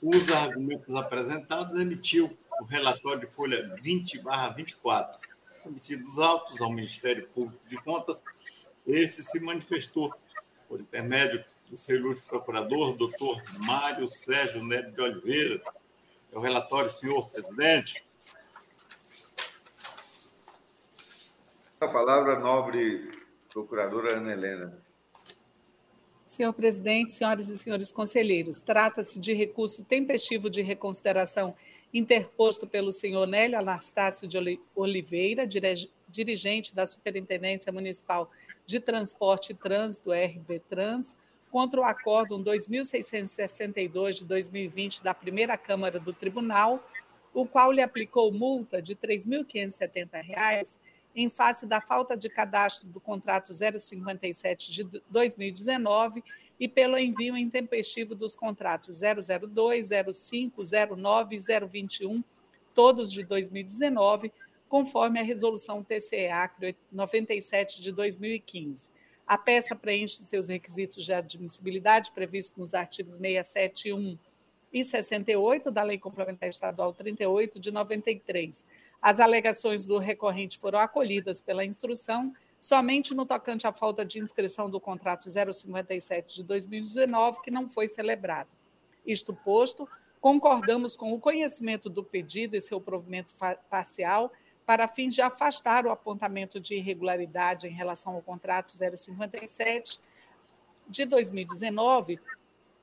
os 0.02 0.32
argumentos 0.32 0.94
apresentados, 0.94 1.80
emitiu 1.80 2.36
o 2.60 2.64
relatório 2.64 3.20
de 3.20 3.26
folha 3.26 3.74
20/24, 3.82 5.18
emitidos 5.64 6.18
autos 6.18 6.60
ao 6.60 6.70
Ministério 6.70 7.26
Público 7.28 7.66
de 7.68 7.76
Contas. 7.78 8.22
Este 8.86 9.22
se 9.22 9.40
manifestou 9.40 10.14
por 10.68 10.78
intermédio 10.78 11.42
do 11.70 11.78
seu 11.78 11.96
ilustre 11.96 12.26
procurador, 12.28 12.94
doutor 12.94 13.42
Mário 13.58 14.06
Sérgio 14.08 14.62
Neto 14.62 14.90
de 14.90 15.00
Oliveira. 15.00 15.62
É 16.30 16.36
o 16.36 16.40
relatório, 16.40 16.90
senhor 16.90 17.30
presidente. 17.30 18.03
A 21.84 21.88
palavra 21.88 22.40
nobre 22.40 23.10
procuradora 23.52 24.14
Ana 24.16 24.32
Helena. 24.32 24.72
Senhor 26.26 26.50
presidente, 26.54 27.12
senhoras 27.12 27.50
e 27.50 27.58
senhores 27.58 27.92
conselheiros, 27.92 28.62
trata-se 28.62 29.20
de 29.20 29.34
recurso 29.34 29.84
tempestivo 29.84 30.48
de 30.48 30.62
reconsideração 30.62 31.54
interposto 31.92 32.66
pelo 32.66 32.90
senhor 32.90 33.26
Nélio 33.26 33.58
Anastácio 33.58 34.26
de 34.26 34.38
Oliveira, 34.74 35.46
dirigente 36.08 36.74
da 36.74 36.86
Superintendência 36.86 37.70
Municipal 37.70 38.30
de 38.64 38.80
Transporte 38.80 39.52
e 39.52 39.54
Trânsito, 39.54 40.10
RB 40.10 40.60
Trans, 40.60 41.14
contra 41.50 41.82
o 41.82 41.84
Acórdão 41.84 42.40
2662 42.40 44.16
de 44.16 44.24
2020 44.24 45.04
da 45.04 45.12
Primeira 45.12 45.58
Câmara 45.58 46.00
do 46.00 46.14
Tribunal, 46.14 46.82
o 47.34 47.44
qual 47.44 47.70
lhe 47.70 47.82
aplicou 47.82 48.32
multa 48.32 48.80
de 48.80 48.94
R$ 48.94 49.00
3.570 49.06 50.78
em 51.14 51.28
face 51.28 51.66
da 51.66 51.80
falta 51.80 52.16
de 52.16 52.28
cadastro 52.28 52.88
do 52.88 53.00
contrato 53.00 53.52
057 53.52 54.72
de 54.72 55.02
2019 55.08 56.24
e 56.58 56.68
pelo 56.68 56.98
envio 56.98 57.36
intempestivo 57.36 58.14
dos 58.14 58.34
contratos 58.34 59.00
002, 59.00 59.90
05, 60.12 60.62
09 60.96 61.36
e 61.36 61.66
021, 61.66 62.22
todos 62.74 63.12
de 63.12 63.22
2019, 63.22 64.32
conforme 64.68 65.20
a 65.20 65.22
resolução 65.22 65.82
TCE 65.82 66.28
Acre 66.28 66.74
97 66.90 67.80
de 67.80 67.92
2015. 67.92 68.90
A 69.26 69.38
peça 69.38 69.74
preenche 69.74 70.22
seus 70.22 70.48
requisitos 70.48 71.04
de 71.04 71.12
admissibilidade 71.12 72.10
previstos 72.10 72.58
nos 72.58 72.74
artigos 72.74 73.14
671 73.14 74.18
e 74.72 74.84
68 74.84 75.70
da 75.70 75.82
Lei 75.82 75.96
Complementar 75.96 76.48
Estadual 76.48 76.92
38 76.92 77.60
de 77.60 77.70
93. 77.70 78.66
As 79.04 79.20
alegações 79.20 79.86
do 79.86 79.98
recorrente 79.98 80.58
foram 80.58 80.78
acolhidas 80.78 81.42
pela 81.42 81.62
instrução 81.62 82.34
somente 82.58 83.12
no 83.12 83.26
tocante 83.26 83.66
à 83.66 83.72
falta 83.72 84.02
de 84.02 84.18
inscrição 84.18 84.70
do 84.70 84.80
contrato 84.80 85.28
057 85.28 86.36
de 86.36 86.42
2019, 86.42 87.42
que 87.42 87.50
não 87.50 87.68
foi 87.68 87.86
celebrado. 87.86 88.48
Isto 89.04 89.34
posto, 89.34 89.86
concordamos 90.22 90.96
com 90.96 91.12
o 91.12 91.20
conhecimento 91.20 91.90
do 91.90 92.02
pedido 92.02 92.56
e 92.56 92.62
seu 92.62 92.80
provimento 92.80 93.34
parcial 93.68 94.32
para 94.64 94.88
fins 94.88 95.14
de 95.14 95.20
afastar 95.20 95.84
o 95.84 95.90
apontamento 95.90 96.58
de 96.58 96.76
irregularidade 96.76 97.66
em 97.66 97.72
relação 97.72 98.14
ao 98.14 98.22
contrato 98.22 98.70
057 98.70 100.00
de 100.88 101.04
2019, 101.04 102.18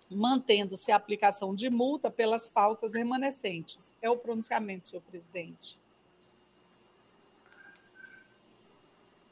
mantendo-se 0.07 0.91
a 0.91 0.97
aplicação 0.97 1.55
de 1.55 1.67
multa 1.67 2.11
pelas 2.11 2.47
faltas 2.47 2.93
remanescentes. 2.93 3.95
É 3.99 4.07
o 4.07 4.17
pronunciamento, 4.17 4.87
senhor 4.87 5.01
presidente. 5.01 5.80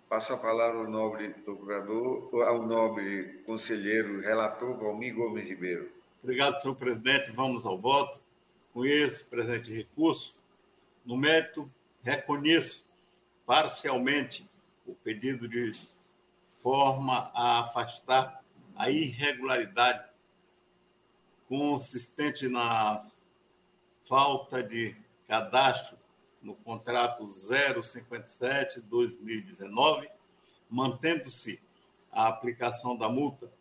Passo 0.10 0.34
a 0.34 0.38
palavra 0.38 0.80
ao 0.80 0.89
nobre 0.89 1.30
procurador, 1.30 2.43
ao 2.43 2.66
nobre 2.66 3.43
conselheiro 3.45 4.20
relator 4.22 4.76
Valmir 4.80 5.14
Gomes 5.14 5.47
Ribeiro. 5.47 5.88
Obrigado, 6.24 6.60
senhor 6.60 6.74
presidente. 6.74 7.30
Vamos 7.30 7.64
ao 7.64 7.78
voto. 7.78 8.20
Com 8.74 8.84
esse 8.84 9.24
presente 9.24 9.72
recurso, 9.72 10.34
no 11.05 11.16
mérito, 11.16 11.72
reconheço 12.01 12.84
parcialmente 13.45 14.49
o 14.88 14.95
pedido 14.95 15.47
de 15.47 15.74
forma 16.64 17.30
a 17.36 17.60
afastar 17.66 18.43
a 18.76 18.89
irregularidade 18.89 20.03
consistente 21.47 22.47
na 22.47 23.05
falta 24.05 24.64
de 24.64 24.95
cadastro 25.28 25.99
no 26.41 26.55
contrato 26.55 27.25
057-2019, 27.25 30.09
mantendo-se 30.69 31.59
a 32.11 32.27
aplicação 32.27 32.97
da 32.97 33.07
multa 33.09 33.51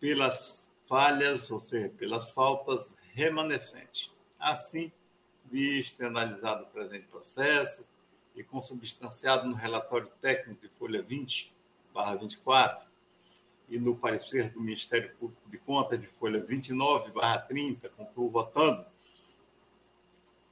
pelas 0.00 0.64
falhas, 0.86 1.50
ou 1.50 1.60
seja, 1.60 1.90
pelas 1.90 2.32
faltas 2.32 2.92
remanescentes. 3.12 4.10
Assim, 4.38 4.90
visto 5.50 6.02
e 6.02 6.06
analisado 6.06 6.64
o 6.64 6.66
presente 6.66 7.06
processo 7.06 7.86
e 8.34 8.42
consubstanciado 8.42 9.48
no 9.48 9.54
relatório 9.54 10.10
técnico 10.20 10.60
de 10.60 10.68
folha 10.68 11.00
20, 11.02 11.52
barra 11.92 12.16
24, 12.16 12.84
e 13.68 13.78
no 13.78 13.96
parecer 13.96 14.50
do 14.50 14.60
Ministério 14.60 15.14
Público 15.16 15.50
de 15.50 15.58
Contas 15.58 16.00
de 16.00 16.06
folha 16.06 16.40
29, 16.40 17.10
barra 17.12 17.38
30, 17.38 17.88
concluo 17.90 18.30
votando 18.30 18.84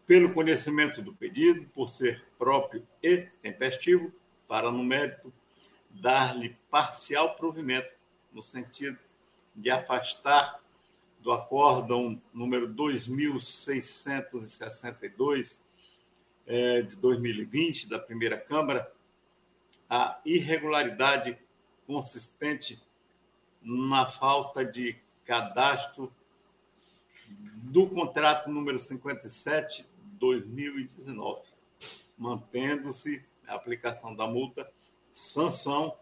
pelo 0.07 0.33
conhecimento 0.33 1.03
do 1.03 1.13
pedido, 1.15 1.67
por 1.75 1.89
ser 1.89 2.23
próprio 2.39 2.87
e 3.03 3.27
tempestivo, 3.43 4.13
para, 4.47 4.71
no 4.71 4.85
mérito, 4.85 5.33
dar-lhe 5.91 6.55
parcial 6.71 7.35
provimento, 7.35 7.93
no 8.33 8.41
sentido 8.43 8.99
de 9.55 9.71
afastar 9.71 10.61
do 11.21 11.33
acórdão 11.33 12.21
número 12.33 12.67
2662 12.69 15.61
é, 16.47 16.83
de 16.83 16.95
2020 16.97 17.89
da 17.89 17.99
primeira 17.99 18.37
Câmara 18.37 18.93
a 19.89 20.21
irregularidade 20.25 21.39
consistente 21.87 22.83
na 23.63 24.07
falta 24.07 24.65
de 24.65 24.97
cadastro 25.25 26.13
do 27.27 27.89
contrato 27.89 28.51
número 28.51 28.79
57 28.79 29.87
2019, 30.25 31.43
mantendo-se 32.17 33.23
a 33.47 33.57
aplicação 33.57 34.17
da 34.17 34.27
multa 34.27 34.67
sanção 35.13 35.95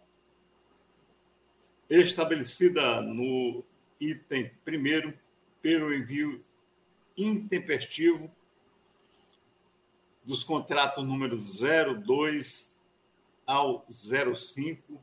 estabelecida 1.90 3.02
no 3.02 3.64
item 4.00 4.48
primeiro 4.64 5.12
pelo 5.60 5.92
envio 5.92 6.42
intempestivo 7.16 8.30
dos 10.24 10.44
contratos 10.44 11.04
número 11.04 11.36
02 11.36 12.72
ao 13.44 13.84
05, 13.90 15.02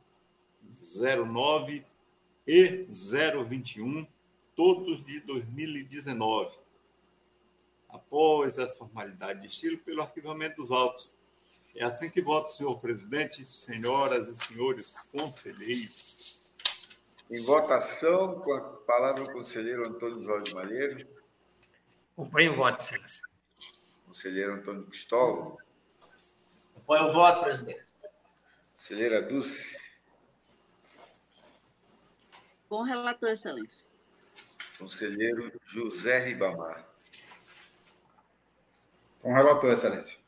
09 0.96 1.84
e 2.46 2.86
021, 2.88 4.06
todos 4.56 5.04
de 5.04 5.20
2019. 5.20 6.59
Após 7.92 8.58
as 8.58 8.76
formalidades 8.76 9.42
de 9.42 9.48
estilo, 9.48 9.78
pelo 9.78 10.02
arquivamento 10.02 10.56
dos 10.56 10.70
autos. 10.70 11.10
É 11.74 11.84
assim 11.84 12.10
que 12.10 12.20
voto, 12.20 12.50
senhor 12.50 12.80
presidente, 12.80 13.44
senhoras 13.44 14.28
e 14.28 14.46
senhores 14.46 14.92
conselheiros. 15.12 16.42
Em 17.30 17.44
votação, 17.44 18.40
com 18.40 18.52
a 18.52 18.60
palavra 18.60 19.22
o 19.22 19.32
conselheiro 19.32 19.86
Antônio 19.86 20.22
Jorge 20.22 20.52
Malheiro. 20.52 21.06
Acompanho 22.12 22.52
o 22.52 22.56
voto, 22.56 22.80
excelência. 22.80 23.22
Conselheiro 24.04 24.54
Antônio 24.54 24.84
Cristóvão. 24.84 25.56
Apoio 26.76 27.04
o 27.04 27.12
voto, 27.12 27.44
presidente. 27.44 27.84
Conselheira 28.76 29.22
Dulce. 29.22 29.78
Com 32.68 32.82
relator, 32.82 33.28
excelência. 33.28 33.84
Conselheiro 34.76 35.52
José 35.64 36.18
Ribamar. 36.18 36.89
Com 39.22 39.32
o 39.32 39.34
relator, 39.34 39.72
excelência. 39.72 40.18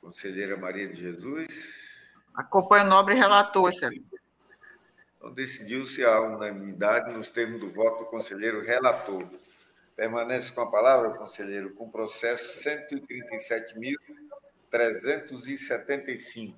Conselheira 0.00 0.56
Maria 0.56 0.86
de 0.86 0.94
Jesus. 1.00 1.48
Acompanho 2.34 2.84
o 2.84 2.88
nobre 2.88 3.14
relator, 3.14 3.68
excelência. 3.68 4.20
Então, 5.16 5.32
decidiu-se 5.32 6.04
a 6.04 6.20
unanimidade 6.20 7.10
nos 7.12 7.28
termos 7.28 7.58
do 7.60 7.70
voto 7.70 8.00
do 8.00 8.10
conselheiro 8.10 8.62
relator. 8.62 9.24
Permanece 9.96 10.52
com 10.52 10.60
a 10.60 10.70
palavra, 10.70 11.16
conselheiro, 11.16 11.72
com 11.74 11.84
o 11.84 11.90
processo 11.90 12.62
137.375. 14.70 16.44
Muito 16.44 16.56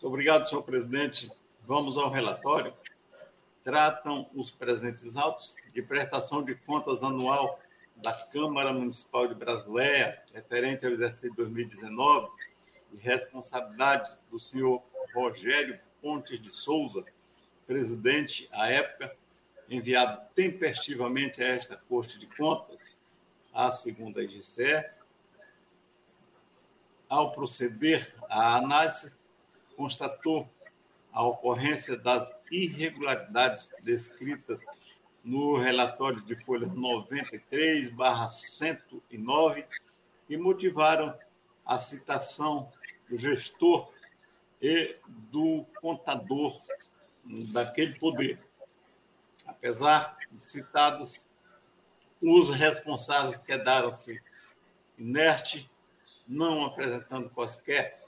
obrigado, 0.00 0.48
senhor 0.48 0.62
presidente. 0.62 1.30
Vamos 1.66 1.98
ao 1.98 2.08
relatório. 2.10 2.72
Tratam 3.62 4.30
os 4.34 4.50
presentes 4.50 5.14
autos 5.16 5.54
de 5.74 5.82
prestação 5.82 6.42
de 6.42 6.54
contas 6.54 7.02
anual 7.02 7.60
da 7.96 8.12
Câmara 8.12 8.72
Municipal 8.72 9.28
de 9.28 9.34
Brasileia, 9.34 10.22
referente 10.32 10.84
ao 10.84 10.92
exercício 10.92 11.34
2019, 11.34 12.30
de 12.92 12.98
responsabilidade 12.98 14.12
do 14.30 14.38
senhor 14.38 14.82
Rogério 15.14 15.78
Pontes 16.00 16.40
de 16.40 16.50
Souza, 16.50 17.04
presidente 17.66 18.48
à 18.52 18.68
época, 18.70 19.14
enviado 19.68 20.20
tempestivamente 20.34 21.42
a 21.42 21.46
esta 21.46 21.76
Corte 21.76 22.18
de 22.18 22.26
Contas, 22.26 22.96
a 23.52 23.70
segunda 23.70 24.22
IGCE, 24.22 24.84
ao 27.08 27.32
proceder 27.32 28.12
à 28.28 28.56
análise, 28.56 29.12
constatou 29.76 30.48
a 31.12 31.22
ocorrência 31.22 31.96
das 31.96 32.34
irregularidades 32.50 33.68
descritas 33.82 34.60
no 35.24 35.56
relatório 35.56 36.20
de 36.20 36.36
folha 36.44 36.66
93, 36.66 37.88
barra 37.88 38.28
109, 38.28 39.64
e 40.28 40.36
motivaram 40.36 41.16
a 41.64 41.78
citação 41.78 42.70
do 43.08 43.16
gestor 43.16 43.90
e 44.60 44.96
do 45.06 45.64
contador 45.80 46.60
daquele 47.52 47.98
poder. 47.98 48.38
Apesar 49.46 50.16
de 50.30 50.40
citados, 50.40 51.24
os 52.20 52.50
responsáveis 52.50 53.36
quedaram-se 53.36 54.22
inerte, 54.98 55.70
não 56.26 56.64
apresentando 56.64 57.30
quaisquer 57.30 57.98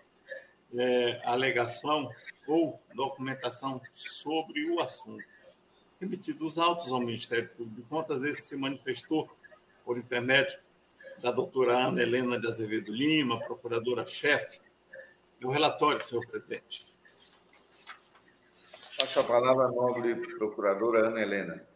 é, 0.74 1.20
alegação 1.24 2.10
ou 2.46 2.80
documentação 2.94 3.80
sobre 3.94 4.70
o 4.70 4.80
assunto. 4.80 5.35
Remetidos 6.00 6.52
os 6.52 6.58
autos 6.58 6.92
ao 6.92 7.00
Ministério 7.00 7.48
Público 7.50 7.80
de 7.80 7.88
Contas, 7.88 8.22
esse 8.22 8.48
se 8.48 8.56
manifestou 8.56 9.30
por 9.84 9.96
intermédio 9.96 10.58
da 11.22 11.30
doutora 11.30 11.86
Ana 11.86 12.02
Helena 12.02 12.38
de 12.38 12.46
Azevedo 12.46 12.92
Lima, 12.92 13.40
procuradora-chefe, 13.40 14.60
do 15.40 15.48
relatório, 15.48 16.02
senhor 16.02 16.26
presidente. 16.26 16.86
Passo 18.98 19.20
a 19.20 19.24
palavra 19.24 19.66
à 19.66 19.68
nobre 19.68 20.14
procuradora 20.36 21.08
Ana 21.08 21.20
Helena. 21.20 21.66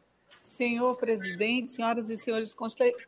Senhor 0.43 0.97
presidente, 0.97 1.71
senhoras 1.71 2.11
e 2.11 2.17
senhores 2.17 2.55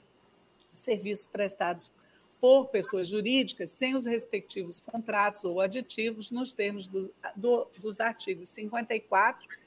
serviços 0.76 1.26
prestados 1.26 1.90
por 2.42 2.68
pessoas 2.68 3.08
jurídicas, 3.08 3.70
sem 3.70 3.96
os 3.96 4.06
respectivos 4.06 4.82
contratos 4.82 5.46
ou 5.46 5.62
aditivos, 5.62 6.32
nos 6.32 6.52
termos 6.52 6.88
do, 6.88 7.10
do, 7.36 7.68
dos 7.78 8.02
artigos 8.02 8.50
54, 8.50 9.46
acres, 9.46 9.61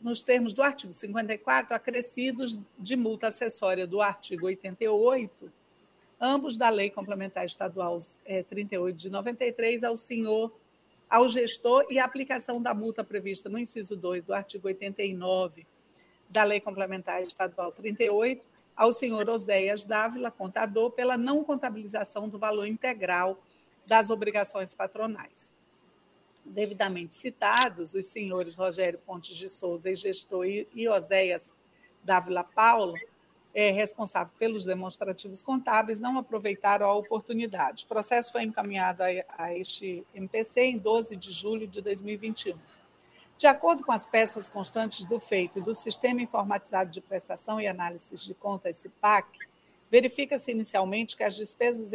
nos 0.00 0.22
termos 0.22 0.54
do 0.54 0.62
artigo 0.62 0.92
54, 0.92 1.74
acrescidos 1.74 2.58
de 2.78 2.96
multa 2.96 3.28
acessória 3.28 3.86
do 3.86 4.00
artigo 4.00 4.46
88, 4.46 5.50
ambos 6.20 6.56
da 6.56 6.68
Lei 6.68 6.90
Complementar 6.90 7.44
Estadual 7.44 7.98
é, 8.24 8.42
38 8.42 8.96
de 8.96 9.10
93, 9.10 9.84
ao 9.84 9.96
senhor 9.96 10.52
ao 11.08 11.28
gestor 11.28 11.86
e 11.88 11.98
a 11.98 12.04
aplicação 12.04 12.60
da 12.60 12.74
multa 12.74 13.02
prevista 13.02 13.48
no 13.48 13.58
inciso 13.58 13.96
2 13.96 14.24
do 14.24 14.34
artigo 14.34 14.68
89 14.68 15.66
da 16.28 16.44
Lei 16.44 16.60
Complementar 16.60 17.22
Estadual 17.22 17.72
38, 17.72 18.44
ao 18.76 18.92
senhor 18.92 19.28
Oséias 19.28 19.84
Dávila, 19.84 20.30
contador, 20.30 20.90
pela 20.90 21.16
não 21.16 21.42
contabilização 21.42 22.28
do 22.28 22.38
valor 22.38 22.66
integral 22.66 23.38
das 23.86 24.10
obrigações 24.10 24.74
patronais. 24.74 25.54
Devidamente 26.48 27.14
citados, 27.14 27.94
os 27.94 28.06
senhores 28.06 28.56
Rogério 28.56 28.98
Pontes 28.98 29.36
de 29.36 29.48
Souza, 29.48 29.88
ex-gestor, 29.88 30.46
e 30.46 30.88
Oséias 30.88 31.52
Dávila 32.02 32.42
Paulo, 32.42 32.94
é, 33.54 33.70
responsável 33.70 34.32
pelos 34.38 34.64
demonstrativos 34.64 35.42
contábeis 35.42 35.98
não 35.98 36.18
aproveitaram 36.18 36.86
a 36.86 36.94
oportunidade. 36.94 37.84
O 37.84 37.88
processo 37.88 38.30
foi 38.30 38.44
encaminhado 38.44 39.02
a, 39.02 39.06
a 39.36 39.56
este 39.56 40.06
MPC 40.14 40.60
em 40.60 40.78
12 40.78 41.16
de 41.16 41.30
julho 41.30 41.66
de 41.66 41.80
2021. 41.80 42.56
De 43.36 43.46
acordo 43.46 43.84
com 43.84 43.92
as 43.92 44.06
peças 44.06 44.48
constantes 44.48 45.04
do 45.04 45.20
feito 45.20 45.58
e 45.58 45.62
do 45.62 45.72
Sistema 45.72 46.20
Informatizado 46.20 46.90
de 46.90 47.00
Prestação 47.00 47.60
e 47.60 47.66
Análise 47.66 48.14
de 48.16 48.34
Contas, 48.34 48.76
SIPAC, 48.76 49.28
verifica-se 49.90 50.50
inicialmente 50.50 51.16
que 51.16 51.24
as 51.24 51.34
despesas 51.34 51.94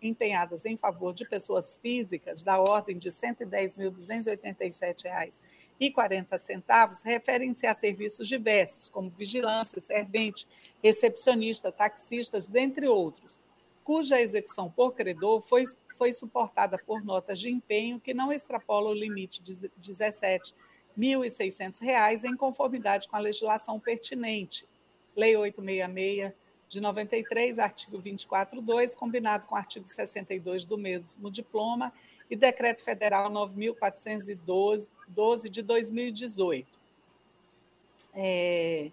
empenhadas 0.00 0.64
em 0.64 0.76
favor 0.76 1.12
de 1.12 1.24
pessoas 1.24 1.74
físicas, 1.74 2.42
da 2.42 2.60
ordem 2.60 2.96
de 2.96 3.08
R$ 3.08 3.14
110.287,00, 3.14 5.40
e 5.80 5.90
40 5.90 6.38
centavos 6.38 7.02
referem-se 7.02 7.66
a 7.66 7.74
serviços 7.74 8.28
diversos, 8.28 8.88
como 8.88 9.10
vigilância, 9.10 9.80
servente, 9.80 10.46
recepcionista, 10.80 11.72
taxistas, 11.72 12.46
dentre 12.46 12.86
outros, 12.86 13.40
cuja 13.82 14.20
execução 14.20 14.70
por 14.70 14.94
credor 14.94 15.40
foi, 15.40 15.64
foi 15.98 16.12
suportada 16.12 16.78
por 16.78 17.04
notas 17.04 17.40
de 17.40 17.50
empenho 17.50 17.98
que 17.98 18.14
não 18.14 18.32
extrapolam 18.32 18.92
o 18.92 18.94
limite 18.94 19.42
de 19.42 19.52
R$ 19.52 19.68
17.600, 20.96 22.24
em 22.24 22.36
conformidade 22.36 23.08
com 23.08 23.16
a 23.16 23.20
legislação 23.20 23.80
pertinente. 23.80 24.64
Lei 25.16 25.36
866 25.36 26.43
de 26.74 26.80
93, 26.80 27.58
artigo 27.60 28.02
24.2, 28.02 28.96
combinado 28.96 29.46
com 29.46 29.54
o 29.54 29.58
artigo 29.58 29.86
62 29.86 30.64
do 30.64 30.76
mesmo 30.76 31.30
diploma, 31.30 31.92
e 32.28 32.34
Decreto 32.34 32.82
Federal 32.82 33.30
9.412 33.30 34.88
de 35.48 35.62
2018. 35.62 36.66
É, 38.12 38.90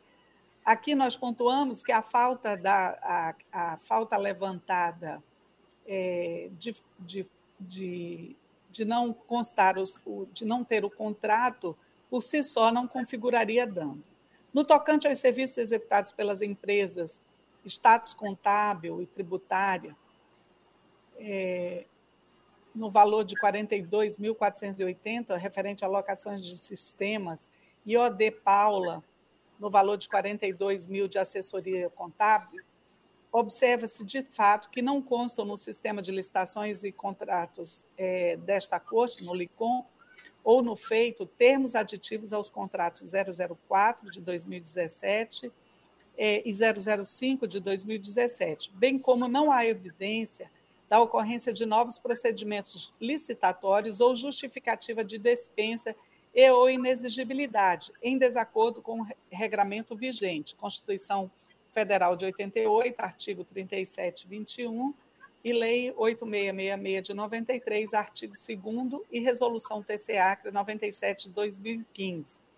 aqui 0.63 0.93
nós 0.93 1.17
pontuamos 1.17 1.81
que 1.81 1.91
a 1.91 2.03
falta, 2.03 2.55
da, 2.55 2.99
a, 3.01 3.33
a 3.51 3.77
falta 3.77 4.15
levantada 4.15 5.19
é, 5.87 6.49
de, 6.51 6.75
de, 6.99 7.25
de, 7.59 8.35
de, 8.69 8.85
não 8.85 9.11
constar, 9.11 9.79
os, 9.79 9.99
de 10.31 10.45
não 10.45 10.63
ter 10.63 10.85
o 10.85 10.89
contrato, 10.91 11.75
por 12.11 12.21
si 12.21 12.43
só 12.43 12.71
não 12.71 12.87
configuraria 12.87 13.65
dano. 13.65 14.03
No 14.53 14.63
tocante 14.63 15.07
aos 15.07 15.17
serviços 15.17 15.57
executados 15.57 16.11
pelas 16.11 16.43
empresas, 16.43 17.19
status 17.65 18.13
contábil 18.13 19.01
e 19.01 19.05
tributária, 19.05 19.95
é, 21.17 21.85
no 22.73 22.89
valor 22.89 23.23
de 23.23 23.35
42.480, 23.35 25.37
referente 25.37 25.85
a 25.85 25.87
locações 25.87 26.43
de 26.43 26.57
sistemas, 26.57 27.49
e 27.85 27.97
OD 27.97 28.31
Paula, 28.31 29.03
no 29.59 29.69
valor 29.69 29.97
de 29.97 30.09
42 30.09 30.87
mil 30.87 31.07
de 31.07 31.19
assessoria 31.19 31.89
contábil, 31.89 32.63
observa-se 33.31 34.03
de 34.03 34.23
fato 34.23 34.69
que 34.69 34.81
não 34.81 35.01
constam 35.01 35.45
no 35.45 35.55
sistema 35.55 36.01
de 36.01 36.11
licitações 36.11 36.83
e 36.83 36.91
contratos 36.91 37.85
é, 37.97 38.35
desta 38.37 38.79
corte, 38.79 39.23
no 39.23 39.33
LICOM, 39.33 39.85
ou 40.43 40.61
no 40.61 40.75
feito, 40.75 41.25
termos 41.25 41.75
aditivos 41.75 42.33
aos 42.33 42.49
contratos 42.49 43.11
004 43.11 44.09
de 44.09 44.19
2017 44.21 45.51
é, 46.23 46.47
e 46.47 46.53
005 46.53 47.47
de 47.47 47.59
2017, 47.59 48.71
bem 48.75 48.99
como 48.99 49.27
não 49.27 49.51
há 49.51 49.65
evidência 49.65 50.47
da 50.87 51.01
ocorrência 51.01 51.51
de 51.51 51.65
novos 51.65 51.97
procedimentos 51.97 52.93
licitatórios 53.01 53.99
ou 53.99 54.15
justificativa 54.15 55.03
de 55.03 55.17
dispensa 55.17 55.95
e 56.31 56.47
ou 56.51 56.69
inexigibilidade, 56.69 57.91
em 58.03 58.19
desacordo 58.19 58.83
com 58.83 59.01
o 59.01 59.07
regramento 59.31 59.95
vigente, 59.95 60.53
Constituição 60.53 61.29
Federal 61.73 62.15
de 62.15 62.25
88, 62.25 62.99
artigo 62.99 63.43
37 63.43 64.27
21, 64.27 64.93
e 65.43 65.51
Lei 65.51 65.91
8666 65.97 67.03
de 67.03 67.13
93, 67.15 67.93
artigo 67.95 68.33
2 68.35 69.01
e 69.11 69.19
Resolução 69.21 69.81
TCA 69.81 70.37
97 70.53 71.29
de 71.29 71.33
2015. 71.33 72.50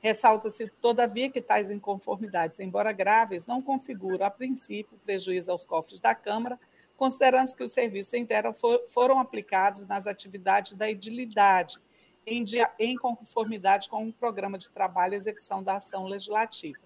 Ressalta-se, 0.00 0.68
todavia, 0.80 1.30
que 1.30 1.40
tais 1.40 1.70
inconformidades, 1.70 2.60
embora 2.60 2.92
graves, 2.92 3.46
não 3.46 3.60
configuram, 3.60 4.24
a 4.24 4.30
princípio, 4.30 4.98
prejuízo 5.04 5.50
aos 5.50 5.64
cofres 5.64 6.00
da 6.00 6.14
Câmara, 6.14 6.58
considerando 6.96 7.54
que 7.54 7.64
os 7.64 7.72
serviços 7.72 8.12
em 8.14 8.24
terra 8.24 8.52
for, 8.52 8.80
foram 8.88 9.18
aplicados 9.18 9.86
nas 9.86 10.06
atividades 10.06 10.74
da 10.74 10.90
edilidade 10.90 11.78
em, 12.26 12.44
em 12.78 12.96
conformidade 12.96 13.88
com 13.88 14.06
o 14.06 14.12
programa 14.12 14.58
de 14.58 14.68
trabalho 14.68 15.14
e 15.14 15.16
execução 15.16 15.62
da 15.62 15.76
ação 15.76 16.06
legislativa. 16.06 16.78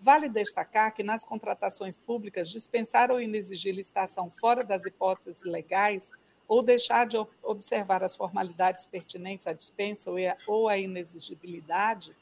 Vale 0.00 0.28
destacar 0.28 0.94
que 0.94 1.02
nas 1.02 1.24
contratações 1.24 1.98
públicas 1.98 2.48
dispensar 2.48 3.10
ou 3.10 3.20
inexigir 3.20 3.74
licitação 3.74 4.30
fora 4.40 4.64
das 4.64 4.86
hipóteses 4.86 5.42
legais 5.42 6.10
ou 6.48 6.62
deixar 6.62 7.06
de 7.06 7.16
observar 7.42 8.02
as 8.02 8.16
formalidades 8.16 8.84
pertinentes 8.84 9.46
à 9.46 9.52
dispensa 9.52 10.10
ou 10.46 10.68
à 10.68 10.78
inexigibilidade, 10.78 12.14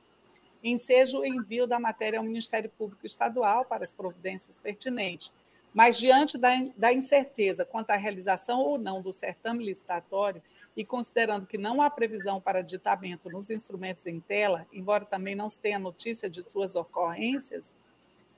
enseja 0.62 1.18
o 1.18 1.24
envio 1.24 1.66
da 1.66 1.78
matéria 1.78 2.18
ao 2.18 2.24
Ministério 2.24 2.70
Público 2.70 3.06
Estadual 3.06 3.64
para 3.64 3.84
as 3.84 3.92
providências 3.92 4.56
pertinentes. 4.56 5.32
Mas, 5.72 5.98
diante 5.98 6.36
da, 6.36 6.50
da 6.76 6.92
incerteza 6.92 7.64
quanto 7.64 7.90
à 7.90 7.96
realização 7.96 8.61
ou 8.61 8.78
não 8.78 9.00
do 9.00 9.12
certame 9.12 9.64
licitatório, 9.64 10.42
e 10.76 10.84
considerando 10.84 11.44
que 11.44 11.59
não 11.59 11.82
há 11.82 11.90
previsão 11.90 12.40
para 12.40 12.62
ditamento 12.62 13.28
nos 13.28 13.50
instrumentos 13.50 14.06
em 14.06 14.20
tela, 14.20 14.64
embora 14.72 15.04
também 15.04 15.34
não 15.34 15.48
se 15.48 15.59
tenha 15.59 15.78
notícia 15.78 16.30
de 16.30 16.40
suas 16.48 16.76
ocorrências, 16.76 17.74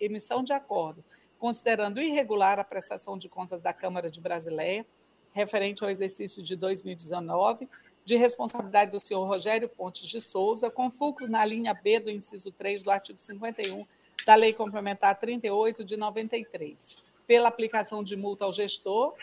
emissão 0.00 0.42
de 0.42 0.54
acordo, 0.54 1.04
considerando 1.38 2.00
irregular 2.00 2.58
a 2.58 2.64
prestação 2.64 3.18
de 3.18 3.28
contas 3.28 3.60
da 3.60 3.74
Câmara 3.74 4.10
de 4.10 4.18
Brasileia, 4.18 4.86
referente 5.34 5.84
ao 5.84 5.90
exercício 5.90 6.42
de 6.42 6.56
2019, 6.56 7.68
de 8.08 8.16
responsabilidade 8.16 8.90
do 8.90 8.98
senhor 8.98 9.22
Rogério 9.26 9.68
Pontes 9.68 10.08
de 10.08 10.18
Souza, 10.18 10.70
com 10.70 10.90
fulcro 10.90 11.28
na 11.28 11.44
linha 11.44 11.74
B 11.74 12.00
do 12.00 12.10
inciso 12.10 12.50
3 12.50 12.82
do 12.82 12.90
artigo 12.90 13.18
51 13.18 13.86
da 14.24 14.34
Lei 14.34 14.54
Complementar 14.54 15.14
38 15.18 15.84
de 15.84 15.94
93, 15.94 16.96
pela 17.26 17.50
aplicação 17.50 18.02
de 18.02 18.16
multa 18.16 18.46
ao 18.46 18.52
gestor, 18.52 19.14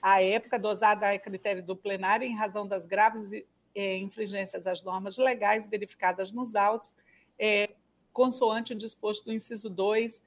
à 0.00 0.22
época 0.22 0.58
dosada 0.58 1.10
a 1.10 1.18
critério 1.18 1.62
do 1.62 1.76
plenário 1.76 2.26
em 2.26 2.34
razão 2.34 2.66
das 2.66 2.86
graves 2.86 3.44
é, 3.74 3.98
infringências 3.98 4.66
às 4.66 4.82
normas 4.82 5.18
legais 5.18 5.68
verificadas 5.68 6.32
nos 6.32 6.54
autos, 6.54 6.96
é, 7.38 7.68
consoante 8.14 8.72
o 8.72 8.76
disposto 8.76 9.26
do 9.26 9.32
inciso 9.34 9.68
2 9.68 10.22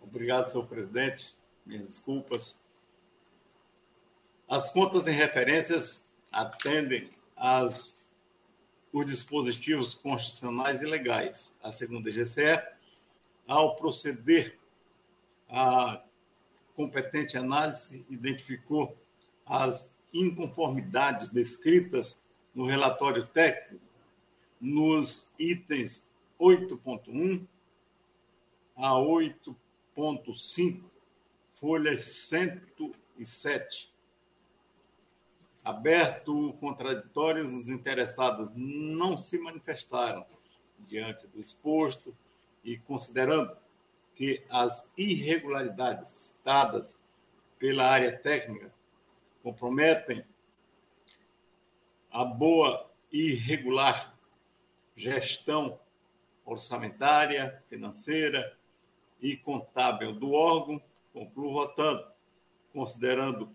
Obrigado, 0.00 0.48
senhor 0.48 0.66
presidente. 0.68 1.34
Minhas 1.66 1.84
desculpas. 1.84 2.54
As 4.48 4.68
contas 4.68 5.08
em 5.08 5.12
referências 5.12 6.02
atendem 6.30 7.10
às 7.36 7.98
os 8.92 9.06
dispositivos 9.06 9.94
constitucionais 9.94 10.82
e 10.82 10.86
legais, 10.86 11.52
a 11.62 11.70
segunda 11.70 12.10
GCE, 12.10 12.60
ao 13.46 13.76
proceder 13.76 14.58
a 15.48 16.02
competente 16.74 17.36
análise, 17.36 18.04
identificou 18.10 18.96
as 19.46 19.88
inconformidades 20.12 21.28
descritas 21.28 22.16
no 22.54 22.66
relatório 22.66 23.26
técnico 23.26 23.84
nos 24.60 25.30
itens 25.38 26.04
8.1 26.38 27.46
a 28.76 28.92
8.5, 28.92 30.80
folhas 31.54 32.02
107. 32.02 33.90
Aberto 35.62 36.54
contraditórios, 36.58 37.52
os 37.52 37.68
interessados 37.68 38.50
não 38.54 39.16
se 39.16 39.38
manifestaram 39.38 40.24
diante 40.88 41.26
do 41.26 41.40
exposto 41.40 42.16
e 42.64 42.78
considerando 42.78 43.54
que 44.16 44.42
as 44.48 44.86
irregularidades 44.96 46.10
citadas 46.10 46.96
pela 47.58 47.86
área 47.86 48.16
técnica 48.16 48.72
comprometem 49.42 50.24
a 52.10 52.24
boa 52.24 52.88
e 53.12 53.34
regular 53.34 54.14
gestão 54.96 55.78
orçamentária, 56.44 57.62
financeira 57.68 58.56
e 59.20 59.36
contábil 59.36 60.12
do 60.12 60.32
órgão, 60.32 60.82
concluo 61.12 61.52
votando, 61.52 62.04
considerando 62.72 63.48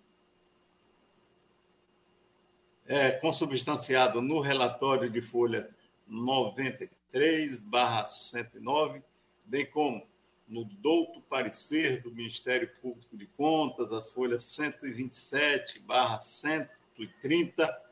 é, 2.88 3.12
consubstanciado 3.12 4.22
no 4.22 4.40
relatório 4.40 5.10
de 5.10 5.22
folha 5.22 5.70
93, 6.08 7.58
barra 7.60 8.06
109, 8.06 9.02
bem 9.46 9.66
como 9.66 10.06
no 10.48 10.64
douto 10.66 11.22
parecer 11.22 12.04
do 12.04 12.12
Ministério 12.12 12.70
Público 12.82 13.18
de 13.18 13.26
Contas, 13.26 13.92
as 13.92 14.12
folhas 14.12 14.46
127, 14.46 15.80
barra 15.80 16.22
130, 16.22 17.85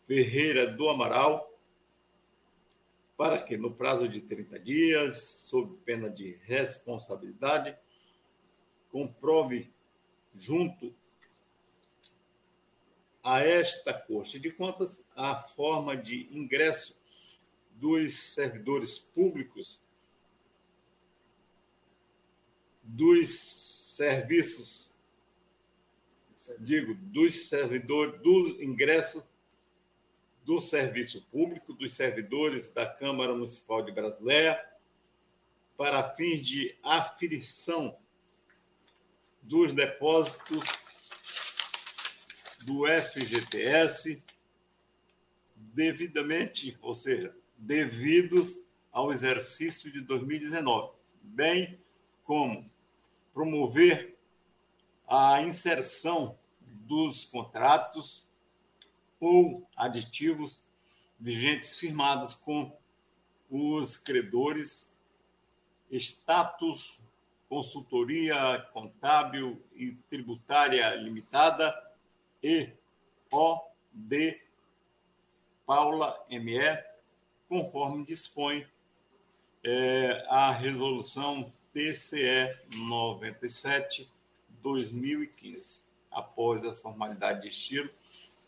Ferreira 0.07 0.67
do 0.67 0.89
Amaral, 0.89 1.51
para 3.17 3.39
que, 3.39 3.57
no 3.57 3.71
prazo 3.71 4.09
de 4.09 4.21
30 4.21 4.59
dias, 4.59 5.19
sob 5.45 5.77
pena 5.85 6.11
de 6.11 6.39
responsabilidade, 6.45 7.77
comprove 8.91 9.71
junto 10.37 10.93
a 13.23 13.41
esta 13.41 13.93
Corte 13.93 14.39
de 14.39 14.51
Contas 14.51 15.03
a 15.15 15.43
forma 15.43 15.97
de 15.97 16.29
ingresso 16.31 16.95
dos 17.73 18.13
servidores 18.15 18.99
públicos 18.99 19.79
dos 22.83 23.29
serviços, 23.29 24.89
digo, 26.59 26.95
dos 26.95 27.49
servidores, 27.49 28.21
do 28.21 28.63
ingresso 28.63 29.23
do 30.45 30.59
serviço 30.61 31.23
público, 31.31 31.73
dos 31.73 31.95
servidores 31.95 32.71
da 32.71 32.87
Câmara 32.87 33.33
Municipal 33.33 33.83
de 33.83 33.93
Brasileia, 33.93 34.61
para 35.77 36.11
fins 36.11 36.45
de 36.45 36.75
aferição 36.83 37.97
dos 39.43 39.73
depósitos 39.73 40.65
do 42.65 42.87
FGTS 42.87 44.23
devidamente, 45.57 46.77
ou 46.83 46.95
seja, 46.95 47.35
devidos 47.57 48.59
ao 48.93 49.13
exercício 49.13 49.91
de 49.93 50.01
2019, 50.01 50.93
bem 51.23 51.79
como? 52.25 52.69
Promover 53.33 54.17
a 55.07 55.41
inserção 55.43 56.37
dos 56.61 57.25
contratos 57.25 58.25
ou 59.19 59.67
aditivos 59.77 60.61
vigentes 61.19 61.79
firmados 61.79 62.35
com 62.35 62.73
os 63.51 63.97
credores, 63.97 64.89
status, 65.91 66.99
consultoria 67.49 68.65
contábil 68.73 69.61
e 69.75 69.93
tributária 70.09 70.95
limitada 70.95 71.75
e 72.43 72.69
O 73.31 73.61
D 73.93 74.41
Paula 75.67 76.19
ME, 76.29 76.83
conforme 77.49 78.05
dispõe 78.05 78.67
é, 79.63 80.25
a 80.29 80.51
resolução 80.51 81.53
TCE 81.73 82.57
97 82.71 84.11
2015, 84.63 85.81
após 86.11 86.65
as 86.65 86.81
formalidades 86.81 87.43
de 87.43 87.49
estilo 87.49 87.91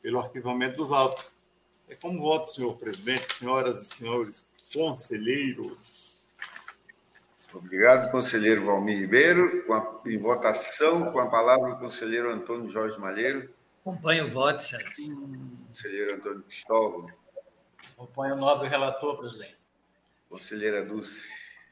pelo 0.03 0.18
arquivamento 0.18 0.78
dos 0.78 0.93
autos. 0.93 1.24
É 1.88 1.95
como 1.95 2.20
voto, 2.20 2.49
senhor 2.49 2.76
presidente, 2.76 3.32
senhoras 3.34 3.82
e 3.82 3.95
senhores 3.95 4.47
conselheiros. 4.72 6.22
Obrigado, 7.55 8.11
conselheiro 8.11 8.64
Valmir 8.64 8.99
Ribeiro. 8.99 9.64
A, 9.72 10.09
em 10.09 10.16
votação, 10.16 11.12
com 11.12 11.20
a 11.20 11.26
palavra 11.26 11.74
o 11.74 11.78
conselheiro 11.78 12.32
Antônio 12.32 12.70
Jorge 12.70 12.99
Malheiro. 12.99 13.49
Acompanho 13.83 14.28
o 14.28 14.30
voto, 14.30 14.62
excelência. 14.62 15.12
Conselheiro 15.66 16.14
Antônio 16.14 16.43
Cristóvão. 16.45 17.11
Acompanho 17.95 18.37
o 18.37 18.39
nobre 18.39 18.68
relator, 18.68 19.18
presidente. 19.18 19.59
Conselheira 20.30 20.85
Dulce. 20.85 21.28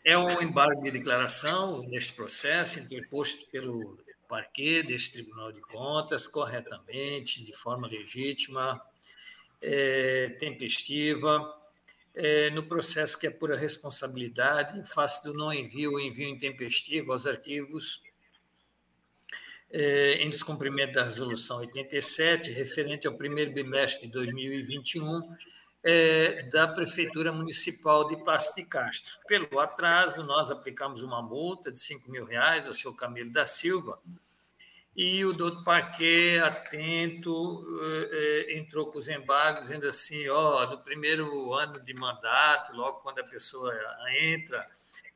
é 0.03 0.17
um 0.17 0.41
embargo 0.41 0.81
de 0.81 0.91
declaração 0.91 1.83
neste 1.83 2.13
processo 2.13 2.79
interposto 2.79 3.45
pelo 3.47 3.97
parquê 4.27 4.81
deste 4.81 5.13
Tribunal 5.13 5.51
de 5.51 5.61
Contas 5.61 6.27
corretamente, 6.27 7.43
de 7.43 7.53
forma 7.53 7.87
legítima, 7.87 8.81
é, 9.61 10.29
tempestiva, 10.39 11.53
é, 12.15 12.49
no 12.49 12.63
processo 12.63 13.19
que 13.19 13.27
é 13.27 13.31
pura 13.31 13.55
responsabilidade, 13.55 14.79
em 14.79 14.85
face 14.85 15.23
do 15.23 15.33
não 15.33 15.53
envio 15.53 15.91
ou 15.91 15.99
envio 15.99 16.27
intempestivo 16.27 17.11
aos 17.11 17.25
arquivos 17.25 18.01
é, 19.73 20.13
em 20.15 20.29
descumprimento 20.29 20.93
da 20.93 21.03
Resolução 21.03 21.57
87, 21.57 22.51
referente 22.51 23.07
ao 23.07 23.13
primeiro 23.13 23.51
bimestre 23.51 24.07
de 24.07 24.13
2021, 24.13 25.35
é, 25.83 26.43
da 26.43 26.67
Prefeitura 26.67 27.31
Municipal 27.31 28.07
de 28.07 28.23
Passo 28.23 28.55
de 28.55 28.65
Castro. 28.67 29.17
Pelo 29.27 29.59
atraso, 29.59 30.23
nós 30.23 30.51
aplicamos 30.51 31.01
uma 31.01 31.21
multa 31.21 31.71
de 31.71 31.79
5 31.79 32.11
mil 32.11 32.25
reais 32.25 32.67
ao 32.67 32.73
senhor 32.73 32.93
Camilo 32.95 33.31
da 33.31 33.45
Silva, 33.45 33.99
e 34.95 35.23
o 35.23 35.31
doutor 35.31 35.63
Parquet, 35.63 36.39
atento, 36.39 37.65
é, 37.81 38.09
é, 38.51 38.57
entrou 38.57 38.87
com 38.87 38.97
os 38.97 39.07
embargos, 39.07 39.63
dizendo 39.63 39.87
assim: 39.87 40.27
ó, 40.27 40.67
no 40.67 40.77
primeiro 40.79 41.53
ano 41.53 41.79
de 41.79 41.93
mandato, 41.93 42.75
logo 42.75 42.99
quando 42.99 43.19
a 43.19 43.23
pessoa 43.23 43.73
entra, 44.19 44.69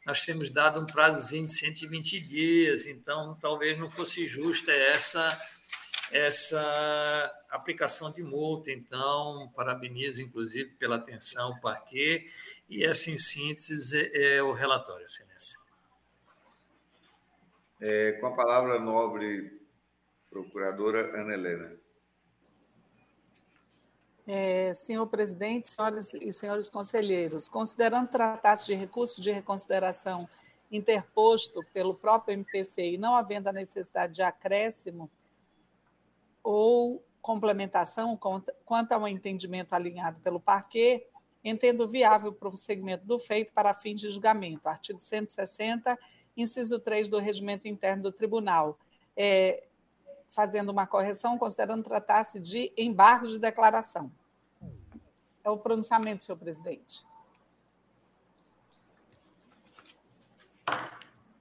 nós 0.06 0.24
temos 0.26 0.50
dado 0.50 0.80
um 0.80 0.86
prazozinho 0.86 1.46
de 1.46 1.58
120 1.58 2.20
dias, 2.20 2.86
então 2.86 3.36
talvez 3.42 3.78
não 3.80 3.90
fosse 3.90 4.28
justa 4.28 4.72
essa 4.72 5.42
essa 6.12 7.32
aplicação 7.50 8.12
de 8.12 8.24
multa. 8.24 8.72
Então, 8.72 9.52
parabenizo, 9.56 10.22
inclusive, 10.22 10.70
pela 10.76 10.98
atenção 10.98 11.52
o 11.52 11.62
parquê, 11.62 12.28
e 12.70 12.86
essa, 12.86 13.10
em 13.10 13.18
síntese, 13.18 14.12
é, 14.14 14.36
é 14.36 14.44
o 14.44 14.54
relatório, 14.54 15.04
Excelência. 15.04 15.60
É, 17.82 18.14
com 18.14 18.28
a 18.28 18.36
palavra, 18.36 18.80
nobre 18.80 19.60
procuradora 20.30 21.20
Ana 21.20 21.34
Helena. 21.34 21.85
É, 24.28 24.74
senhor 24.74 25.06
presidente, 25.06 25.70
senhoras 25.70 26.14
e 26.16 26.34
senhores 26.34 26.70
conselheiros, 26.70 27.48
considerando 27.48 28.08
tratar-se 28.08 28.66
de 28.66 28.74
recurso 28.74 29.22
de 29.22 29.32
reconsideração 29.32 30.28
interposto 30.72 31.64
pelo 31.72 31.94
próprio 31.94 32.34
MPC 32.34 32.94
e 32.94 32.98
não 32.98 33.16
havendo 33.16 33.48
a 33.48 33.54
necessidade 33.54 34.14
de 34.14 34.22
acréscimo 34.24 35.10
ou 36.44 37.04
complementação 37.22 38.18
quanto 38.64 38.92
a 38.92 38.98
um 38.98 39.08
entendimento 39.08 39.74
alinhado 39.74 40.20
pelo 40.22 40.40
parquê, 40.40 41.08
entendo 41.44 41.88
viável 41.88 42.30
o 42.30 42.34
prosseguimento 42.34 43.06
do 43.06 43.18
feito 43.18 43.52
para 43.52 43.74
fins 43.74 44.00
de 44.00 44.12
julgamento. 44.12 44.70
Artigo 44.70 45.00
160, 45.00 45.98
inciso 46.38 46.80
3 46.80 47.10
do 47.10 47.18
Regimento 47.18 47.68
Interno 47.68 48.04
do 48.04 48.12
Tribunal. 48.12 48.78
É, 49.18 49.64
fazendo 50.36 50.70
uma 50.70 50.86
correção, 50.86 51.38
considerando 51.38 51.84
tratar-se 51.84 52.40
de 52.40 52.72
embargo 52.78 53.26
de 53.26 53.40
declaração. 53.40 54.12
É 55.44 55.50
o 55.50 55.58
pronunciamento, 55.58 56.26
senhor 56.26 56.38
presidente. 56.38 57.06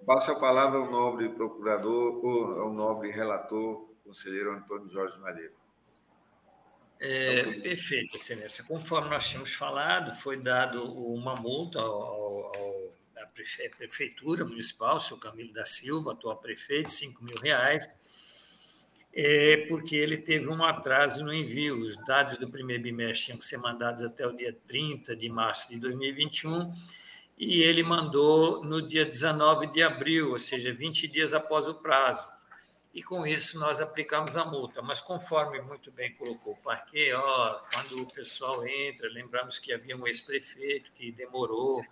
Passo 0.06 0.30
a 0.30 0.38
palavra 0.38 0.78
ao 0.78 0.90
nobre 0.90 1.30
procurador, 1.30 2.58
ao 2.58 2.72
nobre 2.72 3.10
relator, 3.10 3.88
conselheiro 4.04 4.52
Antônio 4.52 4.88
Jorge 4.88 5.18
Malheiro. 5.18 5.54
É, 7.00 7.42
perfeito, 7.60 8.14
excelência. 8.14 8.62
Conforme 8.64 9.10
nós 9.10 9.28
tínhamos 9.28 9.54
falado, 9.54 10.14
foi 10.14 10.36
dado 10.36 10.84
uma 10.94 11.34
multa 11.34 11.80
ao, 11.80 12.54
ao, 12.54 12.92
à 13.16 13.26
prefeitura 13.76 14.44
municipal, 14.44 14.96
o 14.96 15.00
senhor 15.00 15.18
Camilo 15.18 15.52
da 15.52 15.64
Silva, 15.64 16.12
atual 16.12 16.36
prefeito, 16.36 16.90
5 16.90 17.24
mil 17.24 17.36
reais, 17.38 18.03
é 19.16 19.58
porque 19.68 19.94
ele 19.94 20.18
teve 20.18 20.48
um 20.48 20.64
atraso 20.64 21.24
no 21.24 21.32
envio. 21.32 21.78
Os 21.78 21.96
dados 22.04 22.36
do 22.36 22.50
primeiro 22.50 22.82
bimestre 22.82 23.26
tinham 23.26 23.38
que 23.38 23.44
ser 23.44 23.58
mandados 23.58 24.02
até 24.02 24.26
o 24.26 24.36
dia 24.36 24.56
30 24.66 25.14
de 25.14 25.28
março 25.28 25.68
de 25.70 25.78
2021 25.78 26.72
e 27.38 27.62
ele 27.62 27.82
mandou 27.82 28.64
no 28.64 28.82
dia 28.82 29.04
19 29.04 29.68
de 29.68 29.82
abril, 29.82 30.30
ou 30.30 30.38
seja, 30.38 30.72
20 30.72 31.06
dias 31.06 31.32
após 31.32 31.68
o 31.68 31.74
prazo. 31.74 32.28
E 32.92 33.02
com 33.02 33.26
isso 33.26 33.58
nós 33.58 33.80
aplicamos 33.80 34.36
a 34.36 34.44
multa. 34.44 34.82
Mas 34.82 35.00
conforme 35.00 35.60
muito 35.60 35.92
bem 35.92 36.12
colocou 36.14 36.54
o 36.54 36.56
parquê, 36.56 37.12
ó, 37.14 37.60
quando 37.72 38.02
o 38.02 38.06
pessoal 38.06 38.66
entra, 38.66 39.08
lembramos 39.08 39.60
que 39.60 39.72
havia 39.72 39.96
um 39.96 40.06
ex-prefeito 40.08 40.90
que 40.92 41.12
demorou 41.12 41.84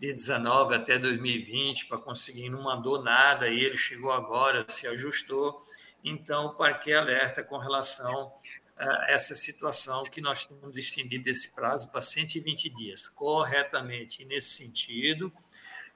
de 0.00 0.12
19 0.12 0.74
até 0.74 0.98
2020 0.98 1.86
para 1.86 1.98
conseguir, 1.98 2.48
não 2.48 2.62
mandou 2.62 3.02
nada, 3.02 3.48
e 3.48 3.60
ele 3.60 3.76
chegou 3.76 4.10
agora, 4.10 4.64
se 4.68 4.86
ajustou 4.86 5.64
então, 6.02 6.46
o 6.46 6.54
parque 6.54 6.92
alerta 6.92 7.42
com 7.42 7.58
relação 7.58 8.32
a 8.76 9.10
essa 9.10 9.34
situação 9.34 10.04
que 10.04 10.20
nós 10.20 10.46
temos 10.46 10.76
estendido 10.78 11.28
esse 11.28 11.54
prazo 11.54 11.90
para 11.90 12.00
120 12.00 12.70
dias, 12.70 13.08
corretamente. 13.08 14.24
Nesse 14.24 14.64
sentido, 14.64 15.32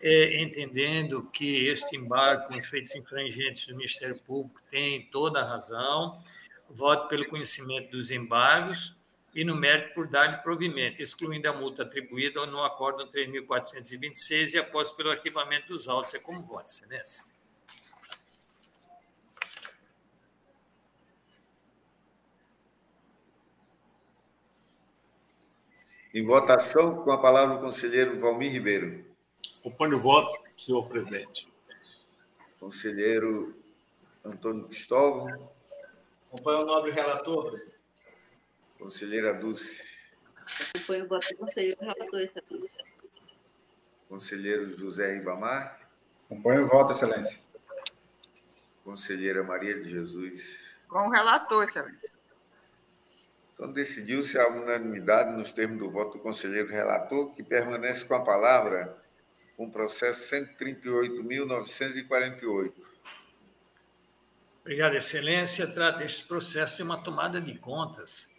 é, 0.01 0.43
entendendo 0.43 1.23
que 1.33 1.67
este 1.67 1.97
embarque 1.97 2.49
com 2.49 2.55
efeitos 2.55 2.95
infringentes 2.95 3.67
do 3.67 3.77
Ministério 3.77 4.21
Público 4.23 4.61
tem 4.71 5.07
toda 5.07 5.41
a 5.41 5.49
razão, 5.49 6.23
voto 6.69 7.09
pelo 7.09 7.27
conhecimento 7.27 7.91
dos 7.91 8.11
embargos 8.11 8.95
e 9.35 9.45
no 9.45 9.57
mérito 9.57 9.95
por 9.95 10.07
dar-lhe 10.07 10.37
provimento, 10.39 11.03
excluindo 11.03 11.49
a 11.49 11.53
multa 11.53 11.83
atribuída 11.83 12.45
no 12.47 12.63
Acórdão 12.63 13.11
3.426 13.11 14.55
e 14.55 14.59
após 14.59 14.93
pelo 14.93 15.11
arquivamento 15.11 15.69
dos 15.69 15.89
autos. 15.89 16.15
É 16.15 16.19
como 16.19 16.43
voto, 16.43 16.69
Excelência. 16.69 17.34
Em 26.15 26.25
votação, 26.25 27.03
com 27.03 27.11
a 27.11 27.19
palavra 27.19 27.57
o 27.57 27.61
conselheiro 27.61 28.21
Valmir 28.21 28.53
Ribeiro. 28.53 29.05
Acompanho 29.59 29.97
o 29.97 30.01
voto, 30.01 30.33
senhor 30.57 30.89
presidente. 30.89 31.49
Conselheiro 32.61 33.53
Antônio 34.25 34.65
Cristóvão. 34.69 35.27
Acompanho 36.29 36.61
o 36.61 36.67
nobre 36.67 36.93
relator, 36.93 37.51
presidente. 37.51 37.81
Conselheira 38.79 39.35
Dulce. 39.35 39.83
Acompanho 40.77 41.05
o 41.05 41.09
voto 41.09 41.29
do 41.31 41.37
conselheiro 41.37 41.81
relator, 41.81 42.21
excelência. 42.21 42.85
Conselheiro 44.09 44.79
José 44.79 45.17
Ribamar. 45.17 45.81
Acompanho 46.27 46.67
o 46.67 46.69
voto, 46.69 46.93
excelência. 46.93 47.41
Conselheira 48.85 49.43
Maria 49.43 49.75
de 49.83 49.91
Jesus. 49.91 50.61
Com 50.87 51.09
o 51.09 51.11
relator, 51.11 51.65
excelência. 51.65 52.14
Então, 53.65 53.73
decidiu-se 53.73 54.39
a 54.39 54.47
unanimidade 54.47 55.35
nos 55.35 55.51
termos 55.51 55.79
do 55.79 55.89
voto 55.89 56.19
do 56.19 56.23
conselheiro 56.23 56.69
relator, 56.69 57.35
que 57.35 57.43
permanece 57.43 58.05
com 58.05 58.15
a 58.15 58.23
palavra 58.23 58.95
com 59.57 59.65
o 59.65 59.71
processo 59.71 60.29
138.948. 60.61 62.75
Obrigado, 64.61 64.97
Excelência. 64.97 65.67
Trata 65.67 66.05
este 66.05 66.27
processo 66.27 66.77
de 66.77 66.83
uma 66.83 67.03
tomada 67.03 67.41
de 67.41 67.57
contas 67.57 68.35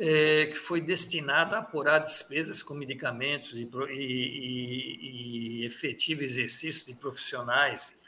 é, 0.00 0.46
que 0.46 0.56
foi 0.56 0.80
destinada 0.80 1.56
a 1.56 1.58
apurar 1.58 1.98
despesas 1.98 2.62
com 2.62 2.72
medicamentos 2.72 3.52
e, 3.52 3.68
e, 3.90 5.60
e 5.60 5.66
efetivo 5.66 6.22
exercício 6.22 6.86
de 6.86 6.94
profissionais 6.94 8.00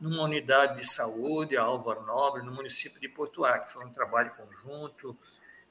numa 0.00 0.24
unidade 0.24 0.80
de 0.80 0.86
saúde, 0.86 1.56
a 1.56 1.62
Álvaro 1.62 2.04
Nobre, 2.04 2.42
no 2.42 2.50
município 2.50 3.00
de 3.00 3.08
Porto 3.08 3.44
Acre. 3.44 3.72
Foi 3.72 3.84
um 3.84 3.92
trabalho 3.92 4.32
conjunto, 4.32 5.16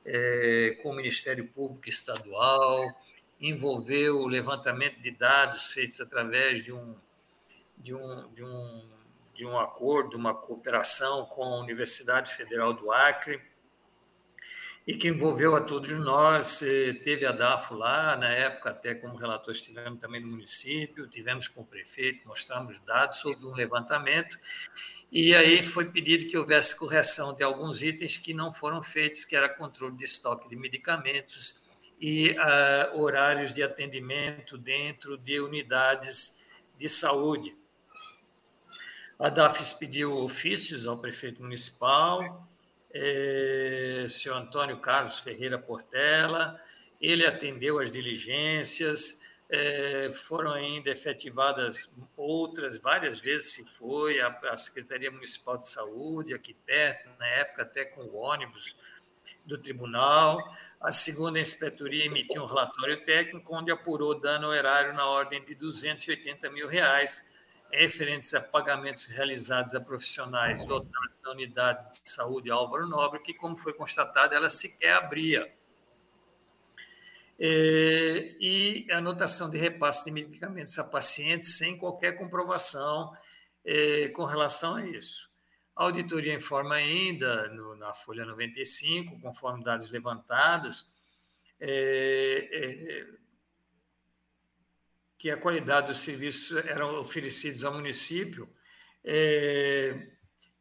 é, 0.05 0.77
com 0.81 0.91
o 0.91 0.95
Ministério 0.95 1.47
Público 1.47 1.89
Estadual, 1.89 2.93
envolveu 3.39 4.19
o 4.21 4.27
levantamento 4.27 5.01
de 5.01 5.11
dados 5.11 5.71
feitos 5.71 5.99
através 5.99 6.63
de 6.63 6.71
um, 6.71 6.95
de 7.77 7.93
um, 7.93 8.33
de 8.33 8.43
um, 8.43 8.89
de 9.35 9.45
um 9.45 9.59
acordo, 9.59 10.15
uma 10.15 10.33
cooperação 10.33 11.25
com 11.25 11.43
a 11.43 11.59
Universidade 11.59 12.33
Federal 12.33 12.73
do 12.73 12.91
Acre. 12.91 13.41
e 14.87 14.95
que 14.95 15.07
envolveu 15.07 15.55
a 15.55 15.61
todos 15.61 15.89
nós. 15.97 16.61
Eh, 16.61 16.93
teve 17.03 17.25
a 17.25 17.31
DAFO 17.31 17.73
lá, 17.73 18.15
na 18.15 18.29
época, 18.29 18.69
até 18.69 18.93
como 18.93 19.17
relator, 19.17 19.51
estivemos 19.51 19.99
também 19.99 20.21
no 20.21 20.27
município, 20.27 21.09
tivemos 21.09 21.47
com 21.47 21.61
o 21.61 21.65
prefeito, 21.65 22.27
mostramos 22.27 22.79
dados 22.81 23.17
sobre 23.17 23.45
um 23.47 23.55
levantamento, 23.55 24.37
e 25.11 25.33
aí 25.33 25.63
foi 25.63 25.85
pedido 25.85 26.27
que 26.27 26.37
houvesse 26.37 26.75
correção 26.77 27.33
de 27.35 27.43
alguns 27.43 27.81
itens 27.81 28.17
que 28.17 28.33
não 28.33 28.51
foram 28.51 28.81
feitos, 28.81 29.23
que 29.23 29.35
era 29.35 29.47
controle 29.47 29.95
de 29.95 30.03
estoque 30.03 30.49
de 30.49 30.55
medicamentos 30.55 31.55
e 31.99 32.31
uh, 32.31 32.99
horários 32.99 33.53
de 33.53 33.63
atendimento 33.63 34.57
dentro 34.57 35.17
de 35.17 35.39
unidades 35.39 36.45
de 36.77 36.89
saúde. 36.89 37.55
A 39.17 39.29
DAFES 39.29 39.71
pediu 39.73 40.13
ofícios 40.13 40.85
ao 40.85 40.97
prefeito 40.97 41.41
municipal, 41.41 42.45
é, 42.93 44.05
senhor 44.09 44.35
Antônio 44.37 44.77
Carlos 44.79 45.19
Ferreira 45.19 45.57
Portela, 45.57 46.59
ele 46.99 47.25
atendeu 47.25 47.79
as 47.79 47.91
diligências, 47.91 49.21
é, 49.55 50.11
foram 50.11 50.51
ainda 50.51 50.89
efetivadas 50.89 51.89
outras, 52.17 52.77
várias 52.77 53.19
vezes 53.19 53.53
se 53.53 53.63
foi, 53.63 54.19
a, 54.19 54.27
a, 54.51 54.57
Secretaria 54.57 55.09
Municipal 55.09 55.57
de 55.57 55.67
Saúde, 55.67 56.33
aqui 56.33 56.53
perto, 56.53 57.09
na 57.17 57.25
época 57.25 57.61
até 57.61 57.85
com 57.85 58.01
o 58.01 58.17
ônibus 58.17 58.75
do 59.45 59.57
tribunal. 59.57 60.37
A 60.81 60.91
segunda 60.91 61.39
inspetoria 61.39 62.05
emitiu 62.05 62.43
um 62.43 62.45
relatório 62.45 63.03
técnico 63.05 63.55
onde 63.55 63.71
apurou 63.71 64.19
dano 64.19 64.53
erário 64.53 64.93
na 64.93 65.07
ordem 65.07 65.43
de 65.45 65.55
280 65.55 66.49
mil 66.49 66.67
reais, 66.67 67.33
referentes 67.71 68.33
a 68.33 68.41
pagamentos 68.41 69.05
realizados 69.05 69.73
a 69.73 69.79
profissionais 69.79 70.65
dotados 70.65 71.15
da 71.23 71.31
unidade 71.31 72.03
de 72.03 72.09
saúde 72.09 72.51
Álvaro 72.51 72.87
Nobre, 72.87 73.21
que, 73.21 73.33
como 73.33 73.55
foi 73.55 73.73
constatado, 73.73 74.35
ela 74.35 74.49
sequer 74.49 74.93
abria. 74.93 75.49
É, 77.37 78.35
e 78.39 78.87
a 78.91 78.97
anotação 78.97 79.49
de 79.49 79.57
repasse 79.57 80.05
de 80.05 80.11
medicamentos 80.11 80.77
a 80.79 80.83
pacientes 80.83 81.57
sem 81.57 81.77
qualquer 81.77 82.13
comprovação 82.13 83.15
é, 83.63 84.07
com 84.09 84.25
relação 84.25 84.75
a 84.75 84.85
isso. 84.85 85.29
A 85.75 85.83
auditoria 85.83 86.33
informa 86.33 86.75
ainda, 86.75 87.49
no, 87.49 87.75
na 87.75 87.93
Folha 87.93 88.25
95, 88.25 89.19
conforme 89.19 89.63
dados 89.63 89.89
levantados, 89.89 90.89
é, 91.59 92.49
é, 92.51 93.07
que 95.17 95.29
a 95.29 95.37
qualidade 95.37 95.87
dos 95.87 95.97
serviços 95.97 96.55
eram 96.65 96.99
oferecidos 96.99 97.63
ao 97.63 97.73
município 97.73 98.49
é, 99.03 100.07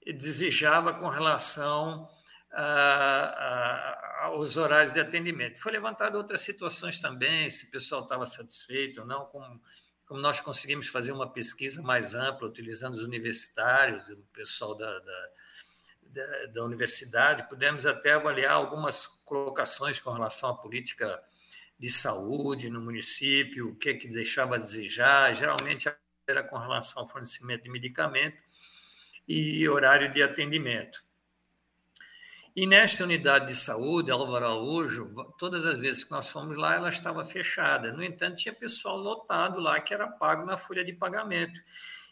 desejava 0.06 0.92
com 0.94 1.08
relação 1.08 2.08
a, 2.52 2.62
a, 2.62 4.03
aos 4.24 4.56
horários 4.56 4.92
de 4.92 5.00
atendimento. 5.00 5.58
Foi 5.58 5.72
levantado 5.72 6.16
outras 6.16 6.40
situações 6.40 7.00
também, 7.00 7.48
se 7.50 7.66
o 7.66 7.70
pessoal 7.70 8.02
estava 8.02 8.26
satisfeito 8.26 9.00
ou 9.00 9.06
não, 9.06 9.26
como, 9.26 9.60
como 10.06 10.20
nós 10.20 10.40
conseguimos 10.40 10.88
fazer 10.88 11.12
uma 11.12 11.30
pesquisa 11.30 11.82
mais 11.82 12.14
ampla, 12.14 12.48
utilizando 12.48 12.94
os 12.94 13.02
universitários, 13.02 14.08
o 14.08 14.16
pessoal 14.32 14.74
da, 14.74 14.98
da, 14.98 15.28
da, 16.02 16.46
da 16.46 16.64
universidade, 16.64 17.48
pudemos 17.48 17.86
até 17.86 18.12
avaliar 18.12 18.52
algumas 18.52 19.06
colocações 19.06 20.00
com 20.00 20.10
relação 20.10 20.50
à 20.50 20.56
política 20.56 21.22
de 21.78 21.90
saúde 21.90 22.70
no 22.70 22.80
município, 22.80 23.70
o 23.70 23.76
que, 23.76 23.94
que 23.94 24.08
deixava 24.08 24.54
a 24.54 24.58
desejar, 24.58 25.34
geralmente 25.34 25.92
era 26.26 26.42
com 26.42 26.56
relação 26.56 27.02
ao 27.02 27.08
fornecimento 27.08 27.64
de 27.64 27.70
medicamento, 27.70 28.42
e 29.26 29.66
horário 29.68 30.10
de 30.10 30.22
atendimento. 30.22 31.02
E 32.56 32.66
nesta 32.68 33.02
unidade 33.02 33.48
de 33.48 33.56
saúde, 33.56 34.12
Álvaro 34.12 34.44
Araújo, 34.44 35.12
todas 35.36 35.66
as 35.66 35.76
vezes 35.80 36.04
que 36.04 36.12
nós 36.12 36.28
fomos 36.28 36.56
lá, 36.56 36.76
ela 36.76 36.88
estava 36.88 37.24
fechada. 37.24 37.92
No 37.92 38.00
entanto, 38.00 38.36
tinha 38.36 38.54
pessoal 38.54 38.96
lotado 38.96 39.58
lá 39.58 39.80
que 39.80 39.92
era 39.92 40.06
pago 40.06 40.46
na 40.46 40.56
folha 40.56 40.84
de 40.84 40.92
pagamento. 40.92 41.60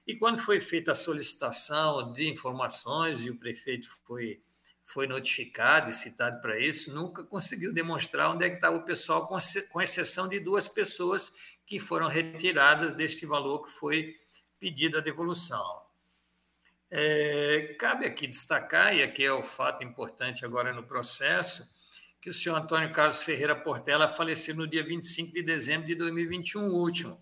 E 0.05 0.17
quando 0.17 0.39
foi 0.39 0.61
feita 0.61 0.91
a 0.91 0.97
solicitação 0.97 2.13
de 2.13 2.29
informações 2.29 3.25
e 3.25 3.31
o 3.31 3.39
prefeito 3.39 3.87
foi, 4.05 4.43
foi 4.85 5.07
notificado 5.07 5.91
e 5.91 5.93
citado 5.93 6.41
para 6.41 6.59
isso, 6.59 6.93
nunca 6.93 7.23
conseguiu 7.23 7.73
demonstrar 7.73 8.35
onde 8.35 8.45
é 8.45 8.49
que 8.51 8.57
estava 8.57 8.77
o 8.77 8.85
pessoal, 8.85 9.29
com 9.29 9.81
exceção 9.81 10.29
de 10.29 10.41
duas 10.41 10.67
pessoas 10.67 11.33
que 11.65 11.79
foram 11.79 12.09
retiradas 12.09 12.95
deste 12.95 13.25
valor 13.25 13.61
que 13.61 13.71
foi 13.71 14.17
pedido 14.59 14.99
a 14.99 15.01
devolução. 15.01 15.82
É, 16.95 17.75
cabe 17.79 18.05
aqui 18.05 18.27
destacar, 18.27 18.95
e 18.95 19.03
aqui 19.03 19.25
é 19.25 19.33
o 19.33 19.43
fato 19.43 19.83
importante 19.83 20.45
agora 20.45 20.75
no 20.75 20.83
processo, 20.83 21.81
que 22.21 22.29
o 22.29 22.35
senhor 22.35 22.55
Antônio 22.55 22.93
Carlos 22.93 23.23
Ferreira 23.23 23.57
Portela 23.57 24.11
faleceu 24.11 24.55
no 24.55 24.69
dia 24.69 24.85
25 24.85 25.33
de 25.33 25.43
dezembro 25.43 25.87
de 25.87 25.95
2021, 25.95 26.67
último. 26.67 27.19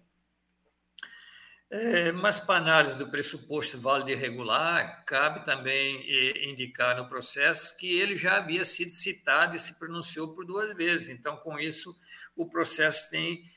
É, 1.71 2.11
mas 2.11 2.41
para 2.41 2.57
análise 2.57 2.99
do 2.99 3.09
pressuposto 3.09 3.81
válido 3.81 4.11
irregular, 4.11 5.05
cabe 5.05 5.45
também 5.45 6.05
indicar 6.51 6.97
no 6.97 7.09
processo 7.09 7.79
que 7.79 7.97
ele 7.97 8.17
já 8.17 8.39
havia 8.39 8.65
sido 8.65 8.91
citado 8.91 9.55
e 9.55 9.61
se 9.61 9.79
pronunciou 9.79 10.35
por 10.35 10.45
duas 10.45 10.75
vezes. 10.75 11.11
Então, 11.11 11.37
com 11.37 11.61
isso, 11.61 11.97
o 12.35 12.45
processo 12.49 13.09
tem, 13.09 13.49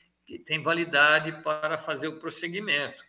tem 0.46 0.62
validade 0.62 1.42
para 1.42 1.76
fazer 1.76 2.06
o 2.06 2.20
prosseguimento. 2.20 3.04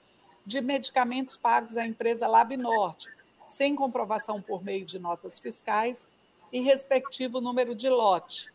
de 0.44 0.60
medicamentos 0.60 1.36
pagos 1.36 1.76
à 1.76 1.86
empresa 1.86 2.26
Lab 2.26 2.56
Norte, 2.56 3.06
sem 3.46 3.76
comprovação 3.76 4.42
por 4.42 4.64
meio 4.64 4.84
de 4.84 4.98
notas 4.98 5.38
fiscais 5.38 6.04
e 6.52 6.60
respectivo 6.60 7.40
número 7.40 7.76
de 7.76 7.88
lote, 7.88 8.50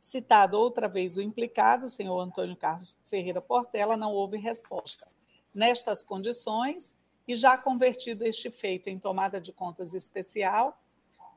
Citado 0.00 0.58
outra 0.58 0.88
vez 0.88 1.16
o 1.16 1.22
implicado, 1.22 1.88
senhor 1.88 2.20
Antônio 2.20 2.56
Carlos 2.56 2.94
Ferreira 3.04 3.40
Portela, 3.40 3.96
não 3.96 4.12
houve 4.12 4.36
resposta. 4.36 5.06
Nestas 5.54 6.02
condições, 6.02 6.96
e 7.26 7.36
já 7.36 7.56
convertido 7.56 8.24
este 8.24 8.50
feito 8.50 8.88
em 8.88 8.98
tomada 8.98 9.40
de 9.40 9.52
contas 9.52 9.94
especial, 9.94 10.76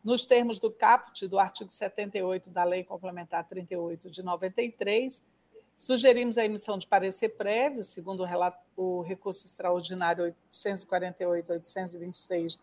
nos 0.04 0.26
termos 0.26 0.60
do 0.60 0.72
caput 0.72 1.28
do 1.28 1.40
artigo 1.40 1.72
78 1.72 2.50
da 2.50 2.64
Lei 2.64 2.84
Complementar 2.84 3.48
38 3.48 4.10
de 4.10 4.24
93, 4.24 5.24
sugerimos 5.78 6.38
a 6.38 6.46
emissão 6.46 6.78
de 6.78 6.88
parecer 6.88 7.30
prévio, 7.30 7.84
segundo 7.84 8.22
o, 8.22 8.26
relato, 8.26 8.58
o 8.76 9.02
recurso 9.02 9.46
extraordinário 9.46 10.36
848-826 10.52 12.60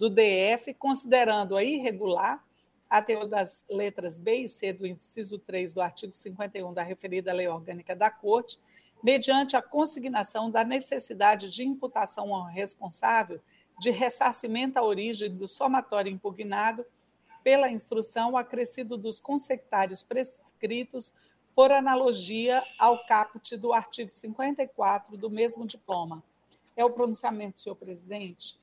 do 0.00 0.08
DF, 0.08 0.72
considerando 0.72 1.54
a 1.54 1.62
irregular 1.62 2.42
a 2.88 3.02
teor 3.02 3.26
das 3.26 3.62
letras 3.68 4.16
B 4.18 4.34
e 4.38 4.48
C 4.48 4.72
do 4.72 4.86
inciso 4.86 5.38
3 5.38 5.74
do 5.74 5.82
artigo 5.82 6.14
51 6.14 6.72
da 6.72 6.82
referida 6.82 7.34
Lei 7.34 7.46
Orgânica 7.46 7.94
da 7.94 8.10
Corte, 8.10 8.58
mediante 9.02 9.56
a 9.56 9.62
consignação 9.62 10.50
da 10.50 10.64
necessidade 10.64 11.50
de 11.50 11.64
imputação 11.64 12.34
ao 12.34 12.46
responsável 12.46 13.42
de 13.78 13.90
ressarcimento 13.90 14.78
à 14.78 14.82
origem 14.82 15.28
do 15.28 15.46
somatório 15.46 16.10
impugnado 16.10 16.82
pela 17.44 17.70
instrução 17.70 18.38
acrescido 18.38 18.96
dos 18.96 19.20
consectários 19.20 20.02
prescritos 20.02 21.12
por 21.54 21.70
analogia 21.70 22.62
ao 22.78 23.04
caput 23.04 23.54
do 23.58 23.74
artigo 23.74 24.10
54 24.10 25.18
do 25.18 25.28
mesmo 25.28 25.66
diploma. 25.66 26.22
É 26.74 26.82
o 26.82 26.90
pronunciamento, 26.90 27.60
senhor 27.60 27.76
presidente. 27.76 28.56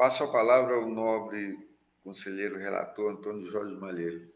Passo 0.00 0.24
a 0.24 0.32
palavra 0.32 0.76
ao 0.76 0.88
nobre 0.88 1.58
conselheiro 2.02 2.58
relator 2.58 3.12
Antônio 3.12 3.42
Jorge 3.50 3.74
Malheiro. 3.74 4.32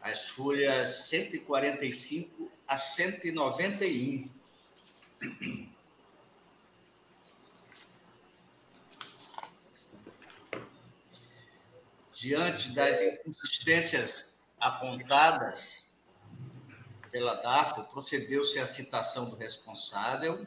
as 0.00 0.28
folhas 0.28 1.06
145 1.06 2.50
a 2.66 2.76
191. 2.76 4.28
Diante 12.14 12.70
das 12.70 13.02
inconsistências 13.02 14.38
apontadas 14.60 15.90
pela 17.10 17.34
DAFO, 17.34 17.82
procedeu-se 17.84 18.58
à 18.60 18.66
citação 18.66 19.28
do 19.28 19.36
responsável 19.36 20.46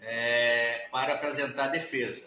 é, 0.00 0.88
para 0.90 1.14
apresentar 1.14 1.68
defesa. 1.68 2.26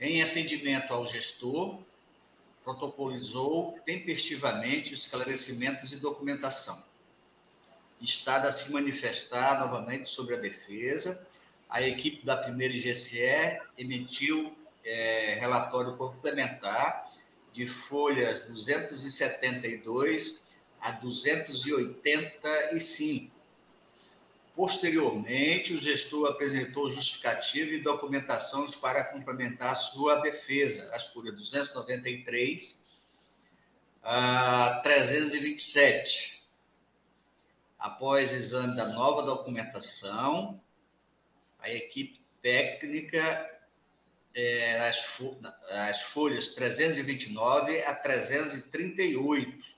Em 0.00 0.22
atendimento 0.22 0.92
ao 0.92 1.06
gestor, 1.06 1.80
protocolizou 2.64 3.78
tempestivamente 3.84 4.92
esclarecimentos 4.92 5.92
e 5.92 5.96
documentação. 5.96 6.82
Está 8.00 8.36
a 8.36 8.50
se 8.50 8.72
manifestar 8.72 9.60
novamente 9.60 10.08
sobre 10.08 10.34
a 10.34 10.38
defesa. 10.38 11.24
A 11.68 11.82
equipe 11.82 12.26
da 12.26 12.36
primeira 12.36 12.74
IGCE 12.74 13.60
emitiu 13.78 14.56
é, 14.84 15.34
relatório 15.34 15.96
complementar 15.96 17.08
de 17.52 17.66
folhas 17.66 18.40
272 18.40 20.48
a 20.80 20.92
285. 20.92 23.40
Posteriormente, 24.54 25.74
o 25.74 25.80
gestor 25.80 26.28
apresentou 26.28 26.88
justificativa 26.90 27.70
e 27.70 27.82
documentações 27.82 28.76
para 28.76 29.04
complementar 29.04 29.76
sua 29.76 30.16
defesa, 30.16 30.90
as 30.94 31.06
folhas 31.06 31.34
293 31.34 32.82
a 34.02 34.80
327. 34.82 36.46
Após 37.78 38.32
exame 38.32 38.74
da 38.76 38.88
nova 38.88 39.22
documentação, 39.22 40.60
a 41.58 41.70
equipe 41.70 42.20
técnica 42.42 43.49
é, 44.34 44.88
as, 44.88 45.20
as 45.88 46.02
folhas 46.02 46.50
329 46.50 47.82
a 47.82 47.94
338. 47.94 49.70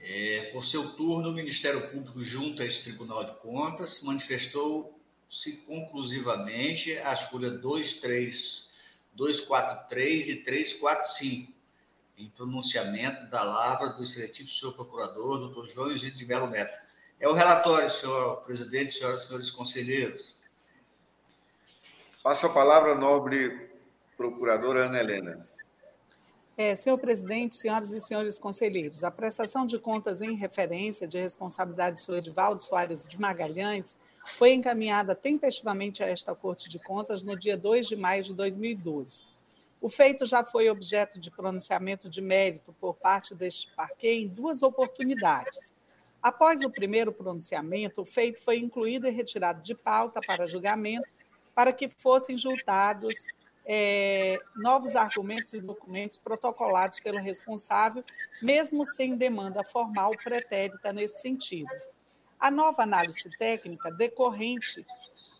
É, 0.00 0.50
por 0.52 0.64
seu 0.64 0.90
turno, 0.92 1.28
o 1.28 1.34
Ministério 1.34 1.86
Público, 1.88 2.22
junto 2.22 2.62
a 2.62 2.64
esse 2.64 2.84
Tribunal 2.84 3.24
de 3.24 3.34
Contas, 3.40 4.02
manifestou-se 4.02 5.52
conclusivamente 5.66 6.96
as 6.98 7.24
folhas 7.24 7.60
23, 7.60 8.68
243 9.12 10.28
e 10.28 10.36
345, 10.44 11.52
em 12.16 12.30
pronunciamento 12.30 13.26
da 13.26 13.42
lavra 13.42 13.90
do 13.90 14.02
excelentivo 14.02 14.48
senhor 14.48 14.72
procurador, 14.72 15.38
doutor 15.38 15.68
João 15.68 15.92
Isidro 15.92 16.16
de 16.16 16.24
Melo 16.24 16.48
Neto 16.48 16.87
é 17.20 17.28
o 17.28 17.32
relatório, 17.32 17.90
senhor 17.90 18.36
presidente, 18.42 18.92
senhoras 18.92 19.22
e 19.22 19.26
senhores 19.26 19.50
conselheiros. 19.50 20.38
Passo 22.22 22.46
a 22.46 22.50
palavra 22.50 22.92
à 22.92 22.94
nobre 22.94 23.70
procuradora 24.16 24.86
Ana 24.86 25.00
Helena. 25.00 25.48
É, 26.56 26.74
senhor 26.74 26.98
presidente, 26.98 27.54
senhoras 27.54 27.92
e 27.92 28.00
senhores 28.00 28.38
conselheiros, 28.38 29.04
a 29.04 29.10
prestação 29.10 29.64
de 29.64 29.78
contas 29.78 30.20
em 30.20 30.34
referência 30.34 31.06
de 31.06 31.16
responsabilidade 31.16 31.94
do 31.94 32.00
senhor 32.00 32.18
Edivaldo 32.18 32.60
Soares 32.60 33.06
de 33.06 33.20
Magalhães 33.20 33.96
foi 34.36 34.52
encaminhada 34.52 35.14
tempestivamente 35.14 36.02
a 36.02 36.08
esta 36.08 36.34
Corte 36.34 36.68
de 36.68 36.78
Contas 36.80 37.22
no 37.22 37.38
dia 37.38 37.56
2 37.56 37.86
de 37.86 37.96
maio 37.96 38.24
de 38.24 38.34
2012. 38.34 39.22
O 39.80 39.88
feito 39.88 40.26
já 40.26 40.42
foi 40.42 40.68
objeto 40.68 41.20
de 41.20 41.30
pronunciamento 41.30 42.10
de 42.10 42.20
mérito 42.20 42.74
por 42.80 42.94
parte 42.94 43.34
deste 43.36 43.72
parque 43.74 44.08
em 44.08 44.26
duas 44.26 44.60
oportunidades. 44.60 45.77
Após 46.22 46.62
o 46.62 46.70
primeiro 46.70 47.12
pronunciamento, 47.12 48.02
o 48.02 48.04
feito 48.04 48.42
foi 48.42 48.58
incluído 48.58 49.06
e 49.06 49.10
retirado 49.10 49.62
de 49.62 49.74
pauta 49.74 50.20
para 50.26 50.46
julgamento, 50.46 51.14
para 51.54 51.72
que 51.72 51.88
fossem 51.88 52.36
jultados 52.36 53.26
é, 53.64 54.38
novos 54.56 54.96
argumentos 54.96 55.52
e 55.52 55.60
documentos 55.60 56.18
protocolados 56.18 57.00
pelo 57.00 57.18
responsável, 57.18 58.02
mesmo 58.42 58.84
sem 58.84 59.14
demanda 59.14 59.62
formal 59.62 60.12
pretérita 60.24 60.92
nesse 60.92 61.20
sentido. 61.20 61.70
A 62.40 62.50
nova 62.50 62.82
análise 62.82 63.28
técnica 63.36 63.90
decorrente 63.90 64.86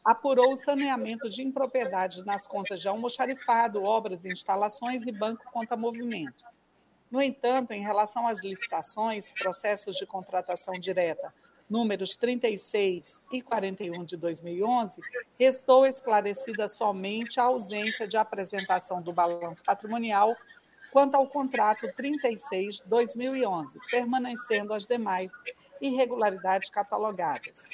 apurou 0.04 0.52
o 0.52 0.56
saneamento 0.56 1.30
de 1.30 1.42
impropriedades 1.42 2.24
nas 2.24 2.46
contas 2.46 2.80
de 2.80 2.88
almoxarifado, 2.88 3.82
obras 3.82 4.24
e 4.24 4.32
instalações 4.32 5.06
e 5.06 5.12
banco 5.12 5.44
conta 5.52 5.76
movimento. 5.76 6.44
No 7.10 7.22
entanto, 7.22 7.72
em 7.72 7.80
relação 7.80 8.26
às 8.26 8.42
licitações, 8.42 9.32
processos 9.32 9.96
de 9.96 10.06
contratação 10.06 10.74
direta 10.74 11.32
números 11.68 12.16
36 12.16 13.20
e 13.30 13.42
41 13.42 14.04
de 14.04 14.16
2011, 14.16 15.00
restou 15.38 15.86
esclarecida 15.86 16.66
somente 16.66 17.38
a 17.38 17.44
ausência 17.44 18.08
de 18.08 18.16
apresentação 18.16 19.02
do 19.02 19.12
balanço 19.12 19.62
patrimonial 19.62 20.34
quanto 20.90 21.14
ao 21.16 21.26
contrato 21.26 21.86
36 21.94 22.80
2011, 22.80 23.78
permanecendo 23.90 24.72
as 24.72 24.86
demais 24.86 25.32
irregularidades 25.80 26.70
catalogadas. 26.70 27.68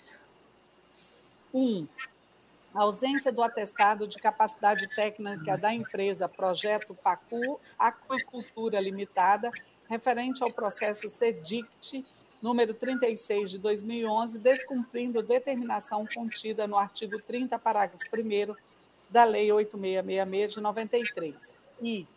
1. 1.53 1.61
Um, 1.61 1.89
a 2.75 2.83
ausência 2.83 3.31
do 3.31 3.41
atestado 3.41 4.07
de 4.07 4.19
capacidade 4.19 4.89
técnica 4.89 5.57
da 5.57 5.73
empresa 5.73 6.29
Projeto 6.29 6.95
Pacu 6.95 7.61
Aquicultura 7.79 8.81
Limitada, 8.81 9.51
referente 9.89 10.43
ao 10.43 10.51
processo 10.51 11.09
CEDICT 11.09 12.05
número 12.43 12.75
36 12.75 13.53
de 13.53 13.59
2011, 13.59 14.39
descumprindo 14.39 15.23
determinação 15.23 16.05
contida 16.13 16.67
no 16.67 16.77
artigo 16.77 17.19
30, 17.23 17.59
parágrafo 17.59 18.05
1 18.13 18.55
da 19.09 19.25
Lei 19.25 19.53
8666 19.53 20.55
de 20.55 20.61
93. 20.61 21.55
E 21.81 22.09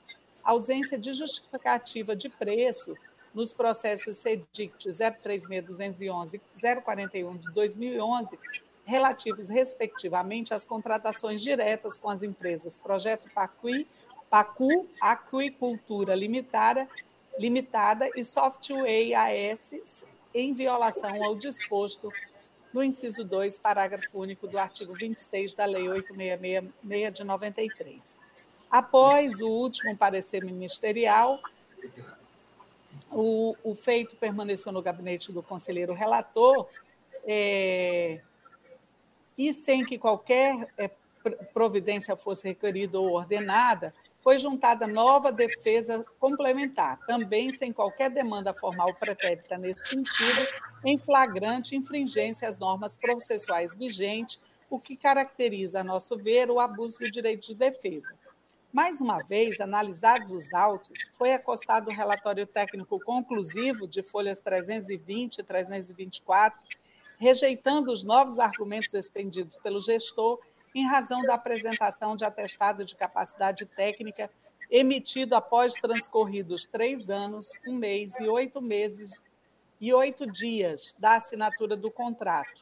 ausência 0.43 0.97
de 0.97 1.13
justificativa 1.13 2.15
de 2.15 2.29
preço 2.29 2.95
nos 3.33 3.53
processos 3.53 4.17
CEDICT 4.17 4.89
036211 4.91 6.37
e 6.37 6.81
041 6.81 7.37
de 7.37 7.53
2011, 7.53 8.39
relativos, 8.87 9.49
respectivamente, 9.49 10.53
às 10.53 10.65
contratações 10.65 11.41
diretas 11.41 11.97
com 11.97 12.09
as 12.09 12.23
empresas 12.23 12.77
Projeto 12.77 13.29
Pacui, 13.35 13.85
Pacu 14.29 14.87
Aquicultura 15.01 16.15
Limitada, 16.15 16.87
Limitada 17.37 18.09
e 18.15 18.23
Software 18.23 19.13
AS, 19.13 20.05
em 20.33 20.53
violação 20.53 21.21
ao 21.21 21.35
disposto 21.35 22.09
no 22.73 22.81
inciso 22.81 23.25
2, 23.25 23.59
parágrafo 23.59 24.19
único 24.19 24.47
do 24.47 24.57
artigo 24.57 24.93
26 24.93 25.53
da 25.53 25.65
Lei 25.65 25.89
8666 25.89 27.13
de 27.13 27.23
93. 27.25 28.17
Após 28.71 29.41
o 29.41 29.49
último 29.49 29.97
parecer 29.97 30.45
ministerial, 30.45 31.41
o, 33.11 33.53
o 33.63 33.75
feito 33.75 34.15
permaneceu 34.15 34.71
no 34.71 34.81
gabinete 34.81 35.31
do 35.33 35.43
conselheiro 35.43 35.93
relator, 35.93 36.67
é, 37.25 38.21
e 39.37 39.53
sem 39.53 39.85
que 39.85 39.97
qualquer 39.97 40.67
é, 40.77 40.89
providência 41.53 42.15
fosse 42.15 42.47
requerida 42.47 42.99
ou 42.99 43.11
ordenada, 43.11 43.93
foi 44.27 44.37
juntada 44.37 44.85
nova 44.85 45.31
defesa 45.31 46.05
complementar, 46.19 46.99
também 47.05 47.53
sem 47.53 47.71
qualquer 47.71 48.09
demanda 48.09 48.53
formal 48.53 48.93
pretérita 48.93 49.57
nesse 49.57 49.87
sentido, 49.87 50.47
em 50.83 50.97
flagrante 50.97 51.75
infringência 51.75 52.47
às 52.47 52.57
normas 52.57 52.97
processuais 52.97 53.73
vigentes, 53.75 54.41
o 54.69 54.79
que 54.79 54.97
caracteriza, 54.97 55.79
a 55.79 55.83
nosso 55.83 56.17
ver, 56.17 56.51
o 56.51 56.59
abuso 56.59 56.99
do 56.99 57.09
direito 57.09 57.47
de 57.47 57.55
defesa. 57.55 58.13
Mais 58.73 58.99
uma 58.99 59.23
vez, 59.23 59.61
analisados 59.61 60.31
os 60.31 60.53
autos, 60.53 61.09
foi 61.17 61.31
acostado 61.33 61.89
o 61.89 61.93
relatório 61.93 62.45
técnico 62.45 62.99
conclusivo 62.99 63.87
de 63.87 64.03
folhas 64.03 64.41
320 64.41 65.37
e 65.37 65.43
324, 65.43 66.59
rejeitando 67.17 67.91
os 67.91 68.03
novos 68.03 68.39
argumentos 68.39 68.93
expendidos 68.93 69.57
pelo 69.57 69.79
gestor 69.79 70.39
em 70.73 70.85
razão 70.85 71.21
da 71.23 71.33
apresentação 71.33 72.15
de 72.15 72.23
atestado 72.23 72.85
de 72.85 72.95
capacidade 72.95 73.65
técnica 73.65 74.29
emitido 74.69 75.35
após 75.35 75.73
transcorridos 75.73 76.67
três 76.67 77.09
anos, 77.09 77.51
um 77.65 77.73
mês 77.73 78.19
e 78.19 78.27
oito 78.27 78.61
meses 78.61 79.21
e 79.79 79.93
oito 79.93 80.29
dias 80.29 80.95
da 80.99 81.15
assinatura 81.15 81.75
do 81.75 81.89
contrato, 81.89 82.61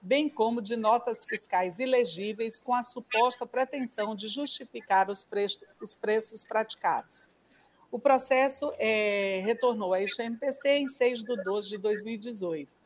bem 0.00 0.28
como 0.28 0.60
de 0.60 0.76
notas 0.76 1.24
fiscais 1.24 1.78
ilegíveis 1.78 2.60
com 2.60 2.74
a 2.74 2.82
suposta 2.82 3.46
pretensão 3.46 4.14
de 4.14 4.28
justificar 4.28 5.10
os, 5.10 5.24
preços, 5.24 5.64
os 5.80 5.96
preços 5.96 6.44
praticados. 6.44 7.28
O 7.90 7.98
processo 7.98 8.72
é, 8.78 9.40
retornou 9.44 9.94
à 9.94 10.02
MPC 10.02 10.68
em 10.68 10.88
6 10.88 11.24
de 11.24 11.42
12 11.42 11.68
de 11.70 11.78
2018. 11.78 12.77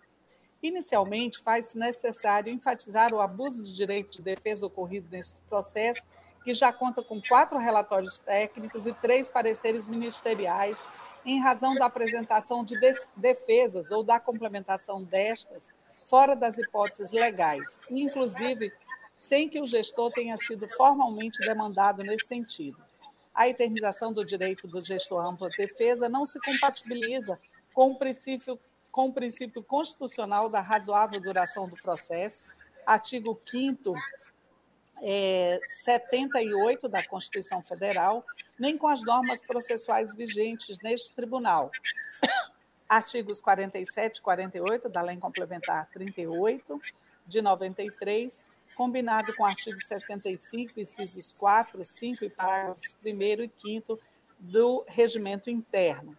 Inicialmente, 0.63 1.43
faz-se 1.43 1.77
necessário 1.77 2.53
enfatizar 2.53 3.13
o 3.13 3.21
abuso 3.21 3.63
de 3.63 3.75
direito 3.75 4.13
de 4.13 4.23
defesa 4.23 4.65
ocorrido 4.65 5.09
nesse 5.11 5.37
processo, 5.49 6.07
que 6.45 6.55
já 6.55 6.73
conta 6.73 7.03
com 7.03 7.21
quatro 7.21 7.59
relatórios 7.59 8.19
técnicos 8.19 8.87
e 8.87 8.93
três 8.93 9.29
pareceres 9.29 9.89
ministeriais 9.89 10.87
em 11.25 11.41
razão 11.41 11.75
da 11.75 11.87
apresentação 11.87 12.65
de 12.65 12.79
defesas 13.17 13.91
ou 13.91 14.03
da 14.03 14.19
complementação 14.19 15.03
destas 15.03 15.71
fora 16.07 16.35
das 16.35 16.59
hipóteses 16.59 17.13
legais, 17.13 17.79
inclusive 17.91 18.73
sem 19.19 19.49
que 19.49 19.61
o 19.61 19.67
gestor 19.67 20.11
tenha 20.13 20.37
sido 20.37 20.69
formalmente 20.69 21.39
demandado 21.41 22.03
nesse 22.03 22.27
sentido. 22.27 22.77
A 23.33 23.49
eternização 23.49 24.13
do 24.13 24.25
direito 24.25 24.69
do 24.69 24.83
gestor 24.83 25.25
à 25.25 25.31
ampla 25.31 25.49
defesa 25.57 26.09
não 26.09 26.27
se 26.27 26.39
compatibiliza 26.41 27.39
com 27.73 27.93
o 27.93 27.99
princípio, 27.99 28.59
com 28.93 29.07
o 29.07 29.13
princípio 29.13 29.63
constitucional 29.63 30.49
da 30.49 30.61
razoável 30.61 31.21
duração 31.21 31.67
do 31.67 31.77
processo, 31.77 32.43
artigo 32.87 33.41
5 33.45 33.95
é, 35.03 35.59
78 35.85 36.89
da 36.89 37.05
Constituição 37.05 37.63
Federal, 37.63 38.25
nem 38.59 38.79
com 38.79 38.87
as 38.87 39.03
normas 39.03 39.43
processuais 39.43 40.15
vigentes 40.15 40.79
neste 40.81 41.17
tribunal. 41.17 41.71
Artigos 42.89 43.41
47 43.41 44.19
e 44.19 44.23
48 44.23 44.89
da 44.89 45.01
Lei 45.01 45.17
Complementar 45.17 45.89
38 45.91 46.81
de 47.27 47.41
93 47.41 48.45
combinado 48.75 49.35
com 49.35 49.43
o 49.43 49.47
artigo 49.47 49.81
65, 49.81 50.81
incisos 50.81 51.33
4, 51.35 51.85
5 51.85 52.25
e 52.25 52.31
parágrafos 52.31 52.97
1 53.05 53.09
e 53.43 53.51
5 53.59 53.99
do 54.39 54.85
Regimento 54.89 55.51
Interno. 55.51 56.17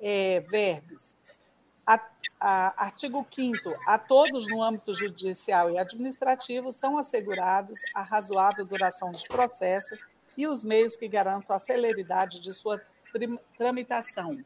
É, 0.00 0.40
verbes. 0.40 1.16
A, 1.86 2.00
a, 2.38 2.84
artigo 2.84 3.26
5 3.30 3.58
A 3.86 3.98
todos 3.98 4.46
no 4.48 4.62
âmbito 4.62 4.94
judicial 4.94 5.70
e 5.70 5.78
administrativo 5.78 6.70
são 6.70 6.98
assegurados 6.98 7.80
a 7.94 8.02
razoável 8.02 8.64
duração 8.64 9.10
dos 9.10 9.24
processos 9.24 9.98
e 10.36 10.46
os 10.46 10.62
meios 10.62 10.96
que 10.96 11.08
garantam 11.08 11.54
a 11.54 11.58
celeridade 11.58 12.40
de 12.40 12.54
sua 12.54 12.80
tramitação, 13.58 14.38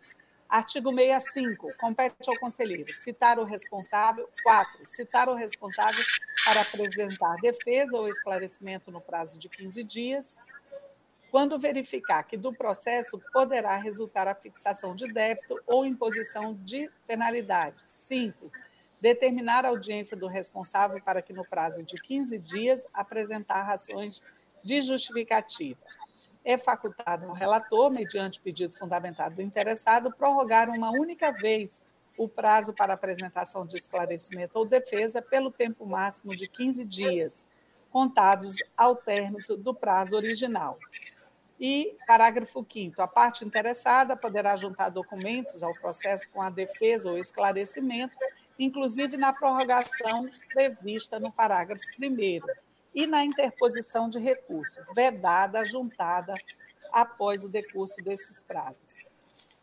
Artigo 0.55 0.94
65. 0.94 1.74
Compete 1.78 2.28
ao 2.28 2.39
conselheiro 2.39 2.93
citar 2.94 3.40
o 3.40 3.44
responsável. 3.44 4.28
4. 4.44 4.86
Citar 4.86 5.28
o 5.28 5.35
responsável 5.35 6.05
para 6.44 6.61
apresentar 6.61 7.36
defesa 7.39 7.97
ou 7.97 8.09
esclarecimento 8.09 8.90
no 8.93 9.01
prazo 9.01 9.36
de 9.36 9.48
15 9.48 9.82
dias. 9.82 10.39
Quando 11.35 11.59
verificar 11.59 12.23
que 12.23 12.36
do 12.36 12.52
processo 12.52 13.20
poderá 13.32 13.74
resultar 13.74 14.28
a 14.28 14.36
fixação 14.36 14.94
de 14.94 15.12
débito 15.12 15.61
ou 15.66 15.85
imposição 15.85 16.55
de 16.62 16.89
penalidade. 17.09 17.82
5. 17.82 18.52
Determinar 19.01 19.65
a 19.65 19.70
audiência 19.70 20.16
do 20.16 20.28
responsável 20.28 21.02
para 21.02 21.20
que, 21.20 21.32
no 21.32 21.44
prazo 21.44 21.82
de 21.82 21.97
15 22.01 22.39
dias, 22.39 22.86
apresentar 22.94 23.65
razões 23.65 24.23
de 24.62 24.81
justificativa 24.81 25.81
é 26.44 26.56
facultado 26.56 27.27
ao 27.27 27.35
relator, 27.35 27.90
mediante 27.90 28.39
pedido 28.39 28.73
fundamentado 28.73 29.35
do 29.35 29.43
interessado, 29.43 30.12
prorrogar 30.12 30.70
uma 30.70 30.93
única 30.93 31.32
vez 31.32 31.82
o 32.16 32.28
prazo 32.28 32.73
para 32.73 32.94
apresentação 32.94 33.66
de 33.66 33.77
esclarecimento 33.77 34.56
ou 34.56 34.65
defesa 34.65 35.20
pelo 35.20 35.51
tempo 35.51 35.85
máximo 35.85 36.36
de 36.36 36.47
15 36.47 36.85
dias, 36.85 37.44
contados 37.90 38.55
ao 38.77 38.94
término 38.94 39.56
do 39.56 39.74
prazo 39.74 40.15
original. 40.15 40.78
E, 41.66 41.96
parágrafo 42.06 42.62
5 42.70 43.00
a 43.00 43.08
parte 43.08 43.42
interessada 43.42 44.14
poderá 44.14 44.54
juntar 44.54 44.90
documentos 44.90 45.62
ao 45.62 45.72
processo 45.72 46.28
com 46.28 46.42
a 46.42 46.50
defesa 46.50 47.10
ou 47.10 47.16
esclarecimento, 47.16 48.14
inclusive 48.58 49.16
na 49.16 49.32
prorrogação 49.32 50.28
prevista 50.52 51.18
no 51.18 51.32
parágrafo 51.32 51.82
1 51.98 52.40
e 52.94 53.06
na 53.06 53.24
interposição 53.24 54.10
de 54.10 54.18
recurso, 54.18 54.82
vedada, 54.94 55.64
juntada 55.64 56.34
após 56.92 57.44
o 57.44 57.48
decurso 57.48 57.96
desses 58.04 58.42
prazos. 58.42 59.06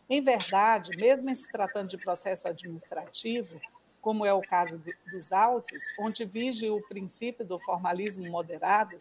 Em 0.09 0.23
verdade, 0.23 0.97
mesmo 0.97 1.29
em 1.29 1.35
se 1.35 1.51
tratando 1.51 1.89
de 1.89 1.99
processo 1.99 2.47
administrativo, 2.47 3.61
como 4.01 4.25
é 4.25 4.33
o 4.33 4.41
caso 4.41 4.79
do, 4.79 4.91
dos 5.11 5.31
autos, 5.31 5.83
onde 5.99 6.25
vige 6.25 6.67
o 6.67 6.81
princípio 6.81 7.45
do 7.45 7.59
formalismo 7.59 8.27
moderado, 8.27 8.97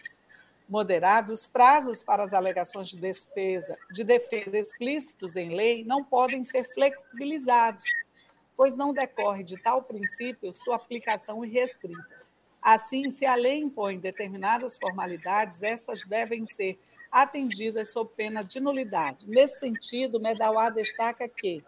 moderado, 0.71 1.33
os 1.33 1.49
prazos 1.49 2.01
para 2.01 2.23
as 2.23 2.33
alegações 2.33 2.89
de 2.89 2.97
despesa, 2.97 3.77
de 3.91 4.05
defesa 4.05 4.57
explícitos 4.57 5.35
em 5.35 5.55
lei 5.55 5.85
não 5.85 6.05
podem 6.05 6.45
ser 6.45 6.65
flexibilizados, 6.73 7.83
pois 8.57 8.77
não 8.77 8.95
decorre 8.95 9.43
de 9.43 9.61
tal 9.61 9.83
princípio 9.83 10.55
sua 10.55 10.77
aplicação 10.77 11.45
irrestrita. 11.45 12.21
Assim, 12.63 13.11
se 13.11 13.27
a 13.27 13.35
lei 13.35 13.59
impõe 13.59 13.99
determinadas 13.99 14.79
formalidades, 14.79 15.63
essas 15.63 16.05
devem 16.05 16.47
ser 16.47 16.79
atendidas 17.11 17.91
sob 17.91 18.09
pena 18.15 18.45
de 18.45 18.61
nulidade. 18.61 19.29
Nesse 19.29 19.59
sentido, 19.59 20.21
Medauá 20.21 20.71
destaca 20.71 21.29
que 21.29 21.65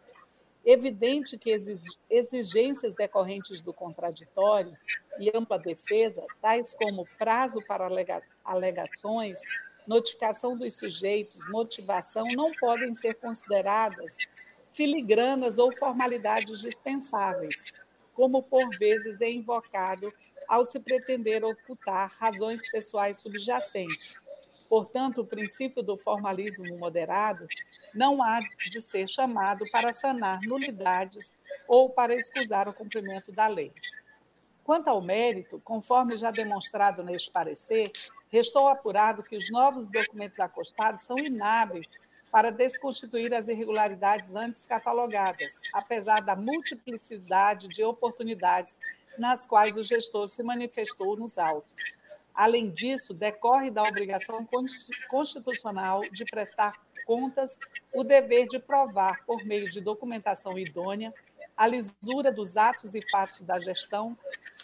evidente 0.65 1.37
que 1.37 1.51
exigências 2.09 2.95
decorrentes 2.95 3.62
do 3.62 3.74
contraditório 3.74 4.73
e 5.19 5.29
ampla 5.35 5.59
defesa, 5.59 6.24
tais 6.41 6.73
como 6.73 7.05
prazo 7.19 7.61
para 7.66 7.89
alegações, 8.44 9.39
notificação 9.86 10.56
dos 10.56 10.74
sujeitos, 10.74 11.48
motivação, 11.51 12.27
não 12.35 12.52
podem 12.52 12.94
ser 12.94 13.14
consideradas 13.14 14.16
filigranas 14.73 15.59
ou 15.59 15.77
formalidades 15.77 16.60
dispensáveis, 16.60 17.64
como 18.14 18.43
por 18.43 18.69
vezes 18.78 19.20
é 19.20 19.31
invocado 19.31 20.12
ao 20.48 20.64
se 20.64 20.78
pretender 20.81 21.44
ocultar 21.44 22.12
razões 22.19 22.70
pessoais 22.70 23.19
subjacentes. 23.19 24.14
Portanto, 24.69 25.20
o 25.20 25.27
princípio 25.27 25.82
do 25.82 25.98
formalismo 25.98 26.78
moderado 26.78 27.47
não 27.94 28.23
há 28.23 28.40
de 28.70 28.81
ser 28.81 29.06
chamado 29.06 29.66
para 29.70 29.93
sanar 29.93 30.40
nulidades 30.43 31.35
ou 31.69 31.90
para 31.90 32.14
excusar 32.14 32.69
o 32.69 32.73
cumprimento 32.73 33.31
da 33.31 33.47
lei. 33.47 33.70
Quanto 34.64 34.89
ao 34.89 35.02
mérito, 35.02 35.60
conforme 35.62 36.16
já 36.16 36.31
demonstrado 36.31 37.02
neste 37.02 37.31
parecer, 37.31 37.93
restou 38.32 38.66
apurado 38.66 39.22
que 39.22 39.36
os 39.36 39.50
novos 39.50 39.86
documentos 39.86 40.40
acostados 40.40 41.02
são 41.02 41.18
inábeis 41.18 41.98
para 42.30 42.50
desconstituir 42.50 43.34
as 43.34 43.46
irregularidades 43.46 44.34
antes 44.34 44.64
catalogadas, 44.64 45.60
apesar 45.70 46.20
da 46.22 46.34
multiplicidade 46.34 47.68
de 47.68 47.84
oportunidades 47.84 48.80
nas 49.18 49.44
quais 49.44 49.76
o 49.76 49.82
gestor 49.82 50.26
se 50.28 50.42
manifestou 50.42 51.14
nos 51.14 51.36
autos. 51.36 51.74
Além 52.34 52.70
disso, 52.70 53.12
decorre 53.12 53.70
da 53.70 53.82
obrigação 53.82 54.48
constitucional 55.10 56.00
de 56.10 56.24
prestar 56.24 56.80
contas 57.04 57.59
o 57.92 58.02
dever 58.02 58.46
de 58.46 58.59
provar, 58.59 59.22
por 59.26 59.44
meio 59.44 59.68
de 59.68 59.82
documentação 59.82 60.59
idônea, 60.59 61.12
a 61.54 61.66
lisura 61.66 62.32
dos 62.32 62.56
atos 62.56 62.94
e 62.94 63.10
fatos 63.10 63.42
da 63.42 63.60
gestão, 63.60 64.16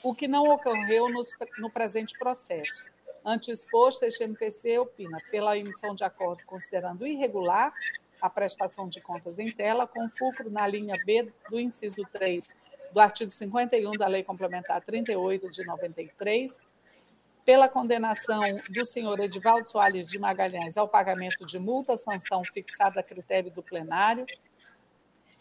o 0.02 0.14
que 0.14 0.26
não 0.26 0.48
ocorreu 0.48 1.10
no 1.58 1.70
presente 1.70 2.18
processo. 2.18 2.82
Ante 3.28 3.52
exposto, 3.52 4.05
este 4.05 4.24
MPC 4.24 4.78
opina 4.78 5.18
pela 5.30 5.55
emissão 5.55 5.94
de 5.94 6.02
acordo 6.02 6.42
considerando 6.46 7.06
irregular 7.06 7.74
a 8.22 8.30
prestação 8.30 8.88
de 8.88 9.02
contas 9.02 9.38
em 9.38 9.52
tela, 9.52 9.86
com 9.86 10.09
fulcro 10.09 10.48
na 10.50 10.66
linha 10.66 10.94
B 11.05 11.30
do 11.50 11.60
inciso 11.60 12.02
3 12.10 12.48
do 12.90 12.98
artigo 12.98 13.30
51 13.30 13.92
da 13.92 14.06
Lei 14.06 14.24
Complementar 14.24 14.80
38 14.80 15.50
de 15.50 15.62
93, 15.62 16.59
pela 17.44 17.68
condenação 17.68 18.40
do 18.70 18.82
senhor 18.86 19.20
Edivaldo 19.20 19.68
Soares 19.68 20.09
de 20.09 20.18
Magalhães 20.18 20.78
ao 20.78 20.88
pagamento 20.88 21.44
de 21.44 21.59
multa 21.59 21.98
sanção 21.98 22.42
fixada 22.46 23.00
a 23.00 23.02
critério 23.02 23.50
do 23.50 23.62
plenário, 23.62 24.24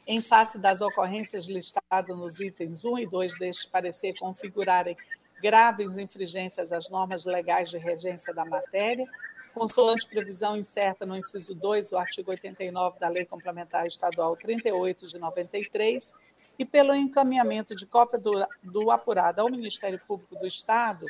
em 0.06 0.22
face 0.22 0.60
das 0.60 0.82
ocorrências 0.82 1.48
listadas 1.48 2.18
nos 2.18 2.42
itens 2.42 2.84
1 2.84 3.00
e 3.00 3.08
2 3.08 3.40
deste 3.40 3.70
parecer 3.70 4.14
configurarem 4.20 4.98
graves 5.42 5.98
infringências 5.98 6.72
às 6.72 6.90
normas 6.90 7.26
legais 7.26 7.70
de 7.70 7.78
regência 7.78 8.34
da 8.34 8.46
matéria, 8.46 9.06
consoante 9.54 10.08
previsão 10.08 10.56
incerta 10.56 11.06
no 11.06 11.16
inciso 11.16 11.56
2 11.56 11.90
do 11.90 11.98
artigo 11.98 12.30
89 12.30 13.00
da 13.00 13.10
Lei 13.10 13.26
Complementar 13.26 13.88
Estadual 13.88 14.36
38 14.36 15.08
de 15.08 15.18
93, 15.18 16.14
e 16.60 16.66
pelo 16.66 16.94
encaminhamento 16.94 17.76
de 17.76 17.86
cópia 17.86 18.20
do, 18.20 18.46
do 18.64 18.92
apurado 18.92 19.42
ao 19.42 19.50
Ministério 19.50 20.00
Público 20.08 20.38
do 20.38 20.46
Estado 20.46 21.06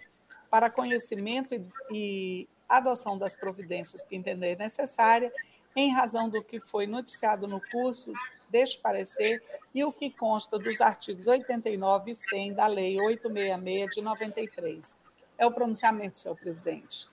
para 0.50 0.70
conhecimento 0.70 1.54
e, 1.54 1.66
e 1.92 2.50
adoção 2.68 3.18
das 3.18 3.36
providências 3.36 4.04
que 4.04 4.16
entender 4.16 4.58
necessária, 4.58 5.32
em 5.78 5.94
razão 5.94 6.28
do 6.28 6.44
que 6.44 6.60
foi 6.60 6.88
noticiado 6.88 7.48
no 7.48 7.62
curso 7.70 8.12
deste 8.50 8.80
parecer 8.80 9.44
e 9.76 9.84
o 9.84 9.94
que 9.94 10.10
consta 10.10 10.58
dos 10.58 10.82
artigos 10.82 11.28
89 11.28 12.10
e 12.10 12.16
100 12.16 12.54
da 12.54 12.66
Lei 12.66 13.00
866 13.00 13.96
de 13.96 14.02
93. 14.02 14.96
É 15.38 15.46
o 15.46 15.52
pronunciamento, 15.52 16.18
senhor 16.18 16.36
presidente. 16.36 17.12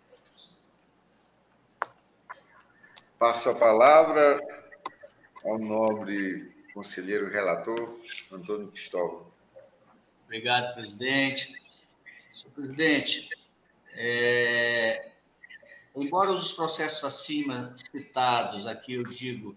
Passo 3.19 3.51
a 3.51 3.55
palavra 3.55 4.41
ao 5.45 5.59
nobre 5.59 6.51
conselheiro 6.73 7.29
relator, 7.29 8.01
Antônio 8.33 8.69
Cristóvão. 8.69 9.27
Obrigado, 10.25 10.75
presidente. 10.75 11.53
Senhor 12.31 12.53
presidente, 12.55 13.29
é, 13.93 15.14
embora 15.97 16.31
os 16.31 16.53
processos 16.53 17.05
acima 17.05 17.75
citados, 17.91 18.67
aqui 18.67 18.95
eu 18.95 19.05
digo, 19.05 19.57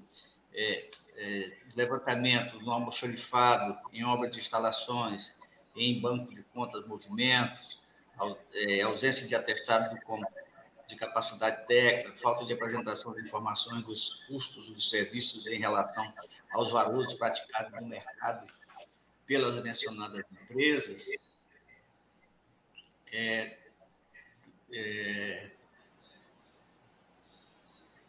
é, 0.54 0.90
é, 1.18 1.58
levantamento 1.76 2.60
no 2.62 2.72
almoxorifado, 2.72 3.78
em 3.92 4.04
obras 4.04 4.32
de 4.32 4.40
instalações, 4.40 5.40
em 5.76 6.00
banco 6.02 6.34
de 6.34 6.44
contas, 6.44 6.86
movimentos, 6.88 7.80
é, 8.54 8.82
ausência 8.82 9.28
de 9.28 9.36
atestado 9.36 9.96
de 10.88 10.96
capacidade 10.96 11.68
técnica, 11.68 12.18
falta 12.18 12.46
de 12.46 12.54
apresentação 12.54 13.14
de 13.14 13.22
informações 13.22 13.84
dos 13.84 14.24
custos 14.28 14.70
dos 14.70 14.90
serviços 14.90 15.46
em 15.48 15.60
relação 15.60 16.12
aos 16.52 16.72
valores 16.72 17.14
praticados 17.14 17.72
no 17.80 17.88
mercado 17.88 18.52
pelas 19.26 19.62
mencionadas 19.62 20.24
empresas, 20.32 21.08
é, 23.12 23.58
é, 24.72 25.52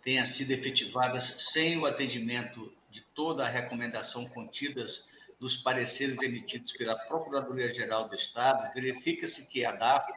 tenha 0.09 0.25
sido 0.25 0.53
efetivadas 0.53 1.23
sem 1.53 1.77
o 1.77 1.85
atendimento 1.85 2.73
de 2.91 3.03
toda 3.15 3.45
a 3.45 3.49
recomendação 3.51 4.27
contidas 4.27 5.07
nos 5.39 5.59
pareceres 5.59 6.23
emitidos 6.23 6.73
pela 6.73 6.97
Procuradoria-Geral 6.97 8.09
do 8.09 8.15
Estado, 8.15 8.73
verifica-se 8.73 9.47
que 9.49 9.67
a 9.67 9.73
DAF 9.73 10.11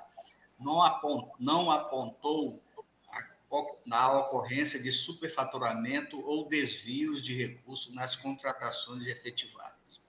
não 0.57 0.81
apontou, 0.81 1.35
não 1.37 1.69
apontou 1.69 2.63
na 3.85 4.17
ocorrência 4.17 4.81
de 4.81 4.93
superfaturamento 4.93 6.25
ou 6.25 6.47
desvios 6.47 7.21
de 7.21 7.35
recursos 7.35 7.93
nas 7.93 8.15
contratações 8.15 9.07
efetivadas. 9.07 9.99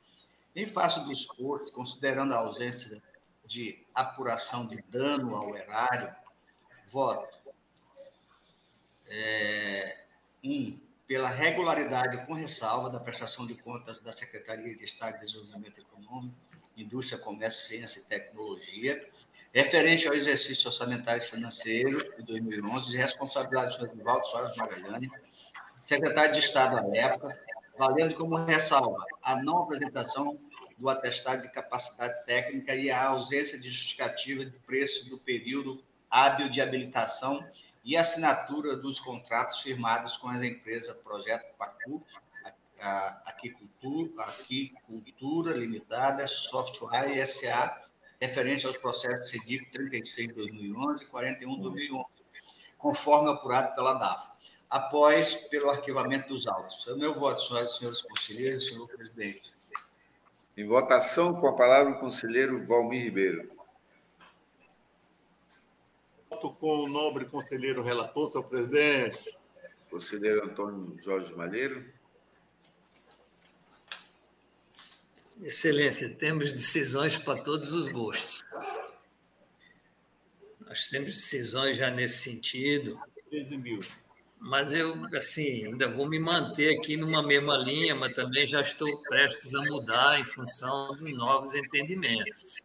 Em 0.54 0.64
face 0.64 1.00
do 1.00 1.10
exposto, 1.10 1.72
considerando 1.72 2.34
a 2.34 2.38
ausência 2.38 3.02
de 3.44 3.84
apuração 3.92 4.64
de 4.64 4.80
dano 4.82 5.34
ao 5.34 5.56
erário, 5.56 6.14
voto. 6.88 7.41
É, 9.14 9.98
um, 10.42 10.78
pela 11.06 11.28
regularidade 11.28 12.26
com 12.26 12.32
ressalva 12.32 12.88
da 12.88 12.98
prestação 12.98 13.46
de 13.46 13.54
contas 13.54 14.00
da 14.00 14.10
Secretaria 14.12 14.74
de 14.74 14.84
Estado 14.84 15.20
de 15.20 15.26
Desenvolvimento 15.26 15.78
Econômico, 15.78 16.34
Indústria, 16.74 17.18
Comércio, 17.18 17.68
Ciência 17.68 18.00
e 18.00 18.04
Tecnologia, 18.04 19.06
referente 19.52 20.08
ao 20.08 20.14
exercício 20.14 20.68
orçamentário 20.68 21.22
financeiro 21.22 21.98
de 22.16 22.22
2011, 22.22 22.90
de 22.90 22.96
responsabilidade 22.96 23.68
do 23.68 23.74
senhor 23.74 23.94
Vivaldo 23.94 24.26
Soares 24.26 24.56
Magalhães, 24.56 25.12
secretário 25.78 26.32
de 26.32 26.38
Estado 26.38 26.78
à 26.78 26.96
época, 26.96 27.38
valendo 27.78 28.14
como 28.14 28.42
ressalva 28.44 29.04
a 29.22 29.36
não 29.42 29.64
apresentação 29.64 30.38
do 30.78 30.88
atestado 30.88 31.42
de 31.42 31.52
capacidade 31.52 32.24
técnica 32.24 32.74
e 32.74 32.90
a 32.90 33.08
ausência 33.08 33.58
de 33.58 33.68
justificativa 33.68 34.44
de 34.46 34.58
preço 34.60 35.10
do 35.10 35.18
período 35.18 35.84
hábil 36.10 36.48
de 36.48 36.60
habilitação 36.60 37.44
e 37.84 37.96
assinatura 37.96 38.76
dos 38.76 39.00
contratos 39.00 39.60
firmados 39.60 40.16
com 40.16 40.28
as 40.28 40.42
empresas 40.42 40.96
Projeto 40.98 41.52
Pacu, 41.56 42.04
Aquicultura, 43.24 44.22
Limitada, 45.52 46.26
Software 46.26 47.24
SA, 47.26 47.82
referente 48.20 48.66
aos 48.66 48.76
processos 48.76 49.30
CEDIC 49.30 49.70
36 49.70 50.28
de 50.28 50.34
2011 50.34 51.04
e 51.04 51.06
41 51.06 51.56
de 51.56 51.62
2011, 51.62 52.06
conforme 52.78 53.30
apurado 53.30 53.74
pela 53.74 53.94
DAF, 53.94 54.28
após 54.70 55.34
pelo 55.48 55.70
arquivamento 55.70 56.28
dos 56.28 56.46
autos. 56.46 56.86
É 56.86 56.92
o 56.92 56.98
meu 56.98 57.14
voto, 57.14 57.42
senhoras 57.42 57.72
e 57.72 57.78
senhores 57.78 58.02
conselheiros, 58.02 58.66
senhor 58.66 58.88
presidente. 58.88 59.52
Em 60.56 60.66
votação, 60.66 61.34
com 61.34 61.48
a 61.48 61.54
palavra 61.54 61.92
o 61.92 61.98
conselheiro 61.98 62.64
Valmir 62.64 63.02
Ribeiro. 63.02 63.50
Voto 66.42 66.56
com 66.58 66.80
o 66.80 66.88
nobre 66.88 67.24
conselheiro 67.26 67.84
relator, 67.84 68.32
senhor 68.32 68.44
presidente. 68.44 69.36
Conselheiro 69.88 70.44
Antônio 70.44 70.98
Jorge 71.00 71.32
Malheiro. 71.34 71.84
Excelência, 75.40 76.10
temos 76.16 76.52
decisões 76.52 77.16
para 77.16 77.40
todos 77.40 77.72
os 77.72 77.88
gostos. 77.90 78.44
Nós 80.60 80.88
temos 80.88 81.14
decisões 81.14 81.76
já 81.76 81.90
nesse 81.90 82.18
sentido. 82.18 82.98
13 83.30 83.56
mil 83.56 83.80
mas 84.44 84.72
eu, 84.72 84.96
assim, 85.14 85.66
ainda 85.66 85.88
vou 85.88 86.08
me 86.08 86.18
manter 86.18 86.76
aqui 86.76 86.96
numa 86.96 87.22
mesma 87.22 87.56
linha, 87.56 87.94
mas 87.94 88.12
também 88.12 88.44
já 88.44 88.60
estou 88.60 88.98
prestes 89.02 89.54
a 89.54 89.62
mudar 89.62 90.18
em 90.18 90.26
função 90.26 90.96
de 90.96 91.14
novos 91.14 91.54
entendimentos. 91.54 92.60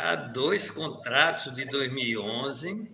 Há 0.00 0.14
dois 0.14 0.70
contratos 0.70 1.52
de 1.52 1.64
2011, 1.64 2.88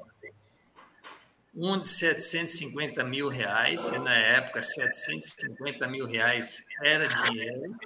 um 1.54 1.78
de 1.78 1.86
750 1.86 3.04
mil 3.04 3.28
reais, 3.28 3.88
e 3.88 3.98
na 3.98 4.14
época 4.14 4.62
750 4.62 5.86
mil 5.86 6.06
reais 6.06 6.64
era 6.82 7.06
dinheiro, 7.06 7.76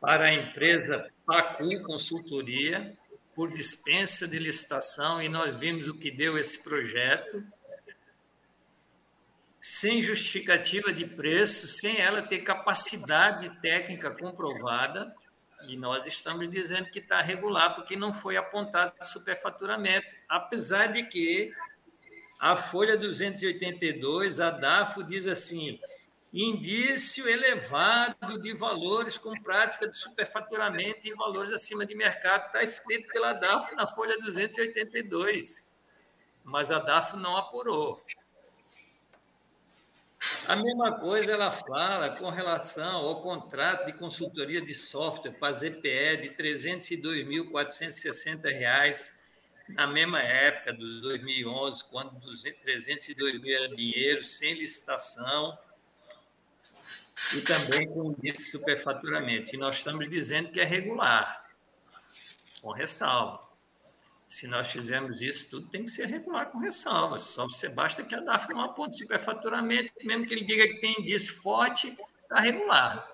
para 0.00 0.24
a 0.24 0.34
empresa 0.34 1.08
Pacu 1.24 1.80
Consultoria, 1.84 2.98
por 3.32 3.48
dispensa 3.52 4.26
de 4.26 4.40
licitação 4.40 5.22
e 5.22 5.28
nós 5.28 5.54
vimos 5.54 5.86
o 5.86 5.94
que 5.94 6.10
deu 6.10 6.36
esse 6.36 6.64
projeto, 6.64 7.44
sem 9.60 10.02
justificativa 10.02 10.92
de 10.92 11.06
preço, 11.06 11.68
sem 11.68 11.96
ela 11.96 12.22
ter 12.22 12.40
capacidade 12.40 13.48
técnica 13.60 14.10
comprovada, 14.10 15.14
e 15.68 15.76
nós 15.76 16.06
estamos 16.06 16.48
dizendo 16.50 16.90
que 16.90 16.98
está 16.98 17.20
regular, 17.20 17.74
porque 17.74 17.96
não 17.96 18.12
foi 18.12 18.36
apontado 18.36 18.92
superfaturamento, 19.02 20.06
apesar 20.28 20.88
de 20.88 21.04
que 21.04 21.52
a 22.38 22.56
folha 22.56 22.96
282, 22.96 24.40
a 24.40 24.50
DAFO 24.50 25.02
diz 25.02 25.26
assim, 25.26 25.80
indício 26.32 27.28
elevado 27.28 28.40
de 28.40 28.52
valores 28.52 29.16
com 29.16 29.32
prática 29.40 29.88
de 29.88 29.96
superfaturamento 29.96 31.06
e 31.06 31.14
valores 31.14 31.52
acima 31.52 31.86
de 31.86 31.94
mercado. 31.94 32.46
Está 32.46 32.62
escrito 32.62 33.08
pela 33.12 33.32
DAF 33.32 33.74
na 33.76 33.86
folha 33.86 34.18
282, 34.18 35.70
mas 36.42 36.72
a 36.72 36.80
DAF 36.80 37.16
não 37.16 37.36
apurou. 37.36 38.04
A 40.46 40.56
mesma 40.56 40.98
coisa 40.98 41.32
ela 41.32 41.50
fala 41.50 42.10
com 42.16 42.28
relação 42.30 43.06
ao 43.06 43.22
contrato 43.22 43.86
de 43.86 43.92
consultoria 43.92 44.60
de 44.60 44.74
software 44.74 45.32
para 45.32 45.54
ZPE 45.54 46.18
de 46.18 46.28
R$ 46.28 46.36
302.460 46.38 49.24
na 49.68 49.86
mesma 49.86 50.20
época 50.20 50.72
dos 50.72 51.00
2011, 51.00 51.84
quando 51.86 52.20
302 52.20 53.40
mil 53.40 53.56
era 53.56 53.74
dinheiro, 53.74 54.22
sem 54.22 54.54
licitação, 54.54 55.56
e 57.34 57.40
também 57.40 57.88
com 57.88 58.14
superfaturamento. 58.38 59.54
E 59.54 59.58
nós 59.58 59.76
estamos 59.76 60.08
dizendo 60.08 60.50
que 60.50 60.60
é 60.60 60.64
regular, 60.64 61.48
com 62.60 62.72
ressalva. 62.72 63.43
Se 64.34 64.48
nós 64.48 64.72
fizermos 64.72 65.22
isso, 65.22 65.48
tudo 65.48 65.68
tem 65.68 65.84
que 65.84 65.90
ser 65.90 66.06
regular 66.06 66.50
com 66.50 66.58
ressalva. 66.58 67.20
Só 67.20 67.44
você 67.44 67.68
basta 67.68 68.02
que 68.02 68.16
a 68.16 68.20
DAF 68.20 68.52
não 68.52 68.62
aponte 68.62 68.98
superfaturamento, 68.98 69.92
mesmo 70.02 70.26
que 70.26 70.34
ele 70.34 70.44
diga 70.44 70.66
que 70.66 70.80
tem 70.80 70.96
índice 70.98 71.30
forte, 71.30 71.96
está 72.20 72.40
regular. 72.40 73.08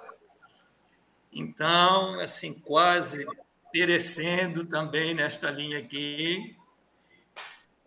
Então, 1.31 2.19
assim, 2.21 2.59
quase 2.61 3.27
perecendo 3.71 4.65
também 4.65 5.13
nesta 5.13 5.51
linha 5.51 5.81
aqui, 5.81 6.57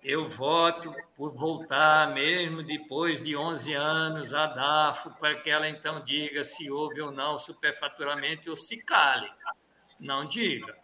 eu 0.04 0.30
voto 0.30 0.94
por 1.18 1.34
voltar, 1.34 2.14
mesmo 2.14 2.62
depois 2.62 3.20
de 3.20 3.36
11 3.36 3.74
anos, 3.74 4.32
a 4.32 4.46
DAFO, 4.46 5.10
para 5.10 5.42
que 5.42 5.50
ela 5.50 5.68
então 5.68 6.06
diga 6.06 6.44
se 6.44 6.70
houve 6.70 7.02
ou 7.02 7.12
não 7.12 7.40
superfaturamento 7.40 8.52
ou 8.52 8.56
se 8.56 8.86
cale. 8.86 9.28
Não 10.00 10.24
diga. 10.24 10.83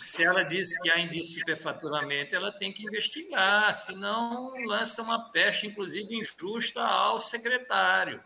Se 0.00 0.24
ela 0.24 0.42
diz 0.42 0.80
que 0.80 0.90
há 0.90 0.98
indício 0.98 1.34
de 1.34 1.40
superfaturamento, 1.40 2.34
ela 2.34 2.50
tem 2.50 2.72
que 2.72 2.84
investigar, 2.84 3.72
senão 3.74 4.52
lança 4.66 5.02
uma 5.02 5.30
pecha, 5.30 5.66
inclusive 5.66 6.14
injusta, 6.14 6.82
ao 6.82 7.20
secretário. 7.20 8.22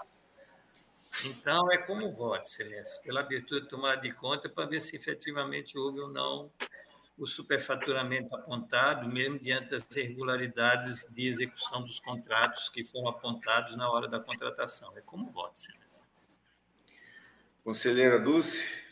Então, 1.25 1.71
é 1.73 1.79
como 1.79 2.13
voto, 2.13 2.47
Excelência, 2.47 3.03
pela 3.03 3.21
abertura 3.21 3.61
de 3.63 3.69
tomada 3.69 4.01
de 4.01 4.13
conta, 4.13 4.49
para 4.49 4.67
ver 4.67 4.81
se 4.81 4.97
efetivamente 4.97 5.77
houve 5.77 6.01
ou 6.01 6.09
não 6.09 6.51
o 7.17 7.27
superfaturamento 7.27 8.35
apontado, 8.37 9.09
mesmo 9.09 9.39
diante 9.41 9.71
das 9.71 9.85
irregularidades 9.97 11.13
de 11.13 11.27
execução 11.27 11.83
dos 11.83 11.99
contratos 11.99 12.69
que 12.69 12.85
foram 12.85 13.09
apontados 13.09 13.75
na 13.77 13.91
hora 13.91 14.07
da 14.07 14.21
contratação. 14.21 14.97
É 14.97 15.01
como 15.01 15.27
voto, 15.27 15.57
excelência. 15.57 16.09
Conselheira 17.65 18.21
Dulce. 18.21 18.88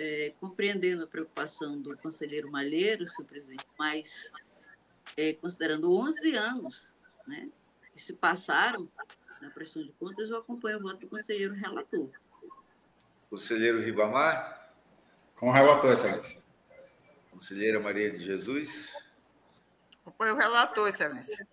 É, 0.00 0.32
compreendendo 0.38 1.02
a 1.02 1.06
preocupação 1.08 1.80
do 1.80 1.96
conselheiro 1.98 2.48
Malheiro, 2.52 3.04
senhor 3.04 3.26
presidente, 3.26 3.64
mas 3.76 4.30
é, 5.16 5.32
considerando 5.32 5.92
11 5.92 6.36
anos 6.36 6.94
né, 7.26 7.48
que 7.92 8.00
se 8.00 8.12
passaram 8.12 8.88
na 9.42 9.50
pressão 9.50 9.82
de 9.82 9.90
contas, 9.98 10.30
eu 10.30 10.38
acompanho 10.38 10.78
o 10.78 10.82
voto 10.82 11.00
do 11.00 11.08
conselheiro 11.08 11.52
relator. 11.52 12.08
Conselheiro 13.28 13.80
Ribamar? 13.80 14.72
Com 15.34 15.48
o 15.48 15.52
relator, 15.52 15.92
excelência. 15.92 16.40
Conselheira 17.32 17.80
Maria 17.80 18.10
de 18.10 18.18
Jesus. 18.18 18.92
Foi 20.16 20.30
o 20.30 20.36
relator, 20.36 20.88
excelência. 20.88 21.46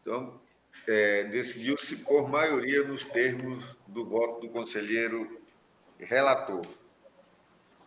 Então, 0.00 0.40
é, 0.86 1.24
decidiu-se 1.24 1.96
por 1.96 2.28
maioria 2.28 2.82
nos 2.82 3.04
termos 3.04 3.76
do 3.86 4.04
voto 4.04 4.40
do 4.40 4.48
conselheiro 4.52 5.41
relator. 6.04 6.62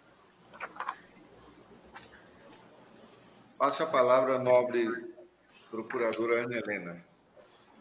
Passo 3.58 3.82
a 3.82 3.86
palavra 3.86 4.38
nobre 4.38 5.19
procuradora 5.70 6.44
Ana 6.44 6.58
Helena. 6.58 7.04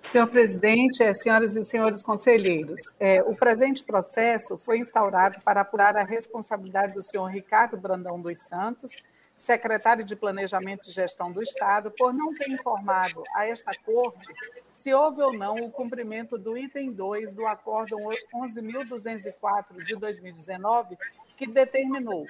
Senhor 0.01 0.27
presidente, 0.27 1.03
eh, 1.03 1.13
senhoras 1.13 1.55
e 1.55 1.63
senhores 1.63 2.01
conselheiros, 2.01 2.93
é, 2.99 3.21
o 3.21 3.35
presente 3.35 3.83
processo 3.83 4.57
foi 4.57 4.77
instaurado 4.77 5.41
para 5.41 5.61
apurar 5.61 5.97
a 5.97 6.03
responsabilidade 6.03 6.93
do 6.93 7.01
senhor 7.01 7.25
Ricardo 7.25 7.75
Brandão 7.75 8.19
dos 8.19 8.37
Santos, 8.39 8.93
secretário 9.37 10.03
de 10.03 10.15
Planejamento 10.15 10.87
e 10.87 10.91
Gestão 10.91 11.31
do 11.31 11.41
Estado, 11.41 11.91
por 11.91 12.13
não 12.13 12.33
ter 12.33 12.49
informado 12.49 13.23
a 13.35 13.47
esta 13.47 13.73
Corte 13.85 14.33
se 14.71 14.93
houve 14.93 15.21
ou 15.21 15.33
não 15.33 15.55
o 15.55 15.71
cumprimento 15.71 16.37
do 16.37 16.57
item 16.57 16.91
2 16.91 17.33
do 17.33 17.45
Acórdão 17.45 17.99
11.204 18.33 19.83
de 19.83 19.95
2019, 19.95 20.97
que 21.37 21.45
determinou 21.45 22.25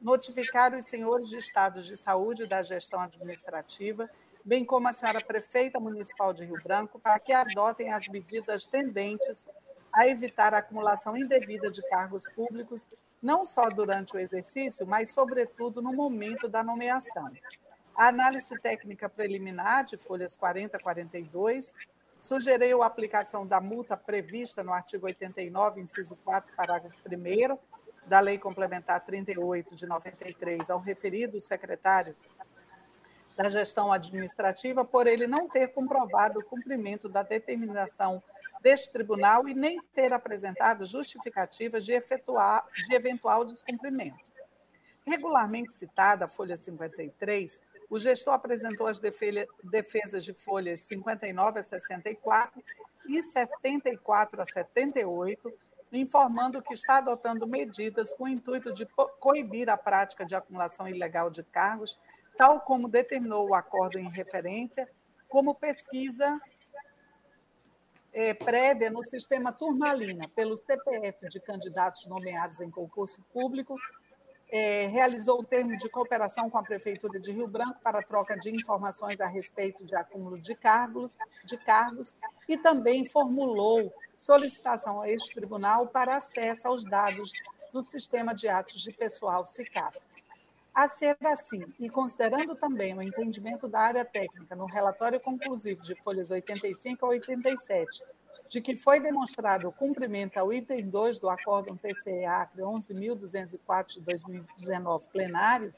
notificar 0.00 0.74
os 0.74 0.84
senhores 0.84 1.28
de 1.28 1.36
estados 1.36 1.86
de 1.86 1.96
saúde 1.96 2.46
da 2.46 2.62
gestão 2.62 3.00
administrativa, 3.00 4.08
bem 4.48 4.64
como 4.64 4.88
a 4.88 4.94
senhora 4.94 5.20
prefeita 5.20 5.78
municipal 5.78 6.32
de 6.32 6.42
Rio 6.42 6.58
Branco, 6.64 6.98
para 6.98 7.18
que 7.18 7.34
adotem 7.34 7.92
as 7.92 8.08
medidas 8.08 8.66
tendentes 8.66 9.46
a 9.92 10.08
evitar 10.08 10.54
a 10.54 10.58
acumulação 10.58 11.14
indevida 11.14 11.70
de 11.70 11.86
cargos 11.90 12.26
públicos 12.34 12.88
não 13.22 13.44
só 13.44 13.68
durante 13.68 14.16
o 14.16 14.18
exercício, 14.18 14.86
mas, 14.86 15.10
sobretudo, 15.10 15.82
no 15.82 15.92
momento 15.92 16.48
da 16.48 16.62
nomeação. 16.62 17.30
A 17.94 18.06
análise 18.06 18.58
técnica 18.60 19.06
preliminar 19.06 19.84
de 19.84 19.98
folhas 19.98 20.34
40 20.34 20.78
a 20.78 20.80
42 20.80 21.74
sugeriu 22.18 22.82
a 22.82 22.86
aplicação 22.86 23.46
da 23.46 23.60
multa 23.60 23.98
prevista 23.98 24.62
no 24.62 24.72
artigo 24.72 25.04
89, 25.04 25.82
inciso 25.82 26.16
4, 26.24 26.54
parágrafo 26.56 26.96
1 27.06 27.58
da 28.08 28.20
Lei 28.20 28.38
Complementar 28.38 29.04
38 29.04 29.76
de 29.76 29.86
93 29.86 30.70
ao 30.70 30.80
referido 30.80 31.38
secretário 31.38 32.16
da 33.38 33.48
Gestão 33.48 33.92
Administrativa 33.92 34.84
por 34.84 35.06
ele 35.06 35.28
não 35.28 35.48
ter 35.48 35.68
comprovado 35.68 36.40
o 36.40 36.44
cumprimento 36.44 37.08
da 37.08 37.22
determinação 37.22 38.20
deste 38.60 38.90
tribunal 38.90 39.48
e 39.48 39.54
nem 39.54 39.80
ter 39.94 40.12
apresentado 40.12 40.84
justificativas 40.84 41.84
de, 41.84 41.92
efetuar, 41.92 42.66
de 42.74 42.92
eventual 42.96 43.44
descumprimento. 43.44 44.18
Regularmente 45.06 45.72
citada 45.72 46.24
a 46.24 46.28
folha 46.28 46.56
53, 46.56 47.62
o 47.88 47.96
gestor 47.96 48.34
apresentou 48.34 48.88
as 48.88 49.00
defesas 49.62 50.24
de 50.24 50.34
folhas 50.34 50.80
59 50.80 51.60
a 51.60 51.62
64 51.62 52.60
e 53.08 53.22
74 53.22 54.42
a 54.42 54.44
78, 54.44 55.52
informando 55.92 56.60
que 56.60 56.74
está 56.74 56.98
adotando 56.98 57.46
medidas 57.46 58.12
com 58.14 58.24
o 58.24 58.28
intuito 58.28 58.74
de 58.74 58.84
coibir 59.20 59.70
a 59.70 59.76
prática 59.76 60.26
de 60.26 60.34
acumulação 60.34 60.88
ilegal 60.88 61.30
de 61.30 61.44
cargos, 61.44 61.96
tal 62.38 62.60
como 62.60 62.88
determinou 62.88 63.48
o 63.48 63.54
acordo 63.54 63.98
em 63.98 64.08
referência, 64.08 64.88
como 65.28 65.56
pesquisa 65.56 66.40
é, 68.12 68.32
prévia 68.32 68.90
no 68.90 69.02
sistema 69.02 69.52
Turmalina, 69.52 70.28
pelo 70.28 70.56
CPF 70.56 71.28
de 71.28 71.40
candidatos 71.40 72.06
nomeados 72.06 72.60
em 72.60 72.70
concurso 72.70 73.20
público, 73.32 73.76
é, 74.50 74.86
realizou 74.86 75.40
o 75.40 75.44
termo 75.44 75.76
de 75.76 75.90
cooperação 75.90 76.48
com 76.48 76.56
a 76.56 76.62
Prefeitura 76.62 77.20
de 77.20 77.32
Rio 77.32 77.48
Branco 77.48 77.80
para 77.82 78.02
troca 78.02 78.38
de 78.38 78.54
informações 78.54 79.20
a 79.20 79.26
respeito 79.26 79.84
de 79.84 79.94
acúmulo 79.96 80.40
de 80.40 80.54
cargos, 80.54 81.16
de 81.44 81.58
cargos 81.58 82.16
e 82.48 82.56
também 82.56 83.04
formulou 83.04 83.92
solicitação 84.16 85.02
a 85.02 85.10
este 85.10 85.34
tribunal 85.34 85.88
para 85.88 86.16
acesso 86.16 86.68
aos 86.68 86.84
dados 86.84 87.32
do 87.72 87.82
sistema 87.82 88.32
de 88.32 88.48
atos 88.48 88.80
de 88.80 88.92
pessoal 88.92 89.46
SICAP. 89.46 89.98
A 90.78 90.86
ser 90.86 91.16
assim, 91.24 91.64
e 91.80 91.90
considerando 91.90 92.54
também 92.54 92.96
o 92.96 93.02
entendimento 93.02 93.66
da 93.66 93.80
área 93.80 94.04
técnica 94.04 94.54
no 94.54 94.64
relatório 94.64 95.18
conclusivo 95.18 95.82
de 95.82 96.00
folhas 96.04 96.30
85 96.30 97.04
a 97.04 97.08
87, 97.08 98.04
de 98.46 98.60
que 98.60 98.76
foi 98.76 99.00
demonstrado 99.00 99.66
o 99.66 99.72
cumprimento 99.72 100.38
ao 100.38 100.52
item 100.52 100.88
2 100.88 101.18
do 101.18 101.28
Acórdão 101.28 101.76
TCE-Acre 101.76 102.62
11.204 102.62 103.94
de 103.94 104.00
2019 104.02 105.08
plenário, 105.08 105.74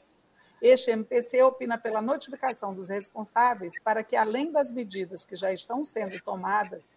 este 0.61 0.91
MPC 0.91 1.41
opina 1.41 1.79
pela 1.79 1.99
notificação 1.99 2.75
dos 2.75 2.89
responsáveis 2.89 3.81
para 3.83 4.03
que, 4.03 4.15
além 4.15 4.51
das 4.51 4.69
medidas 4.69 5.25
que 5.25 5.35
já 5.35 5.51
estão 5.51 5.83
sendo 5.83 6.21
tomadas, 6.21 6.87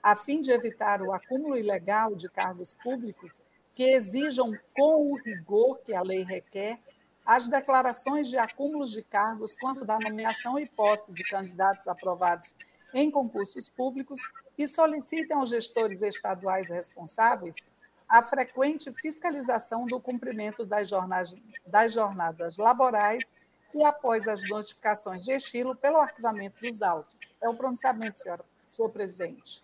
a 0.00 0.14
fim 0.14 0.40
de 0.40 0.52
evitar 0.52 1.02
o 1.02 1.12
acúmulo 1.12 1.58
ilegal 1.58 2.14
de 2.14 2.28
cargos 2.28 2.74
públicos, 2.74 3.42
que 3.74 3.82
exijam 3.82 4.56
com 4.72 5.10
o 5.10 5.16
rigor 5.16 5.80
que 5.80 5.92
a 5.92 6.00
lei 6.00 6.22
requer 6.22 6.78
as 7.30 7.46
declarações 7.46 8.28
de 8.28 8.36
acúmulos 8.36 8.90
de 8.90 9.04
cargos 9.04 9.54
quanto 9.54 9.84
da 9.84 10.00
nomeação 10.00 10.58
e 10.58 10.68
posse 10.68 11.12
de 11.12 11.22
candidatos 11.22 11.86
aprovados 11.86 12.56
em 12.92 13.08
concursos 13.08 13.68
públicos 13.68 14.20
e 14.58 14.66
solicitem 14.66 15.36
aos 15.36 15.48
gestores 15.48 16.02
estaduais 16.02 16.68
responsáveis 16.68 17.54
a 18.08 18.20
frequente 18.20 18.92
fiscalização 18.94 19.86
do 19.86 20.00
cumprimento 20.00 20.66
das 20.66 20.88
jornadas, 20.88 21.36
das 21.64 21.92
jornadas 21.92 22.56
laborais 22.56 23.22
e 23.72 23.84
após 23.84 24.26
as 24.26 24.42
notificações 24.48 25.22
de 25.22 25.30
estilo 25.30 25.76
pelo 25.76 25.98
arquivamento 25.98 26.60
dos 26.60 26.82
autos. 26.82 27.32
É 27.40 27.48
o 27.48 27.54
pronunciamento, 27.54 28.18
senhora, 28.18 28.44
senhor 28.66 28.88
presidente. 28.88 29.62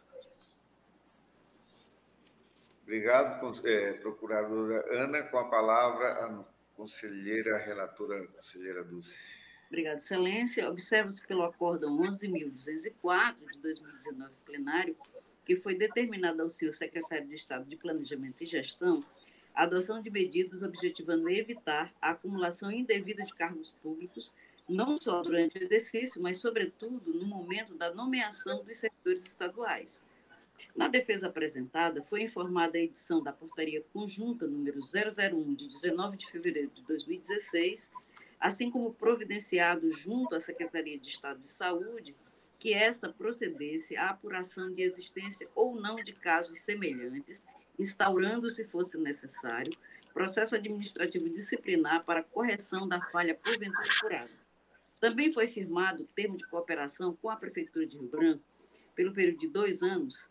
Obrigado, 2.85 3.51
é, 3.67 3.95
procuradora 3.95 4.85
Ana. 4.93 5.25
Com 5.25 5.39
a 5.39 5.49
palavra, 5.49 6.47
Conselheira 6.77 7.57
relatora, 7.59 8.27
conselheira 8.29 8.85
Dulce. 8.85 9.17
Obrigada, 9.67 9.97
Excelência. 9.97 10.69
Observa-se 10.69 11.21
pelo 11.27 11.43
Acórdão 11.43 11.99
11.204 11.99 13.35
de 13.53 13.59
2019 13.59 14.33
plenário, 14.45 14.97
que 15.45 15.57
foi 15.57 15.75
determinado 15.75 16.43
ao 16.43 16.51
senhor 16.51 16.73
secretário 16.73 17.27
de 17.27 17.35
Estado 17.35 17.65
de 17.65 17.77
Planejamento 17.77 18.43
e 18.43 18.47
Gestão 18.47 19.01
a 19.57 19.63
adoção 19.63 20.03
de 20.03 20.11
medidas 20.11 20.63
objetivando 20.63 21.31
evitar 21.31 21.91
a 22.01 22.11
acumulação 22.11 22.71
indevida 22.71 23.25
de 23.25 23.35
cargos 23.35 23.71
públicos, 23.83 24.35
não 24.69 24.99
só 24.99 25.23
durante 25.23 25.57
o 25.57 25.63
exercício, 25.63 26.21
mas, 26.21 26.39
sobretudo, 26.39 27.15
no 27.15 27.27
momento 27.27 27.75
da 27.75 27.93
nomeação 27.95 28.63
dos 28.63 28.77
servidores 28.77 29.25
estaduais. 29.25 29.99
Na 30.75 30.89
defesa 30.89 31.29
apresentada, 31.29 32.03
foi 32.03 32.23
informada 32.23 32.77
a 32.79 32.81
edição 32.81 33.23
da 33.23 33.33
Portaria 33.33 33.83
Conjunta 33.93 34.47
número 34.47 34.81
001, 34.81 35.55
de 35.55 35.69
19 35.69 36.19
de 36.19 36.31
fevereiro 36.31 36.71
de 36.75 36.83
2016, 36.83 37.91
assim 38.39 38.71
como 38.71 38.93
providenciado 38.93 39.91
junto 39.93 40.35
à 40.35 40.41
Secretaria 40.41 40.99
de 40.99 41.09
Estado 41.09 41.41
de 41.41 41.49
Saúde, 41.49 42.15
que 42.59 42.75
esta 42.75 43.09
procedesse 43.09 43.97
à 43.97 44.11
apuração 44.11 44.73
de 44.73 44.83
existência 44.83 45.49
ou 45.55 45.75
não 45.75 45.97
de 45.97 46.13
casos 46.13 46.61
semelhantes, 46.61 47.45
instaurando, 47.79 48.49
se 48.51 48.65
fosse 48.65 48.97
necessário, 48.99 49.77
processo 50.13 50.55
administrativo 50.55 51.29
disciplinar 51.29 52.05
para 52.05 52.23
correção 52.23 52.89
da 52.89 53.01
falha 53.11 53.35
porventura 53.35 53.87
apurada. 53.99 54.31
Também 54.99 55.31
foi 55.33 55.47
firmado 55.47 56.09
termo 56.15 56.37
de 56.37 56.47
cooperação 56.47 57.15
com 57.21 57.29
a 57.29 57.37
Prefeitura 57.37 57.87
de 57.87 57.99
Rio 57.99 58.09
Branco, 58.09 58.43
pelo 58.95 59.13
período 59.13 59.39
de 59.39 59.49
dois 59.49 59.83
anos, 59.83 60.27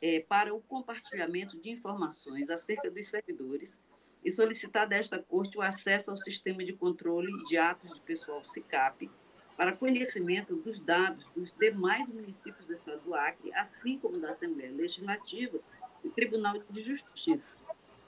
é, 0.00 0.20
para 0.20 0.54
o 0.54 0.60
compartilhamento 0.62 1.58
de 1.60 1.70
informações 1.70 2.50
acerca 2.50 2.90
dos 2.90 3.08
servidores 3.08 3.80
e 4.24 4.30
solicitar 4.30 4.86
desta 4.86 5.18
Corte 5.18 5.58
o 5.58 5.62
acesso 5.62 6.10
ao 6.10 6.16
sistema 6.16 6.64
de 6.64 6.72
controle 6.72 7.30
de 7.48 7.56
atos 7.56 7.92
de 7.92 8.00
pessoal 8.00 8.42
SICAP 8.44 9.10
para 9.56 9.76
conhecimento 9.76 10.56
dos 10.56 10.80
dados 10.80 11.26
dos 11.34 11.52
demais 11.52 12.08
municípios 12.08 12.64
do 12.66 12.72
Estado 12.72 13.02
do 13.02 13.14
Acre, 13.14 13.52
assim 13.54 13.98
como 13.98 14.18
da 14.18 14.30
Assembleia 14.30 14.72
Legislativa 14.72 15.58
e 16.02 16.08
Tribunal 16.08 16.58
de 16.70 16.82
Justiça. 16.82 17.54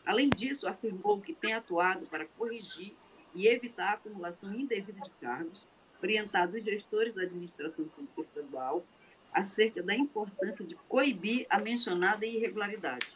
Além 0.05 0.29
disso, 0.31 0.67
afirmou 0.67 1.21
que 1.21 1.35
tem 1.35 1.53
atuado 1.53 2.07
para 2.07 2.27
corrigir 2.27 2.95
e 3.35 3.47
evitar 3.47 3.91
a 3.91 3.93
acumulação 3.95 4.55
indevida 4.55 5.01
de 5.01 5.11
cargos, 5.21 5.67
orientado 6.03 6.57
os 6.57 6.65
gestores 6.65 7.15
da 7.15 7.23
administração 7.23 7.85
pública 7.87 8.23
estadual 8.23 8.85
acerca 9.33 9.83
da 9.83 9.95
importância 9.95 10.65
de 10.65 10.75
coibir 10.89 11.47
a 11.49 11.59
mencionada 11.59 12.27
irregularidade. 12.27 13.07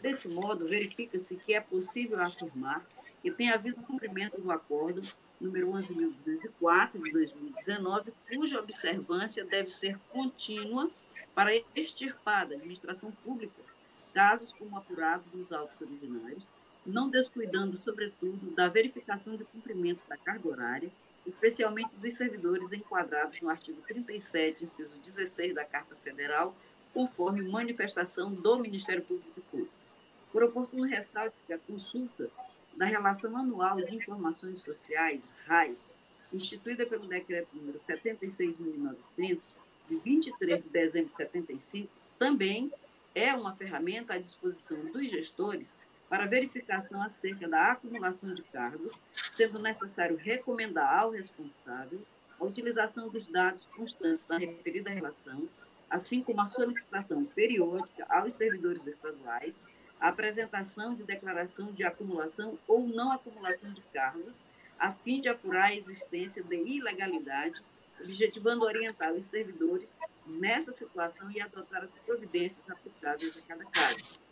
Desse 0.00 0.28
modo, 0.28 0.68
verifica-se 0.68 1.36
que 1.36 1.54
é 1.54 1.60
possível 1.60 2.22
afirmar 2.22 2.84
que 3.22 3.30
tem 3.30 3.50
havido 3.50 3.82
cumprimento 3.82 4.40
do 4.40 4.52
acordo 4.52 5.00
número 5.40 5.68
11.204 5.72 7.02
de 7.02 7.12
2019, 7.12 8.12
cuja 8.32 8.60
observância 8.60 9.44
deve 9.44 9.70
ser 9.70 9.98
contínua 10.10 10.88
para 11.34 11.54
extirpar 11.74 12.48
da 12.48 12.54
administração 12.54 13.10
pública 13.24 13.62
casos 14.14 14.52
como 14.54 14.76
apurados 14.78 15.30
nos 15.34 15.52
autos 15.52 15.78
originários, 15.78 16.42
não 16.86 17.10
descuidando, 17.10 17.78
sobretudo, 17.78 18.54
da 18.54 18.68
verificação 18.68 19.36
de 19.36 19.44
cumprimento 19.44 20.00
da 20.08 20.16
carga 20.16 20.48
horária 20.48 20.90
especialmente 21.26 21.94
dos 21.96 22.16
servidores 22.16 22.72
enquadrados 22.72 23.40
no 23.40 23.48
artigo 23.48 23.80
37, 23.82 24.64
inciso 24.64 24.96
16 25.02 25.54
da 25.54 25.64
Carta 25.64 25.96
Federal, 25.96 26.56
conforme 26.92 27.48
manifestação 27.48 28.32
do 28.32 28.58
Ministério 28.58 29.02
Público. 29.02 29.68
Por 30.32 30.44
oportuno, 30.44 30.84
ressalte 30.84 31.38
que 31.46 31.52
a 31.52 31.58
consulta 31.58 32.30
da 32.76 32.86
Relação 32.86 33.36
Anual 33.36 33.76
de 33.76 33.94
Informações 33.94 34.62
Sociais, 34.62 35.22
RAIS, 35.46 35.78
instituída 36.32 36.86
pelo 36.86 37.06
Decreto 37.06 37.48
número 37.54 37.80
76.900, 37.88 39.40
de 39.88 39.96
23 39.96 40.62
de 40.62 40.68
dezembro 40.68 41.10
de 41.10 41.16
75, 41.16 41.88
também 42.18 42.72
é 43.14 43.32
uma 43.34 43.54
ferramenta 43.54 44.14
à 44.14 44.18
disposição 44.18 44.78
dos 44.92 45.10
gestores 45.10 45.68
para 46.08 46.26
verificação 46.26 47.02
acerca 47.02 47.48
da 47.48 47.72
acumulação 47.72 48.34
de 48.34 48.42
cargos, 48.42 48.96
sendo 49.36 49.58
necessário 49.58 50.16
recomendar 50.16 51.00
ao 51.00 51.10
responsável 51.10 52.00
a 52.38 52.44
utilização 52.44 53.08
dos 53.08 53.26
dados 53.26 53.64
constantes 53.66 54.24
da 54.26 54.36
referida 54.36 54.90
relação, 54.90 55.48
assim 55.90 56.22
como 56.22 56.40
a 56.40 56.50
solicitação 56.50 57.24
periódica 57.24 58.06
aos 58.08 58.34
servidores 58.36 58.86
estaduais, 58.86 59.54
a 60.00 60.08
apresentação 60.08 60.94
de 60.94 61.04
declaração 61.04 61.72
de 61.72 61.82
acumulação 61.82 62.58
ou 62.68 62.86
não 62.86 63.12
acumulação 63.12 63.72
de 63.72 63.80
cargos, 63.92 64.34
a 64.78 64.92
fim 64.92 65.20
de 65.20 65.28
apurar 65.28 65.66
a 65.66 65.74
existência 65.74 66.42
de 66.42 66.56
ilegalidade, 66.56 67.62
objetivando 68.00 68.64
orientar 68.64 69.12
os 69.14 69.26
servidores 69.26 69.88
nessa 70.26 70.72
situação 70.72 71.30
e 71.30 71.40
adotar 71.40 71.82
as 71.82 71.92
providências 71.92 72.68
aplicáveis 72.68 73.36
a 73.38 73.40
cada 73.42 73.64
caso. 73.64 74.25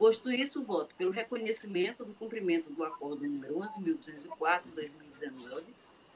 Posto 0.00 0.32
isso, 0.32 0.62
voto 0.62 0.94
pelo 0.94 1.10
reconhecimento 1.10 2.06
do 2.06 2.14
cumprimento 2.14 2.72
do 2.72 2.82
acordo 2.82 3.22
número 3.28 3.56
11.204, 3.56 4.62
2019, 4.74 5.62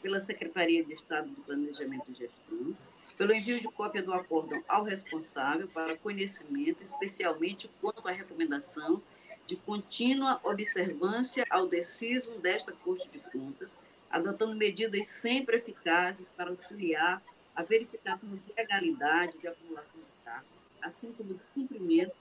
pela 0.00 0.24
Secretaria 0.24 0.82
de 0.82 0.94
Estado 0.94 1.28
de 1.28 1.38
Planejamento 1.42 2.10
e 2.10 2.14
Gestão, 2.14 2.74
pelo 3.18 3.34
envio 3.34 3.60
de 3.60 3.70
cópia 3.70 4.02
do 4.02 4.14
acordo 4.14 4.58
ao 4.66 4.84
responsável 4.84 5.68
para 5.68 5.98
conhecimento, 5.98 6.82
especialmente 6.82 7.68
quanto 7.78 8.08
à 8.08 8.12
recomendação 8.12 9.02
de 9.46 9.54
contínua 9.54 10.40
observância 10.44 11.44
ao 11.50 11.66
decismo 11.66 12.38
desta 12.38 12.72
Corte 12.72 13.06
de 13.10 13.18
Contas, 13.18 13.68
adotando 14.10 14.56
medidas 14.56 15.06
sempre 15.20 15.58
eficazes 15.58 16.26
para 16.34 16.48
auxiliar 16.48 17.22
a 17.54 17.62
verificação 17.62 18.30
de 18.30 18.52
legalidade 18.56 19.36
de 19.36 19.46
acumulação 19.46 20.00
de 20.00 20.24
cargos, 20.24 20.48
assim 20.80 21.12
como 21.12 21.34
do 21.34 21.40
cumprimento 21.54 22.14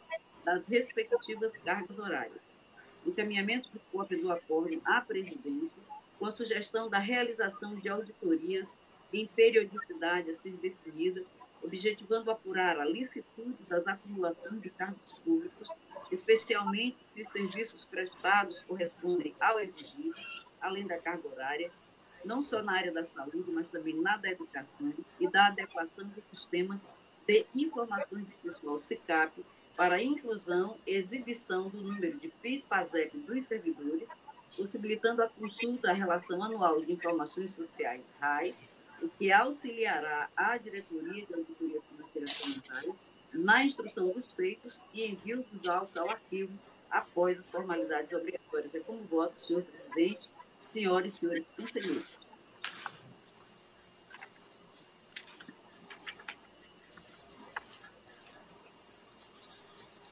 das 0.44 0.66
respectivas 0.68 1.52
cargas 1.64 1.98
horárias. 1.98 2.42
Encaminhamento 3.06 3.70
de 3.72 3.80
cópia 3.92 4.18
do 4.18 4.32
acordo 4.32 4.82
à 4.86 5.02
presidência, 5.02 5.84
com 6.18 6.26
a 6.26 6.32
sugestão 6.32 6.90
da 6.90 7.00
realização 7.00 7.76
de 7.76 7.90
auditorias 7.90 8.68
em 9.12 9.28
periodicidade 9.28 10.32
a 10.32 10.38
ser 10.38 10.54
definida, 10.54 11.24
objetivando 11.62 12.32
apurar 12.32 12.80
a 12.80 12.86
licitude 12.86 13.64
das 13.68 13.86
acumulações 13.88 14.62
de 14.62 14.70
cargos 14.70 15.20
públicos, 15.24 15.70
especialmente 16.12 16.98
se 17.14 17.24
os 17.24 17.32
serviços 17.32 17.86
prestados 17.86 18.62
correspondem 18.64 19.34
ao 19.40 19.60
exigido, 19.60 20.16
além 20.62 20.86
da 20.88 21.00
carga 21.00 21.28
horária, 21.28 21.72
não 22.26 22.42
só 22.42 22.62
na 22.62 22.74
área 22.74 22.92
da 22.92 23.06
saúde, 23.06 23.52
mas 23.52 23.68
também 23.68 23.96
na 24.02 24.18
da 24.18 24.30
educação 24.30 24.94
e 25.20 25.28
da 25.28 25.48
adequação 25.48 26.08
do 26.08 26.22
sistema 26.36 26.80
de 27.28 27.46
informações 27.56 28.26
de 28.28 28.34
pessoal 28.36 28.80
SICAP 28.80 29.44
para 29.76 29.96
a 29.96 30.04
inclusão 30.04 30.76
e 30.86 30.92
exibição 30.92 31.70
do 31.70 31.82
número 31.82 32.18
de 32.18 32.28
PIS-PASEP 32.28 33.18
dos 33.18 33.48
servidores, 33.48 34.08
possibilitando 34.56 35.24
a 35.24 35.30
consulta 35.30 35.90
à 35.90 35.94
Relação 35.94 36.44
Anual 36.44 36.82
de 36.82 36.92
Informações 36.92 37.56
Sociais, 37.56 38.04
RAIS, 38.20 38.64
o 39.02 39.10
que 39.10 39.32
auxiliará 39.32 40.30
a 40.36 40.58
Diretoria 40.58 41.26
de 41.26 41.34
Auditoria 41.34 41.82
Financeira 41.82 42.28
Sanitária 42.28 42.94
na 43.34 43.66
instrução 43.66 44.10
dos 44.12 44.32
feitos 44.34 44.80
e 44.94 45.06
envio 45.06 45.44
dos 45.52 45.68
autos 45.68 45.98
ao 45.98 46.10
arquivo 46.10 46.54
após 46.90 47.40
as 47.40 47.50
formalidades 47.50 48.14
obrigatórias. 48.14 48.74
É 48.76 48.80
como 48.80 49.04
voto, 49.06 49.40
senhor 49.40 49.64
presidente, 49.64 50.30
senhoras 50.72 51.14
e 51.14 51.18
senhores 51.18 51.48
conselheiros. 51.58 52.23